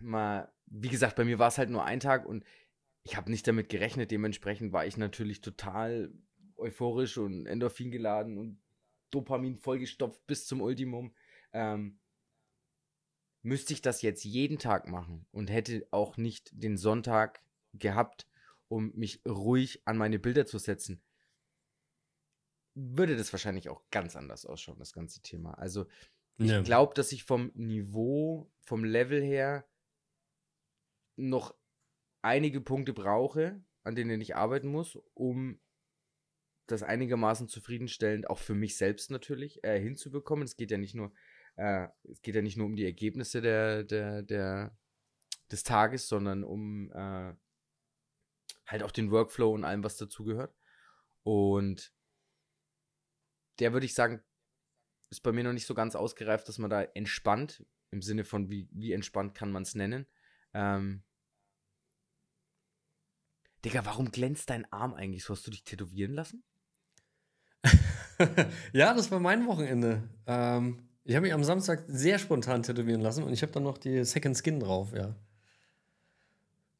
mal, 0.00 0.50
wie 0.68 0.88
gesagt, 0.88 1.16
bei 1.16 1.24
mir 1.26 1.38
war 1.38 1.48
es 1.48 1.58
halt 1.58 1.68
nur 1.68 1.84
ein 1.84 2.00
Tag 2.00 2.24
und 2.24 2.44
ich 3.02 3.14
habe 3.14 3.30
nicht 3.30 3.46
damit 3.46 3.68
gerechnet. 3.68 4.10
Dementsprechend 4.10 4.72
war 4.72 4.86
ich 4.86 4.96
natürlich 4.96 5.42
total 5.42 6.10
euphorisch 6.56 7.18
und 7.18 7.44
Endorphin 7.44 7.90
geladen 7.90 8.38
und 8.38 8.58
Dopamin 9.10 9.58
vollgestopft 9.58 10.26
bis 10.26 10.46
zum 10.46 10.62
Ultimum. 10.62 11.14
Ähm, 11.52 11.98
müsste 13.42 13.72
ich 13.72 13.82
das 13.82 14.02
jetzt 14.02 14.24
jeden 14.24 14.58
Tag 14.58 14.88
machen 14.88 15.26
und 15.32 15.50
hätte 15.50 15.86
auch 15.90 16.16
nicht 16.16 16.50
den 16.52 16.76
Sonntag 16.76 17.42
gehabt, 17.72 18.26
um 18.68 18.92
mich 18.94 19.22
ruhig 19.26 19.82
an 19.86 19.96
meine 19.98 20.18
Bilder 20.18 20.46
zu 20.46 20.58
setzen, 20.58 21.02
würde 22.74 23.16
das 23.16 23.32
wahrscheinlich 23.32 23.68
auch 23.68 23.82
ganz 23.90 24.16
anders 24.16 24.46
ausschauen, 24.46 24.78
das 24.78 24.92
ganze 24.92 25.20
Thema. 25.22 25.54
Also 25.54 25.86
ich 26.38 26.50
Ja. 26.50 26.62
glaube, 26.62 26.94
dass 26.94 27.12
ich 27.12 27.24
vom 27.24 27.50
Niveau, 27.54 28.50
vom 28.60 28.84
Level 28.84 29.22
her 29.22 29.66
noch 31.16 31.54
einige 32.22 32.60
Punkte 32.60 32.92
brauche, 32.92 33.64
an 33.84 33.94
denen 33.94 34.20
ich 34.20 34.36
arbeiten 34.36 34.68
muss, 34.68 34.98
um 35.14 35.60
das 36.66 36.82
einigermaßen 36.82 37.48
zufriedenstellend, 37.48 38.30
auch 38.30 38.38
für 38.38 38.54
mich 38.54 38.76
selbst 38.76 39.10
natürlich, 39.10 39.62
äh, 39.64 39.80
hinzubekommen. 39.80 40.44
Es 40.44 40.56
geht 40.56 40.70
ja 40.70 40.78
nicht 40.78 40.94
nur, 40.94 41.12
äh, 41.60 41.88
es 42.10 42.22
geht 42.22 42.34
ja 42.34 42.42
nicht 42.42 42.56
nur 42.56 42.66
um 42.66 42.74
die 42.74 42.86
Ergebnisse 42.86 43.42
der, 43.42 43.84
der, 43.84 44.22
der, 44.22 44.76
des 45.50 45.62
Tages, 45.62 46.08
sondern 46.08 46.42
um 46.42 46.90
äh, 46.92 47.34
halt 48.66 48.82
auch 48.82 48.90
den 48.90 49.10
Workflow 49.10 49.52
und 49.52 49.64
allem, 49.64 49.84
was 49.84 49.98
dazugehört. 49.98 50.56
Und 51.22 51.92
der 53.58 53.74
würde 53.74 53.84
ich 53.84 53.94
sagen, 53.94 54.22
ist 55.10 55.20
bei 55.20 55.32
mir 55.32 55.44
noch 55.44 55.52
nicht 55.52 55.66
so 55.66 55.74
ganz 55.74 55.94
ausgereift, 55.94 56.48
dass 56.48 56.58
man 56.58 56.70
da 56.70 56.82
entspannt, 56.82 57.66
im 57.90 58.00
Sinne 58.00 58.24
von 58.24 58.48
wie, 58.48 58.68
wie 58.72 58.92
entspannt 58.92 59.34
kann 59.34 59.52
man 59.52 59.64
es 59.64 59.74
nennen. 59.74 60.06
Ähm, 60.54 61.02
Digga, 63.66 63.84
warum 63.84 64.10
glänzt 64.10 64.48
dein 64.48 64.70
Arm 64.72 64.94
eigentlich 64.94 65.24
so? 65.24 65.34
Hast 65.34 65.46
du 65.46 65.50
dich 65.50 65.64
tätowieren 65.64 66.14
lassen? 66.14 66.42
ja, 68.72 68.94
das 68.94 69.10
war 69.10 69.20
mein 69.20 69.46
Wochenende. 69.46 70.08
Ähm, 70.26 70.89
ich 71.04 71.14
habe 71.14 71.22
mich 71.22 71.32
am 71.32 71.44
Samstag 71.44 71.84
sehr 71.88 72.18
spontan 72.18 72.62
tätowieren 72.62 73.00
lassen 73.00 73.24
und 73.24 73.32
ich 73.32 73.42
habe 73.42 73.52
dann 73.52 73.62
noch 73.62 73.78
die 73.78 74.04
Second 74.04 74.36
Skin 74.36 74.60
drauf, 74.60 74.92
ja. 74.94 75.14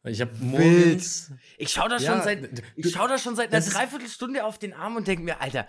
Ich 0.04 0.20
habe 0.20 0.32
morgens. 0.40 1.30
Ich 1.58 1.70
schau 1.70 1.86
da 1.86 1.98
schon 1.98 2.22
Ja, 2.76 2.90
schau 2.90 3.06
da 3.06 3.18
schon 3.18 3.36
seit 3.36 3.52
einer 3.52 3.64
Dreiviertelstunde 3.64 4.44
auf 4.44 4.58
den 4.58 4.72
Arm 4.72 4.96
und 4.96 5.06
denke 5.06 5.22
mir, 5.22 5.42
Alter, 5.42 5.68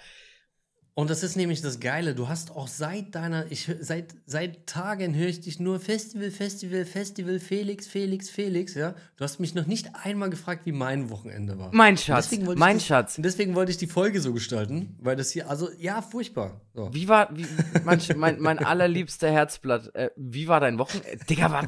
Und 0.93 1.09
das 1.09 1.23
ist 1.23 1.37
nämlich 1.37 1.61
das 1.61 1.79
Geile. 1.79 2.13
Du 2.15 2.27
hast 2.27 2.51
auch 2.51 2.67
seit 2.67 3.15
deiner, 3.15 3.49
ich 3.49 3.71
seit 3.79 4.13
seit 4.25 4.67
Tagen 4.67 5.15
höre 5.15 5.29
ich 5.29 5.39
dich 5.39 5.57
nur 5.57 5.79
Festival, 5.79 6.31
Festival, 6.31 6.83
Festival, 6.83 7.39
Felix, 7.39 7.87
Felix, 7.87 8.29
Felix. 8.29 8.73
Ja, 8.75 8.93
du 9.15 9.23
hast 9.23 9.39
mich 9.39 9.55
noch 9.55 9.67
nicht 9.67 9.89
einmal 10.03 10.29
gefragt, 10.29 10.65
wie 10.65 10.73
mein 10.73 11.09
Wochenende 11.09 11.57
war. 11.57 11.69
mein 11.73 11.97
Schatz, 11.97 12.25
deswegen 12.25 12.45
wollte 12.45 12.57
ich 12.57 12.59
mein 12.59 12.75
das- 12.77 12.85
Schatz. 12.85 13.17
Und 13.17 13.23
deswegen 13.23 13.55
wollte 13.55 13.71
ich 13.71 13.77
die 13.77 13.87
Folge 13.87 14.19
so 14.19 14.33
gestalten, 14.33 14.97
weil 14.99 15.15
das 15.15 15.31
hier, 15.31 15.49
also 15.49 15.69
ja, 15.79 16.01
furchtbar. 16.01 16.59
So. 16.73 16.93
Wie 16.93 17.07
war, 17.07 17.29
wie, 17.37 17.45
mein, 17.85 18.01
mein, 18.17 18.39
mein 18.41 18.59
allerliebster 18.59 19.31
Herzblatt, 19.31 19.95
äh, 19.95 20.09
wie 20.17 20.49
war 20.49 20.59
dein 20.59 20.77
Wochenende? 20.77 21.23
Digga, 21.29 21.51
was, 21.51 21.65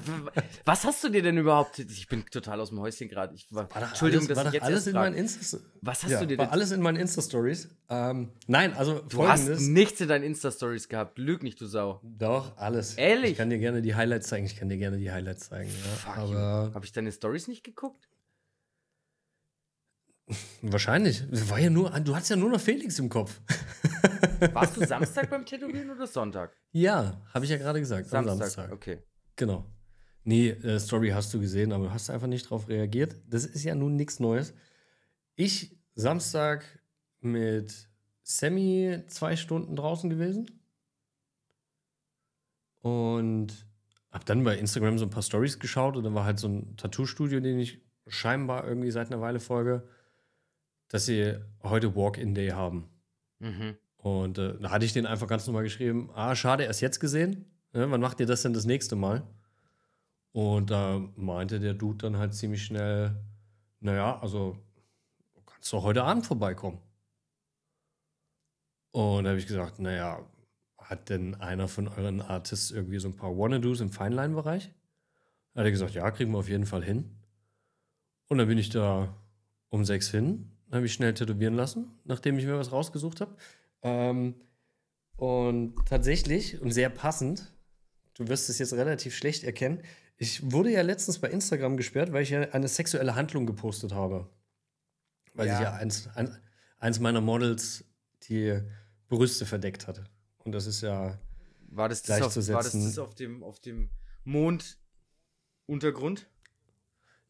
was 0.65 0.83
hast 0.85 1.03
du 1.03 1.07
dir 1.09 1.21
denn 1.23 1.37
überhaupt? 1.37 1.79
Ich 1.79 2.07
bin 2.09 2.25
total 2.25 2.59
aus 2.59 2.69
dem 2.69 2.79
Häuschen 2.81 3.07
gerade. 3.07 3.35
War, 3.51 3.69
War 3.73 3.87
Entschuldigung, 3.89 4.25
alles, 4.27 4.35
war 4.37 4.43
dass 4.43 4.43
doch 4.43 4.49
ich 4.49 4.53
jetzt 4.55 4.63
alles 4.63 4.87
in 4.87 4.93
meinen 4.95 5.15
Insta 5.15 5.57
Was 5.81 6.03
hast 6.03 6.11
ja, 6.11 6.19
du 6.19 6.27
dir 6.27 6.37
war 6.37 6.45
denn? 6.45 6.53
alles 6.53 6.71
in 6.71 6.81
meinen 6.81 6.97
Insta-Stories. 6.97 7.69
Ähm, 7.89 8.29
nein, 8.47 8.73
also 8.75 9.01
Du 9.13 9.22
hast 9.27 9.43
folgendes. 9.43 9.67
nichts 9.67 10.01
in 10.01 10.07
deinen 10.07 10.23
Insta-Stories 10.23 10.87
gehabt. 10.87 11.17
Lüg 11.17 11.43
nicht, 11.43 11.59
du 11.59 11.65
Sau. 11.65 11.99
Doch, 12.03 12.57
alles. 12.57 12.95
Ehrlich? 12.95 13.31
Ich 13.31 13.37
kann 13.37 13.49
dir 13.49 13.59
gerne 13.59 13.81
die 13.81 13.95
Highlights 13.95 14.27
zeigen. 14.27 14.45
Ich 14.45 14.55
kann 14.55 14.69
dir 14.69 14.77
gerne 14.77 14.97
die 14.97 15.11
Highlights 15.11 15.49
zeigen. 15.49 15.69
Ja. 15.69 15.91
Fuck 15.97 16.17
Aber. 16.17 16.71
Habe 16.73 16.85
ich 16.85 16.91
deine 16.91 17.11
Stories 17.11 17.47
nicht 17.47 17.63
geguckt? 17.63 18.09
wahrscheinlich. 20.61 21.23
War 21.49 21.59
ja 21.59 21.69
nur, 21.69 21.89
du 21.99 22.15
hattest 22.15 22.31
ja 22.31 22.35
nur 22.35 22.49
noch 22.49 22.61
Felix 22.61 22.99
im 22.99 23.09
Kopf. 23.09 23.41
Warst 24.53 24.77
du 24.77 24.85
Samstag 24.85 25.29
beim 25.29 25.45
Tätowieren 25.45 25.89
oder 25.91 26.07
Sonntag? 26.07 26.55
Ja, 26.71 27.21
habe 27.33 27.45
ich 27.45 27.51
ja 27.51 27.57
gerade 27.57 27.79
gesagt. 27.79 28.13
am 28.13 28.25
Samstag. 28.25 28.47
Samstag. 28.49 28.71
Okay. 28.71 28.99
Genau. 29.35 29.65
Nee, 30.25 30.49
äh, 30.49 30.79
Story 30.79 31.09
hast 31.09 31.33
du 31.33 31.39
gesehen, 31.39 31.73
aber 31.73 31.85
du 31.85 31.91
hast 31.91 32.09
einfach 32.09 32.27
nicht 32.27 32.49
drauf 32.49 32.69
reagiert. 32.69 33.15
Das 33.27 33.45
ist 33.45 33.63
ja 33.63 33.75
nun 33.75 33.95
nichts 33.95 34.19
Neues. 34.19 34.53
Ich 35.35 35.77
Samstag 35.95 36.63
mit 37.19 37.89
Sammy 38.23 39.03
zwei 39.07 39.35
Stunden 39.35 39.75
draußen 39.75 40.09
gewesen 40.09 40.49
und 42.81 43.65
habe 44.11 44.25
dann 44.25 44.43
bei 44.43 44.57
Instagram 44.57 44.97
so 44.97 45.05
ein 45.05 45.09
paar 45.09 45.23
Stories 45.23 45.59
geschaut 45.59 45.97
und 45.97 46.03
da 46.03 46.13
war 46.13 46.25
halt 46.25 46.39
so 46.39 46.47
ein 46.47 46.75
Tattoo-Studio, 46.77 47.39
den 47.39 47.59
ich 47.59 47.81
scheinbar 48.07 48.65
irgendwie 48.67 48.91
seit 48.91 49.07
einer 49.11 49.21
Weile 49.21 49.39
folge, 49.39 49.87
dass 50.89 51.05
sie 51.05 51.35
heute 51.63 51.95
Walk-in-Day 51.95 52.49
haben. 52.49 52.89
Mhm. 53.39 53.75
Und 53.97 54.37
äh, 54.37 54.59
da 54.59 54.69
hatte 54.69 54.85
ich 54.85 54.93
den 54.93 55.05
einfach 55.05 55.27
ganz 55.27 55.47
normal 55.47 55.63
geschrieben: 55.63 56.09
Ah, 56.13 56.35
schade, 56.35 56.65
erst 56.65 56.81
jetzt 56.81 56.99
gesehen. 56.99 57.45
Ne, 57.71 57.89
wann 57.89 58.01
macht 58.01 58.19
ihr 58.19 58.25
das 58.25 58.43
denn 58.43 58.53
das 58.53 58.65
nächste 58.65 58.95
Mal? 58.95 59.23
Und 60.33 60.69
da 60.69 61.01
meinte 61.15 61.59
der 61.59 61.73
Dude 61.73 61.99
dann 61.99 62.17
halt 62.17 62.33
ziemlich 62.33 62.63
schnell: 62.63 63.15
Naja, 63.79 64.19
also 64.19 64.57
du 65.33 65.41
kannst 65.45 65.71
doch 65.73 65.83
heute 65.83 66.03
Abend 66.03 66.25
vorbeikommen. 66.25 66.79
Und 68.93 69.23
da 69.23 69.31
habe 69.31 69.39
ich 69.39 69.47
gesagt: 69.47 69.79
Naja, 69.79 70.23
hat 70.77 71.09
denn 71.09 71.35
einer 71.35 71.67
von 71.67 71.87
euren 71.87 72.21
Artists 72.21 72.69
irgendwie 72.71 72.99
so 72.99 73.07
ein 73.07 73.15
paar 73.15 73.35
Wannadoos 73.35 73.81
im 73.81 73.91
Feinline-Bereich? 73.91 74.71
Da 75.53 75.59
hat 75.59 75.65
er 75.65 75.71
gesagt: 75.71 75.95
Ja, 75.95 76.09
kriegen 76.11 76.31
wir 76.31 76.37
auf 76.37 76.47
jeden 76.47 76.65
Fall 76.67 76.83
hin. 76.83 77.09
Und 78.29 78.37
dann 78.37 78.47
bin 78.47 78.57
ich 78.59 78.69
da 78.69 79.15
um 79.69 79.83
sechs 79.83 80.09
hin, 80.11 80.51
habe 80.71 80.85
ich 80.85 80.93
schnell 80.93 81.13
tätowieren 81.15 81.55
lassen, 81.55 81.91
nachdem 82.03 82.37
ich 82.37 82.45
mir 82.45 82.57
was 82.57 82.71
rausgesucht 82.71 83.21
habe. 83.21 83.35
Ähm, 83.81 84.35
und 85.17 85.75
tatsächlich, 85.87 86.61
und 86.61 86.71
sehr 86.71 86.89
passend, 86.89 87.51
du 88.13 88.27
wirst 88.27 88.49
es 88.49 88.59
jetzt 88.59 88.73
relativ 88.73 89.15
schlecht 89.15 89.43
erkennen, 89.43 89.81
ich 90.17 90.51
wurde 90.51 90.71
ja 90.71 90.83
letztens 90.83 91.17
bei 91.19 91.29
Instagram 91.29 91.77
gesperrt, 91.77 92.13
weil 92.13 92.21
ich 92.23 92.29
ja 92.29 92.41
eine 92.51 92.67
sexuelle 92.67 93.15
Handlung 93.15 93.47
gepostet 93.47 93.93
habe. 93.93 94.29
Weil 95.33 95.47
Ja. 95.47 95.55
sich 95.55 95.63
ja 95.63 95.73
eins, 95.73 96.07
ein, 96.15 96.37
eins 96.77 96.99
meiner 96.99 97.21
Models 97.21 97.85
die 98.29 98.61
Brüste 99.17 99.45
verdeckt 99.45 99.87
hatte. 99.87 100.03
Und 100.43 100.51
das 100.53 100.67
ist 100.67 100.81
ja, 100.81 101.17
War 101.69 101.89
das 101.89 102.03
das, 102.03 102.21
auf, 102.21 102.35
war 102.35 102.63
das 102.63 102.73
das 102.73 102.99
auf 102.99 103.15
dem, 103.15 103.43
auf 103.43 103.59
dem 103.59 103.89
Monduntergrund? 104.23 106.27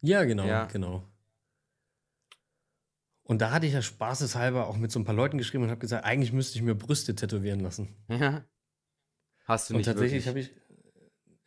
ja, 0.01 0.23
genau, 0.25 0.45
Ja. 0.45 0.65
genau. 0.65 1.07
Und 3.25 3.39
da 3.41 3.51
hatte 3.51 3.65
ich 3.65 3.73
ja 3.73 3.81
spaßeshalber 3.81 4.67
auch 4.67 4.75
mit 4.75 4.91
so 4.91 4.99
ein 4.99 5.05
paar 5.05 5.15
Leuten 5.15 5.37
geschrieben 5.37 5.63
und 5.63 5.69
habe 5.69 5.79
gesagt, 5.79 6.03
eigentlich 6.05 6.33
müsste 6.33 6.57
ich 6.57 6.61
mir 6.61 6.75
Brüste 6.75 7.15
tätowieren 7.15 7.61
lassen. 7.61 7.95
Ja. 8.09 8.43
Hast 9.45 9.69
du 9.69 9.73
Und 9.73 9.77
nicht 9.77 9.85
tatsächlich 9.85 10.25
wirklich. 10.25 10.49
habe 10.49 10.49
ich, 10.51 10.51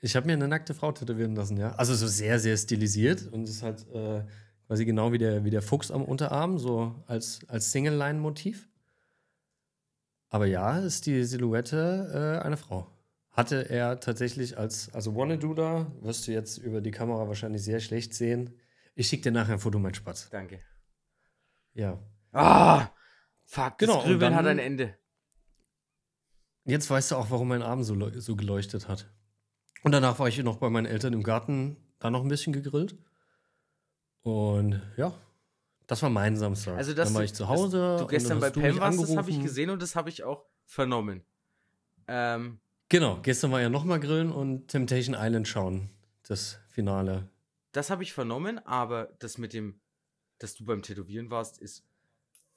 ich 0.01 0.17
habe 0.17 0.27
mir 0.27 0.33
eine 0.35 0.49
nackte 0.49 0.73
Frau 0.75 0.93
tätowieren 0.93 1.35
lassen, 1.37 1.59
ja. 1.59 1.75
Also 1.75 1.95
so 1.95 2.07
sehr, 2.07 2.39
sehr 2.39 2.57
stilisiert 2.57 3.31
und 3.31 3.43
es 3.45 3.51
ist 3.57 3.63
halt 3.63 3.87
äh, 3.93 4.25
quasi 4.67 4.87
genau 4.87 5.13
wie 5.13 5.19
der, 5.19 5.45
wie 5.45 5.51
der 5.51 5.61
Fuchs 5.63 5.91
am 5.91 6.03
Unterarm, 6.03 6.59
so 6.59 6.95
als, 7.07 7.41
als 7.49 7.71
Single-Line-Motiv. 7.73 8.69
Aber 10.29 10.47
ja, 10.47 10.79
ist 10.79 11.07
die 11.07 11.25
Silhouette 11.25 12.41
äh, 12.43 12.45
eine 12.45 12.57
Frau. 12.57 12.91
Hatte 13.31 13.69
er 13.69 14.01
tatsächlich 14.01 14.57
als, 14.59 14.93
also 14.95 15.15
Wanna-Do 15.15 15.55
da, 15.55 15.93
wirst 16.01 16.27
du 16.27 16.33
jetzt 16.33 16.59
über 16.59 16.81
die 16.81 16.91
Kamera 16.91 17.29
wahrscheinlich 17.29 17.63
sehr 17.63 17.81
schlecht 17.81 18.15
sehen. 18.15 18.59
Ich 18.95 19.09
schicke 19.09 19.25
dir 19.25 19.31
nachher 19.33 19.55
ein 19.55 19.59
Foto, 19.59 19.79
mein 19.79 19.95
Spatz. 19.95 20.31
Danke. 20.31 20.61
Ja. 21.75 21.99
Ah! 22.33 22.89
Fuck, 23.45 23.79
Genau, 23.79 23.95
das 23.97 24.05
und 24.05 24.11
Grübeln 24.11 24.33
dann- 24.33 24.37
hat 24.41 24.47
ein 24.47 24.59
Ende. 24.59 24.97
Jetzt 26.65 26.91
weißt 26.91 27.13
du 27.13 27.17
auch, 27.17 27.31
warum 27.31 27.49
mein 27.49 27.63
Arm 27.63 27.85
so, 27.85 27.95
so 28.19 28.35
geleuchtet 28.35 28.89
hat. 28.89 29.09
Und 29.85 29.93
danach 29.93 30.19
war 30.19 30.27
ich 30.27 30.43
noch 30.43 30.57
bei 30.57 30.69
meinen 30.69 30.87
Eltern 30.87 31.13
im 31.13 31.23
Garten, 31.23 31.77
da 32.01 32.11
noch 32.11 32.23
ein 32.23 32.29
bisschen 32.29 32.53
gegrillt. 32.53 32.97
Und 34.23 34.83
ja, 34.97 35.15
das 35.87 36.03
war 36.03 36.11
mein 36.11 36.37
Samstag. 36.37 36.77
Also, 36.77 36.95
dass 36.95 37.09
dann 37.09 37.17
war 37.17 37.25
ich 37.25 37.35
zu 37.35 37.49
Hause. 37.49 37.97
du 37.99 38.07
gestern 38.07 38.41
bei 38.41 38.51
Pam 38.51 38.79
warst, 38.79 39.03
das 39.03 39.17
habe 39.17 39.31
ich 39.31 39.41
gesehen 39.41 39.71
und 39.71 39.81
das 39.83 39.97
habe 39.97 40.09
ich 40.09 40.25
auch 40.25 40.45
vernommen. 40.65 41.25
Ähm, 42.09 42.61
Genau, 42.89 43.19
gestern 43.21 43.51
war 43.51 43.61
ja 43.61 43.69
nochmal 43.69 43.99
grillen 43.99 44.31
und 44.31 44.69
Temptation 44.69 45.17
Island 45.19 45.49
schauen. 45.49 45.91
Das 46.29 46.59
Finale. 46.69 47.29
das 47.73 47.91
habe 47.91 48.03
ich 48.03 48.13
vernommen, 48.13 48.59
aber 48.65 49.11
das 49.19 49.39
mit 49.39 49.53
dem, 49.53 49.81
dass 50.39 50.55
du 50.55 50.65
beim 50.65 50.83
Tätowieren 50.83 51.31
warst, 51.31 51.59
ist 51.59 51.85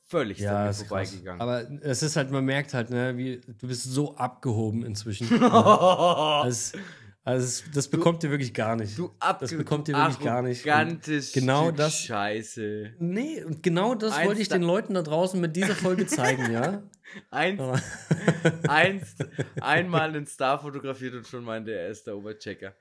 völlig 0.04 0.40
krass. 0.40 0.84
vorbeigegangen. 0.84 1.42
Aber 1.42 1.70
es 1.82 2.04
ist 2.04 2.16
halt, 2.16 2.32
man 2.32 2.46
merkt 2.46 2.74
halt, 2.74 2.90
ne, 2.90 3.16
wie 3.18 3.42
du 3.42 3.68
bist 3.68 3.84
so 3.84 4.16
abgehoben 4.16 4.84
inzwischen. 4.84 5.42
also, 5.44 6.78
also 7.24 7.46
es- 7.46 7.64
das 7.74 7.88
bekommt 7.90 8.24
ihr 8.24 8.32
wirklich 8.32 8.54
gar 8.54 8.76
nicht. 8.76 8.98
du 8.98 9.12
ab, 9.20 9.40
das 9.40 9.52
bekommt 9.52 9.88
ihr 9.88 9.96
wirklich 9.96 10.20
gar 10.20 10.42
nicht. 10.42 10.68
Arrogantes 10.68 11.32
genau 11.34 11.66
Stück 11.66 11.78
das- 11.78 12.00
Scheiße. 12.00 12.96
Nee, 13.00 13.44
und 13.44 13.62
genau 13.62 13.94
das 13.96 14.14
Eins 14.14 14.28
wollte 14.28 14.42
ich 14.42 14.50
den 14.50 14.64
Leuten 14.64 14.94
da 14.94 15.02
draußen 15.04 15.40
mit 15.40 15.56
dieser 15.56 15.76
Folge 15.76 16.08
zeigen, 16.08 16.52
ja. 16.52 16.84
Eins, 17.32 17.60
Aber- 17.60 17.82
eins, 18.70 19.16
einmal 19.62 20.10
einen 20.10 20.28
Star 20.28 20.60
fotografiert 20.60 21.16
und 21.16 21.28
schon 21.28 21.44
meinte 21.44 21.72
er 21.74 21.90
ist 21.90 22.06
der 22.08 22.16
Oberchecker. 22.18 22.76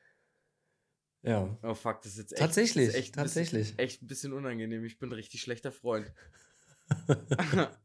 ja. 1.22 1.57
Oh 1.62 1.74
fuck, 1.74 2.03
das 2.03 2.12
ist 2.12 2.18
jetzt 2.18 2.32
echt, 2.32 2.41
Tatsächlich, 2.41 2.86
das 2.89 2.95
echt 2.95 3.14
ein 3.14 3.22
tatsächlich. 3.22 3.62
Bisschen, 3.68 3.78
echt 3.78 4.03
ein 4.03 4.07
bisschen 4.07 4.32
unangenehm. 4.34 4.84
Ich 4.84 4.99
bin 4.99 5.09
ein 5.09 5.14
richtig 5.14 5.41
schlechter 5.43 5.72
Freund. 5.72 6.12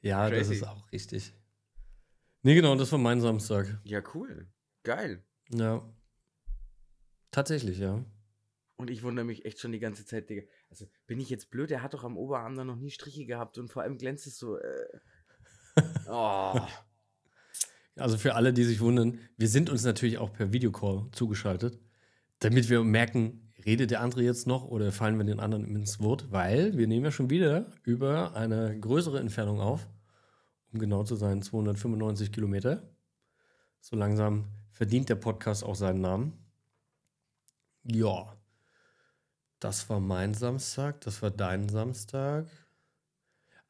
Ja, 0.00 0.30
das 0.30 0.38
Crazy. 0.38 0.54
ist 0.54 0.62
auch 0.62 0.92
richtig. 0.92 1.32
Nee, 2.42 2.54
genau, 2.54 2.76
das 2.76 2.92
war 2.92 2.98
mein 3.00 3.20
Samstag. 3.20 3.80
Ja, 3.82 4.00
cool. 4.14 4.46
Geil. 4.84 5.24
Ja. 5.50 5.82
Tatsächlich, 7.30 7.78
ja. 7.78 8.04
Und 8.76 8.90
ich 8.90 9.02
wundere 9.02 9.24
mich 9.24 9.44
echt 9.44 9.58
schon 9.60 9.72
die 9.72 9.80
ganze 9.80 10.06
Zeit, 10.06 10.30
Digga. 10.30 10.42
Also, 10.70 10.86
bin 11.06 11.18
ich 11.18 11.28
jetzt 11.30 11.50
blöd? 11.50 11.70
Er 11.70 11.82
hat 11.82 11.94
doch 11.94 12.04
am 12.04 12.16
Oberarm 12.16 12.56
da 12.56 12.64
noch 12.64 12.76
nie 12.76 12.90
Striche 12.90 13.26
gehabt 13.26 13.58
und 13.58 13.70
vor 13.70 13.82
allem 13.82 13.98
glänzt 13.98 14.26
es 14.26 14.38
so. 14.38 14.56
Äh. 14.56 14.88
Oh. 16.10 16.58
Also 17.94 18.16
für 18.16 18.34
alle, 18.34 18.52
die 18.52 18.64
sich 18.64 18.80
wundern, 18.80 19.18
wir 19.36 19.48
sind 19.48 19.70
uns 19.70 19.84
natürlich 19.84 20.18
auch 20.18 20.32
per 20.32 20.52
Videocall 20.52 21.06
zugeschaltet, 21.12 21.78
damit 22.38 22.68
wir 22.68 22.82
merken, 22.82 23.52
redet 23.64 23.90
der 23.90 24.00
andere 24.00 24.22
jetzt 24.22 24.46
noch 24.46 24.64
oder 24.64 24.92
fallen 24.92 25.18
wir 25.18 25.24
den 25.24 25.40
anderen 25.40 25.64
ins 25.64 26.00
Wort, 26.00 26.30
weil 26.30 26.76
wir 26.76 26.86
nehmen 26.86 27.04
ja 27.04 27.10
schon 27.10 27.30
wieder 27.30 27.70
über 27.84 28.34
eine 28.34 28.78
größere 28.80 29.20
Entfernung 29.20 29.60
auf, 29.60 29.88
um 30.72 30.78
genau 30.78 31.04
zu 31.04 31.16
sein, 31.16 31.42
295 31.42 32.32
Kilometer. 32.32 32.88
So 33.80 33.96
langsam 33.96 34.46
verdient 34.78 35.08
der 35.08 35.16
Podcast 35.16 35.64
auch 35.64 35.74
seinen 35.74 36.00
Namen. 36.00 36.38
Ja, 37.82 38.36
das 39.58 39.90
war 39.90 39.98
mein 39.98 40.34
Samstag, 40.34 41.00
das 41.00 41.20
war 41.20 41.32
dein 41.32 41.68
Samstag. 41.68 42.46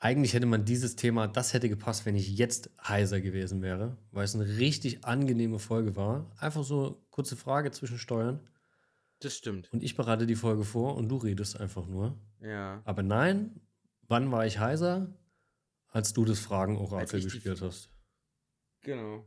Eigentlich 0.00 0.34
hätte 0.34 0.44
man 0.44 0.66
dieses 0.66 0.96
Thema, 0.96 1.26
das 1.26 1.54
hätte 1.54 1.70
gepasst, 1.70 2.04
wenn 2.04 2.14
ich 2.14 2.36
jetzt 2.36 2.68
heiser 2.86 3.22
gewesen 3.22 3.62
wäre, 3.62 3.96
weil 4.10 4.26
es 4.26 4.34
eine 4.34 4.58
richtig 4.58 5.06
angenehme 5.06 5.58
Folge 5.58 5.96
war. 5.96 6.30
Einfach 6.36 6.62
so 6.62 7.02
kurze 7.08 7.36
Frage 7.36 7.70
zwischen 7.70 7.96
Steuern. 7.96 8.46
Das 9.20 9.34
stimmt. 9.34 9.72
Und 9.72 9.82
ich 9.82 9.96
bereite 9.96 10.26
die 10.26 10.36
Folge 10.36 10.64
vor 10.64 10.94
und 10.94 11.08
du 11.08 11.16
redest 11.16 11.58
einfach 11.58 11.86
nur. 11.86 12.18
Ja. 12.42 12.82
Aber 12.84 13.02
nein, 13.02 13.62
wann 14.02 14.30
war 14.30 14.44
ich 14.44 14.58
heiser? 14.58 15.08
Als 15.86 16.12
du 16.12 16.26
das 16.26 16.38
Fragen-Orakel 16.38 17.22
gespielt 17.22 17.62
hast. 17.62 17.88
Genau. 18.82 19.24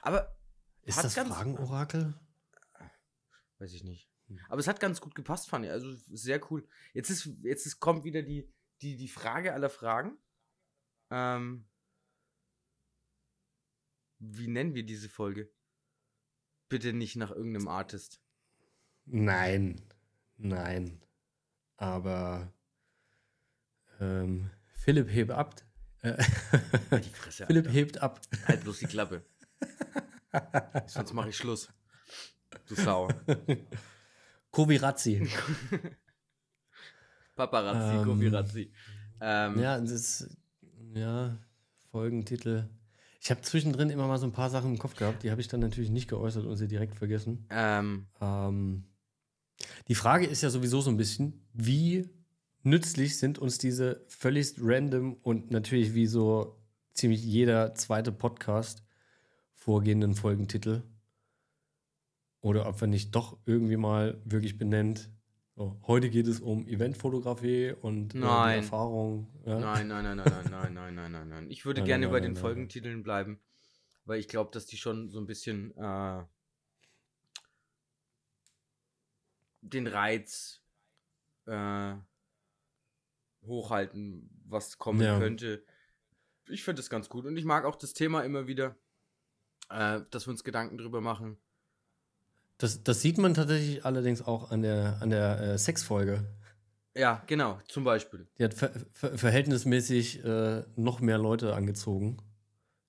Aber 0.00 0.36
Ist 0.82 1.02
das 1.02 1.14
Fragen-Orakel? 1.14 2.14
weiß 3.58 3.72
ich 3.74 3.84
nicht. 3.84 4.10
Aber 4.48 4.58
es 4.60 4.66
hat 4.66 4.80
ganz 4.80 5.00
gut 5.00 5.14
gepasst, 5.14 5.48
fand 5.48 5.64
ich. 5.66 5.70
Also 5.70 5.92
sehr 5.92 6.40
cool. 6.50 6.66
Jetzt 6.94 7.10
ist, 7.10 7.28
jetzt 7.42 7.66
ist, 7.66 7.80
kommt 7.80 8.04
wieder 8.04 8.22
die, 8.22 8.52
die, 8.80 8.96
die 8.96 9.08
Frage 9.08 9.52
aller 9.52 9.70
Fragen. 9.70 10.16
Ähm, 11.10 11.68
wie 14.18 14.48
nennen 14.48 14.74
wir 14.74 14.84
diese 14.84 15.08
Folge? 15.08 15.52
Bitte 16.68 16.92
nicht 16.92 17.16
nach 17.16 17.30
irgendeinem 17.30 17.68
Artist. 17.68 18.20
Nein, 19.04 19.80
nein. 20.36 21.04
Aber 21.76 22.52
ähm, 24.00 24.50
Philipp 24.74 25.08
hebt 25.10 25.30
ab. 25.32 25.60
Äh, 26.00 26.22
Halt 26.90 27.04
die 27.04 27.10
Fresse. 27.10 27.46
Philipp 27.46 27.66
Alter. 27.66 27.78
hebt 27.78 27.98
ab. 27.98 28.20
Halt 28.46 28.62
bloß 28.62 28.78
die 28.78 28.86
Klappe. 28.86 29.24
Sonst 30.86 31.12
mache 31.12 31.28
ich 31.30 31.36
Schluss. 31.36 31.68
Du 32.66 32.74
Sau. 32.74 33.08
Kovirazzi. 34.50 35.28
Paparazzi, 37.34 37.96
Ähm, 37.96 38.04
Kovirazzi. 38.04 38.72
Ähm, 39.20 39.58
Ja, 39.58 39.80
das 39.80 39.90
ist, 39.90 40.36
ja, 40.94 41.36
Folgentitel. 41.90 42.68
Ich 43.20 43.30
habe 43.30 43.40
zwischendrin 43.42 43.90
immer 43.90 44.06
mal 44.08 44.18
so 44.18 44.26
ein 44.26 44.32
paar 44.32 44.50
Sachen 44.50 44.72
im 44.72 44.78
Kopf 44.78 44.96
gehabt, 44.96 45.22
die 45.22 45.30
habe 45.30 45.40
ich 45.40 45.48
dann 45.48 45.60
natürlich 45.60 45.90
nicht 45.90 46.08
geäußert 46.08 46.44
und 46.44 46.56
sie 46.56 46.66
direkt 46.68 46.96
vergessen. 46.96 47.46
ähm, 47.50 48.06
Ähm, 48.20 48.84
die 49.88 49.94
Frage 49.94 50.26
ist 50.26 50.42
ja 50.42 50.50
sowieso 50.50 50.80
so 50.80 50.90
ein 50.90 50.96
bisschen, 50.96 51.46
wie 51.52 52.10
nützlich 52.62 53.18
sind 53.18 53.38
uns 53.38 53.58
diese 53.58 54.04
völlig 54.08 54.54
random 54.58 55.14
und 55.22 55.50
natürlich 55.50 55.94
wie 55.94 56.06
so 56.06 56.60
ziemlich 56.94 57.22
jeder 57.22 57.74
zweite 57.74 58.10
Podcast 58.12 58.82
vorgehenden 59.62 60.14
Folgentitel? 60.14 60.82
Oder 62.40 62.66
ob 62.66 62.80
wir 62.80 62.88
nicht 62.88 63.14
doch 63.14 63.38
irgendwie 63.46 63.76
mal 63.76 64.20
wirklich 64.24 64.58
benennt, 64.58 65.10
so, 65.54 65.78
heute 65.86 66.10
geht 66.10 66.26
es 66.26 66.40
um 66.40 66.66
Eventfotografie 66.66 67.72
und 67.72 68.14
äh, 68.14 68.18
Nein. 68.18 68.56
Erfahrung. 68.58 69.28
Ja? 69.44 69.60
Nein, 69.60 69.86
nein, 69.86 70.02
nein, 70.02 70.16
nein, 70.16 70.26
nein, 70.26 70.50
nein, 70.50 70.74
nein, 70.74 70.94
nein, 70.94 71.12
nein, 71.12 71.28
nein. 71.28 71.50
Ich 71.50 71.64
würde 71.64 71.80
Nein, 71.80 71.86
gerne 71.86 72.06
nein, 72.06 72.12
bei 72.12 72.20
den 72.20 72.34
Folgentiteln 72.34 73.02
bleiben, 73.02 73.38
weil 74.04 74.18
ich 74.18 74.28
glaube, 74.28 74.50
dass 74.52 74.66
die 74.66 74.78
schon 74.78 75.10
so 75.10 75.20
ein 75.20 75.26
bisschen 75.26 75.76
äh, 75.76 76.24
den 79.60 79.86
Reiz 79.86 80.62
äh, 81.46 81.94
hochhalten, 83.42 84.30
was 84.46 84.78
kommen 84.78 85.02
Ja. 85.02 85.18
könnte. 85.18 85.64
Ich 86.48 86.64
finde 86.64 86.80
das 86.80 86.90
ganz 86.90 87.08
gut 87.08 87.26
und 87.26 87.36
ich 87.36 87.44
mag 87.44 87.64
auch 87.64 87.76
das 87.76 87.92
Thema 87.92 88.22
immer 88.22 88.46
wieder, 88.48 88.74
äh, 89.70 90.00
dass 90.10 90.26
wir 90.26 90.30
uns 90.32 90.44
Gedanken 90.44 90.78
drüber 90.78 91.00
machen. 91.00 91.36
Das, 92.58 92.82
das 92.84 93.00
sieht 93.00 93.18
man 93.18 93.34
tatsächlich 93.34 93.84
allerdings 93.84 94.22
auch 94.22 94.50
an 94.50 94.62
der, 94.62 94.98
an 95.00 95.10
der 95.10 95.40
äh, 95.40 95.58
Sexfolge. 95.58 96.24
Ja, 96.94 97.22
genau, 97.26 97.58
zum 97.68 97.84
Beispiel. 97.84 98.28
Die 98.38 98.44
hat 98.44 98.54
ver 98.54 98.70
ver 98.92 99.16
verhältnismäßig 99.16 100.24
äh, 100.24 100.62
noch 100.76 101.00
mehr 101.00 101.18
Leute 101.18 101.54
angezogen 101.54 102.18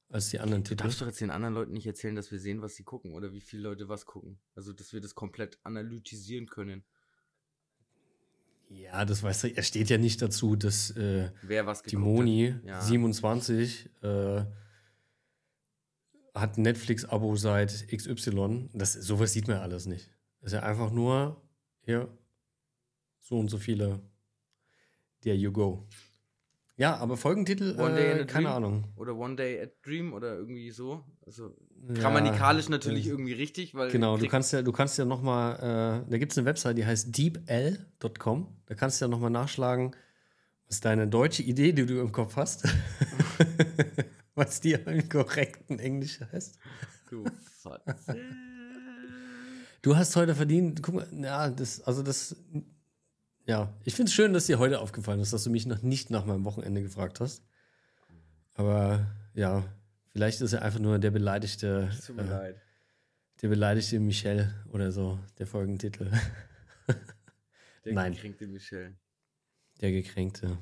als 0.10 0.30
die 0.30 0.40
anderen 0.40 0.64
Du 0.64 0.70
Titel. 0.70 0.84
darfst 0.84 1.02
doch 1.02 1.08
jetzt 1.08 1.22
den 1.22 1.32
anderen 1.32 1.56
Leuten 1.56 1.72
nicht 1.74 1.88
erzählen, 1.88 2.16
dass 2.16 2.30
wir 2.30 2.38
sehen, 2.40 2.62
was 2.62 2.76
sie 2.76 2.84
gucken 2.84 3.14
oder 3.16 3.32
wie 3.34 3.42
viele 3.42 3.64
Leute 3.64 3.88
was 3.90 4.06
gucken. 4.06 4.40
Also, 4.56 4.74
dass 4.74 4.94
wir 4.94 5.02
das 5.02 5.16
komplett 5.16 5.58
analytisieren 5.64 6.48
können. 6.48 6.84
Ja, 8.70 9.06
das 9.06 9.24
weißt 9.24 9.44
du, 9.46 9.56
er 9.56 9.64
steht 9.64 9.90
ja 9.90 9.98
nicht 9.98 10.22
dazu, 10.22 10.56
dass 10.56 10.92
äh, 10.92 11.32
Wer 11.42 11.66
was 11.66 11.82
die 11.84 11.96
Moni. 11.96 12.56
Ja. 12.66 12.82
27, 12.82 13.90
äh, 14.02 14.46
hat 16.34 16.58
ein 16.58 16.64
Netflix-Abo 16.64 17.36
seit 17.36 17.88
XY. 17.88 18.70
Das, 18.74 18.94
sowas 18.94 19.34
sieht 19.34 19.48
man 19.48 19.58
alles 19.58 19.86
nicht. 19.86 20.10
Das 20.42 20.52
ist 20.52 20.54
ja 20.54 20.64
einfach 20.64 20.92
nur 20.92 21.42
hier 21.82 22.08
so 23.20 23.40
und 23.40 23.50
so 23.50 23.58
viele 23.58 24.02
There 25.22 25.36
you 25.36 25.52
go. 25.52 25.88
Ja, 26.76 26.98
aber 26.98 27.18
Folgentitel, 27.18 27.80
One 27.80 28.00
äh, 28.00 28.26
keine 28.26 28.46
Dream? 28.48 28.48
Ahnung. 28.48 28.84
Oder 28.96 29.16
One 29.16 29.36
Day 29.36 29.62
at 29.62 29.86
Dream 29.86 30.12
oder 30.12 30.36
irgendwie 30.36 30.72
so. 30.72 31.04
Also 31.26 31.56
Ja, 31.88 31.94
grammatikalisch 31.94 32.68
natürlich 32.68 33.06
äh, 33.06 33.10
irgendwie 33.12 33.34
richtig, 33.34 33.76
weil. 33.76 33.92
Genau, 33.92 34.18
du 34.18 34.28
kannst 34.28 34.52
ja, 34.54 34.64
du 34.64 34.72
kannst 34.72 34.98
ja 34.98 35.06
nochmal, 35.06 36.04
äh, 36.08 36.10
da 36.10 36.18
gibt 36.18 36.32
es 36.32 36.38
eine 36.38 36.46
Website, 36.46 36.78
die 36.78 36.86
heißt 36.86 37.16
deepl.com. 37.16 38.48
Da 38.66 38.76
kannst 38.76 39.00
du 39.00 39.06
ja 39.06 39.10
nochmal 39.10 39.30
nachschlagen, 39.30 39.96
was 40.68 40.80
deine 40.82 41.08
deutsche 41.08 41.44
Idee, 41.44 41.74
die 41.74 41.86
du 41.86 42.02
im 42.02 42.12
Kopf 42.12 42.36
hast, 42.38 42.68
was 44.44 44.60
die 44.60 44.74
im 44.74 45.10
korrekten 45.10 45.80
Englisch 45.80 46.20
heißt. 46.20 46.60
Du 47.10 47.26
Fotze. 47.60 48.20
Du 49.82 49.96
hast 49.96 50.16
heute 50.16 50.36
verdient, 50.36 50.82
guck 50.82 50.96
mal, 50.96 51.08
ja, 51.12 51.50
das, 51.50 51.82
also 51.82 52.04
das, 52.04 52.36
ja, 53.46 53.74
ich 53.84 53.96
finde 53.96 54.10
es 54.10 54.14
schön, 54.14 54.34
dass 54.34 54.46
dir 54.46 54.60
heute 54.60 54.80
aufgefallen 54.80 55.20
ist, 55.20 55.34
dass 55.34 55.44
du 55.44 55.50
mich 55.50 55.66
noch 55.66 55.82
nicht 55.82 56.10
nach 56.10 56.26
meinem 56.26 56.46
Wochenende 56.46 56.82
gefragt 56.82 57.20
hast. 57.20 57.44
Aber 58.56 59.06
ja, 59.34 59.64
vielleicht 60.12 60.40
ist 60.42 60.54
er 60.54 60.62
einfach 60.62 60.80
nur 60.80 61.00
der 61.00 61.12
beleidigte, 61.12 61.90
Tut 62.06 62.16
mir 62.16 62.24
äh, 62.24 62.30
leid. 62.30 62.62
der 63.42 63.50
beleidigte 63.50 64.00
Michel 64.00 64.54
oder 64.72 64.92
so, 64.92 65.20
der 65.38 65.48
Folgentitel. 65.48 66.12
Der 67.86 67.94
nein. 67.94 68.14
gekränkte 68.14 68.48
Michel. 68.48 68.96
Der 69.82 69.92
Gekränkte. 69.92 70.58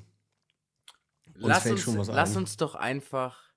Lass 1.35 1.67
uns, 1.67 1.81
schon 1.81 1.97
was 1.97 2.07
lass 2.07 2.35
uns 2.35 2.57
doch 2.57 2.73
einfach. 2.73 3.50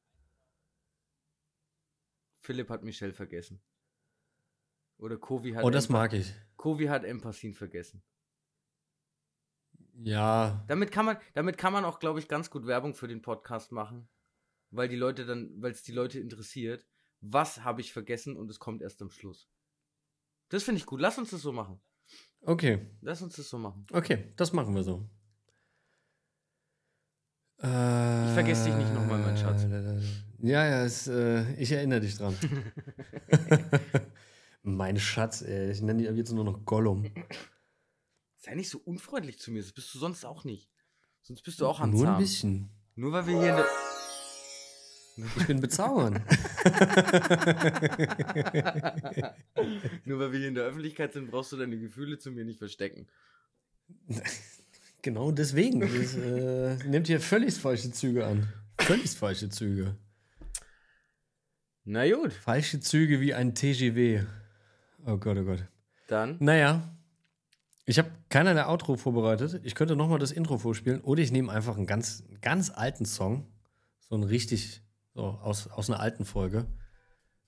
Philipp 2.45 2.69
hat 2.69 2.85
Michel 2.85 3.15
vergessen. 3.15 3.63
Oder 4.99 5.17
Kovi 5.17 5.53
hat, 5.53 5.65
Oh, 5.65 5.71
das 5.71 5.89
Empa- 5.89 5.93
mag 5.93 6.13
ich. 6.13 6.31
Kovi 6.57 6.85
hat 6.87 7.03
Empathin 7.03 7.55
vergessen. 7.55 8.03
Ja, 10.03 10.63
Damit 10.69 10.91
kann 10.93 11.07
man, 11.07 11.17
damit 11.33 11.57
kann 11.57 11.73
man 11.73 11.85
auch, 11.87 12.01
glaube 12.01 12.19
ich, 12.19 12.29
ganz 12.29 12.51
gut 12.51 12.67
Werbung 12.67 12.95
für 12.95 13.09
den 13.09 13.23
Podcast 13.23 13.73
machen. 13.73 14.09
Weil 14.71 14.89
die 14.89 14.97
Leute 14.97 15.25
dann, 15.25 15.55
weil 15.63 15.73
es 15.73 15.83
die 15.85 15.93
Leute 15.93 16.19
interessiert. 16.21 16.87
Was 17.21 17.63
habe 17.65 17.81
ich 17.81 17.93
vergessen 17.95 18.37
und 18.37 18.51
es 18.51 18.59
kommt 18.59 18.83
erst 18.83 19.01
am 19.01 19.11
Schluss. 19.11 19.49
Das 20.51 20.65
finde 20.65 20.81
ich 20.81 20.87
gut. 20.87 21.01
Lass 21.01 21.17
uns 21.17 21.31
das 21.31 21.41
so 21.41 21.53
machen. 21.53 21.81
okay. 22.43 22.91
Lass 23.01 23.23
uns 23.23 23.37
das 23.37 23.49
so 23.49 23.57
machen. 23.59 23.87
Okay, 23.91 24.35
das 24.37 24.53
machen 24.53 24.75
wir 24.75 24.83
so. 24.83 25.09
Ich 27.65 28.35
vergesse 28.35 28.67
dich 28.67 28.75
nicht 28.75 28.93
nochmal, 28.93 29.19
mein 29.21 29.37
Schatz. 29.39 29.63
Ja, 30.43 30.67
ja, 30.67 30.85
es, 30.85 31.07
äh, 31.07 31.51
ich 31.55 31.73
erinnere 31.73 32.01
dich 32.01 32.19
dran. 32.19 32.37
mein 34.63 34.99
Schatz, 34.99 35.41
ey. 35.41 35.71
Ich 35.71 35.81
nenne 35.81 36.01
dich 36.01 36.11
ab 36.11 36.17
jetzt 36.17 36.33
nur 36.33 36.45
noch 36.45 36.67
Gollum. 36.67 37.11
Sei 38.37 38.55
nicht 38.55 38.69
so 38.69 38.79
unfreundlich 38.85 39.39
zu 39.39 39.51
mir. 39.51 39.63
Das 39.63 39.73
bist 39.73 39.95
du 39.95 39.99
sonst 39.99 40.27
auch 40.27 40.45
nicht. 40.45 40.69
Sonst 41.23 41.41
bist 41.41 41.63
du 41.63 41.67
auch 41.67 41.83
Nur 41.87 42.07
ein 42.07 42.19
bisschen. 42.19 42.69
Nur 42.97 43.13
weil 43.13 43.27
wir 43.27 43.41
hier 43.41 43.51
in 43.51 43.57
der. 43.57 43.67
Ich 45.39 45.47
bin 45.47 45.61
bezaubernd. 45.61 46.17
Nur 50.05 50.19
weil 50.19 50.33
wir 50.33 50.39
hier 50.39 50.49
in 50.49 50.55
der 50.55 50.65
Öffentlichkeit 50.65 51.15
sind, 51.15 51.31
brauchst 51.31 51.53
du 51.53 51.57
deine 51.57 51.79
Gefühle 51.79 52.19
zu 52.19 52.31
mir 52.31 52.45
nicht 52.45 52.59
verstecken. 52.59 53.09
genau 55.05 55.31
deswegen. 55.31 55.81
Das 55.81 56.15
äh, 56.17 56.77
nimmt 56.89 57.07
hier 57.07 57.21
völlig 57.21 57.55
falsche 57.55 57.93
Züge 57.93 58.27
an. 58.27 58.49
Völlig 58.81 59.11
falsche 59.13 59.49
Züge. 59.49 59.95
Na 61.85 62.11
gut, 62.11 62.33
Falsche 62.33 62.81
Züge 62.81 63.21
wie 63.21 63.35
ein 63.35 63.55
TGW. 63.55 64.25
Oh 65.07 65.19
Gott, 65.19 65.37
oh 65.37 65.45
Gott. 65.45 65.65
dann. 66.09 66.39
Naja, 66.41 66.97
ich 67.85 67.99
habe 67.99 68.11
keinerlei 68.31 68.67
Outro 68.67 68.97
vorbereitet. 68.97 69.61
Ich 69.65 69.75
könnte 69.75 69.95
nochmal 69.95 70.19
das 70.19 70.33
Intro 70.33 70.57
vorspielen 70.57 71.03
oder 71.03 71.23
ich 71.23 71.31
nehme 71.31 71.53
einfach 71.53 71.77
einen 71.77 71.87
ganz, 71.87 72.25
ganz 72.41 72.71
alten 72.71 73.05
Song. 73.05 73.47
So 74.01 74.15
einen 74.15 74.25
richtig, 74.25 74.83
so 75.13 75.25
aus, 75.25 75.69
aus 75.69 75.91
einer 75.91 76.01
alten 76.01 76.25
Folge. 76.25 76.67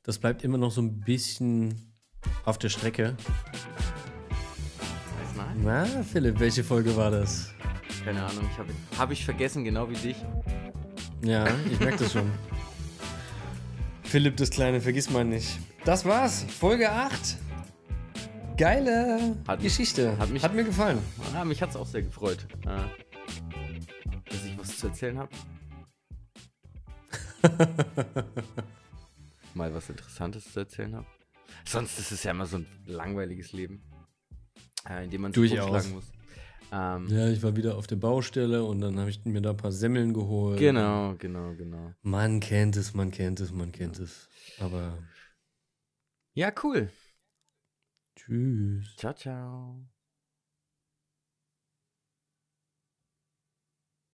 Das 0.02 0.18
bleibt 0.18 0.44
immer 0.44 0.58
noch 0.58 0.70
so 0.70 0.82
ein 0.82 1.00
bisschen 1.00 1.94
auf 2.44 2.58
der 2.58 2.68
Strecke. 2.68 3.16
Nein? 5.36 5.60
Na, 5.62 5.84
Philipp, 6.02 6.38
welche 6.40 6.64
Folge 6.64 6.96
war 6.96 7.10
das? 7.10 7.52
Keine 8.04 8.24
Ahnung, 8.24 8.48
ich 8.50 8.58
habe 8.58 8.72
hab 8.98 9.10
ich 9.10 9.24
vergessen, 9.24 9.64
genau 9.64 9.88
wie 9.90 9.94
dich. 9.94 10.16
Ja, 11.22 11.46
ich 11.70 11.78
merke 11.80 11.98
das 11.98 12.12
schon. 12.12 12.30
Philipp, 14.04 14.36
das 14.36 14.50
Kleine, 14.50 14.80
vergiss 14.80 15.10
mal 15.10 15.24
nicht. 15.24 15.58
Das 15.84 16.04
war's, 16.04 16.44
Folge 16.44 16.90
8. 16.90 17.36
Geile 18.56 19.36
Hat 19.46 19.60
Geschichte. 19.60 20.16
hat 20.18 20.30
mich- 20.30 20.42
hat 20.42 20.54
mir 20.54 20.64
gefallen. 20.64 20.98
Ah, 21.34 21.44
mich 21.44 21.60
hat 21.60 21.70
es 21.70 21.76
auch 21.76 21.86
sehr 21.86 22.02
gefreut, 22.02 22.46
äh, 22.64 22.68
dass 24.30 24.44
ich 24.44 24.56
was 24.58 24.78
zu 24.78 24.86
erzählen 24.86 25.18
habe. 25.18 25.30
Mal 29.54 29.74
was 29.74 29.88
Interessantes 29.90 30.52
zu 30.52 30.60
erzählen 30.60 30.94
habe. 30.96 31.06
Sonst 31.66 31.98
ist 31.98 32.12
es 32.12 32.22
ja 32.22 32.30
immer 32.30 32.46
so 32.46 32.58
ein 32.58 32.66
langweiliges 32.86 33.52
Leben, 33.52 33.82
äh, 34.88 35.04
in 35.04 35.10
dem 35.10 35.22
man 35.22 35.32
sich 35.32 35.50
Durchaus. 35.50 35.68
rumschlagen 35.70 35.92
muss. 35.92 36.12
Ähm, 36.72 37.08
Ja, 37.10 37.28
ich 37.28 37.42
war 37.42 37.56
wieder 37.56 37.76
auf 37.76 37.86
der 37.86 37.96
Baustelle 37.96 38.64
und 38.64 38.80
dann 38.80 38.98
habe 38.98 39.10
ich 39.10 39.24
mir 39.24 39.40
da 39.40 39.50
ein 39.50 39.56
paar 39.56 39.72
Semmeln 39.72 40.12
geholt. 40.12 40.58
Genau, 40.58 41.14
genau, 41.18 41.54
genau. 41.54 41.92
Man 42.02 42.40
kennt 42.40 42.76
es, 42.76 42.94
man 42.94 43.10
kennt 43.10 43.40
es, 43.40 43.52
man 43.52 43.72
kennt 43.72 43.98
es. 43.98 44.28
Aber 44.60 44.98
Ja, 46.34 46.52
cool. 46.62 46.88
tschüss. 48.16 48.96
Ciao, 48.96 49.12
ciao. 49.12 49.86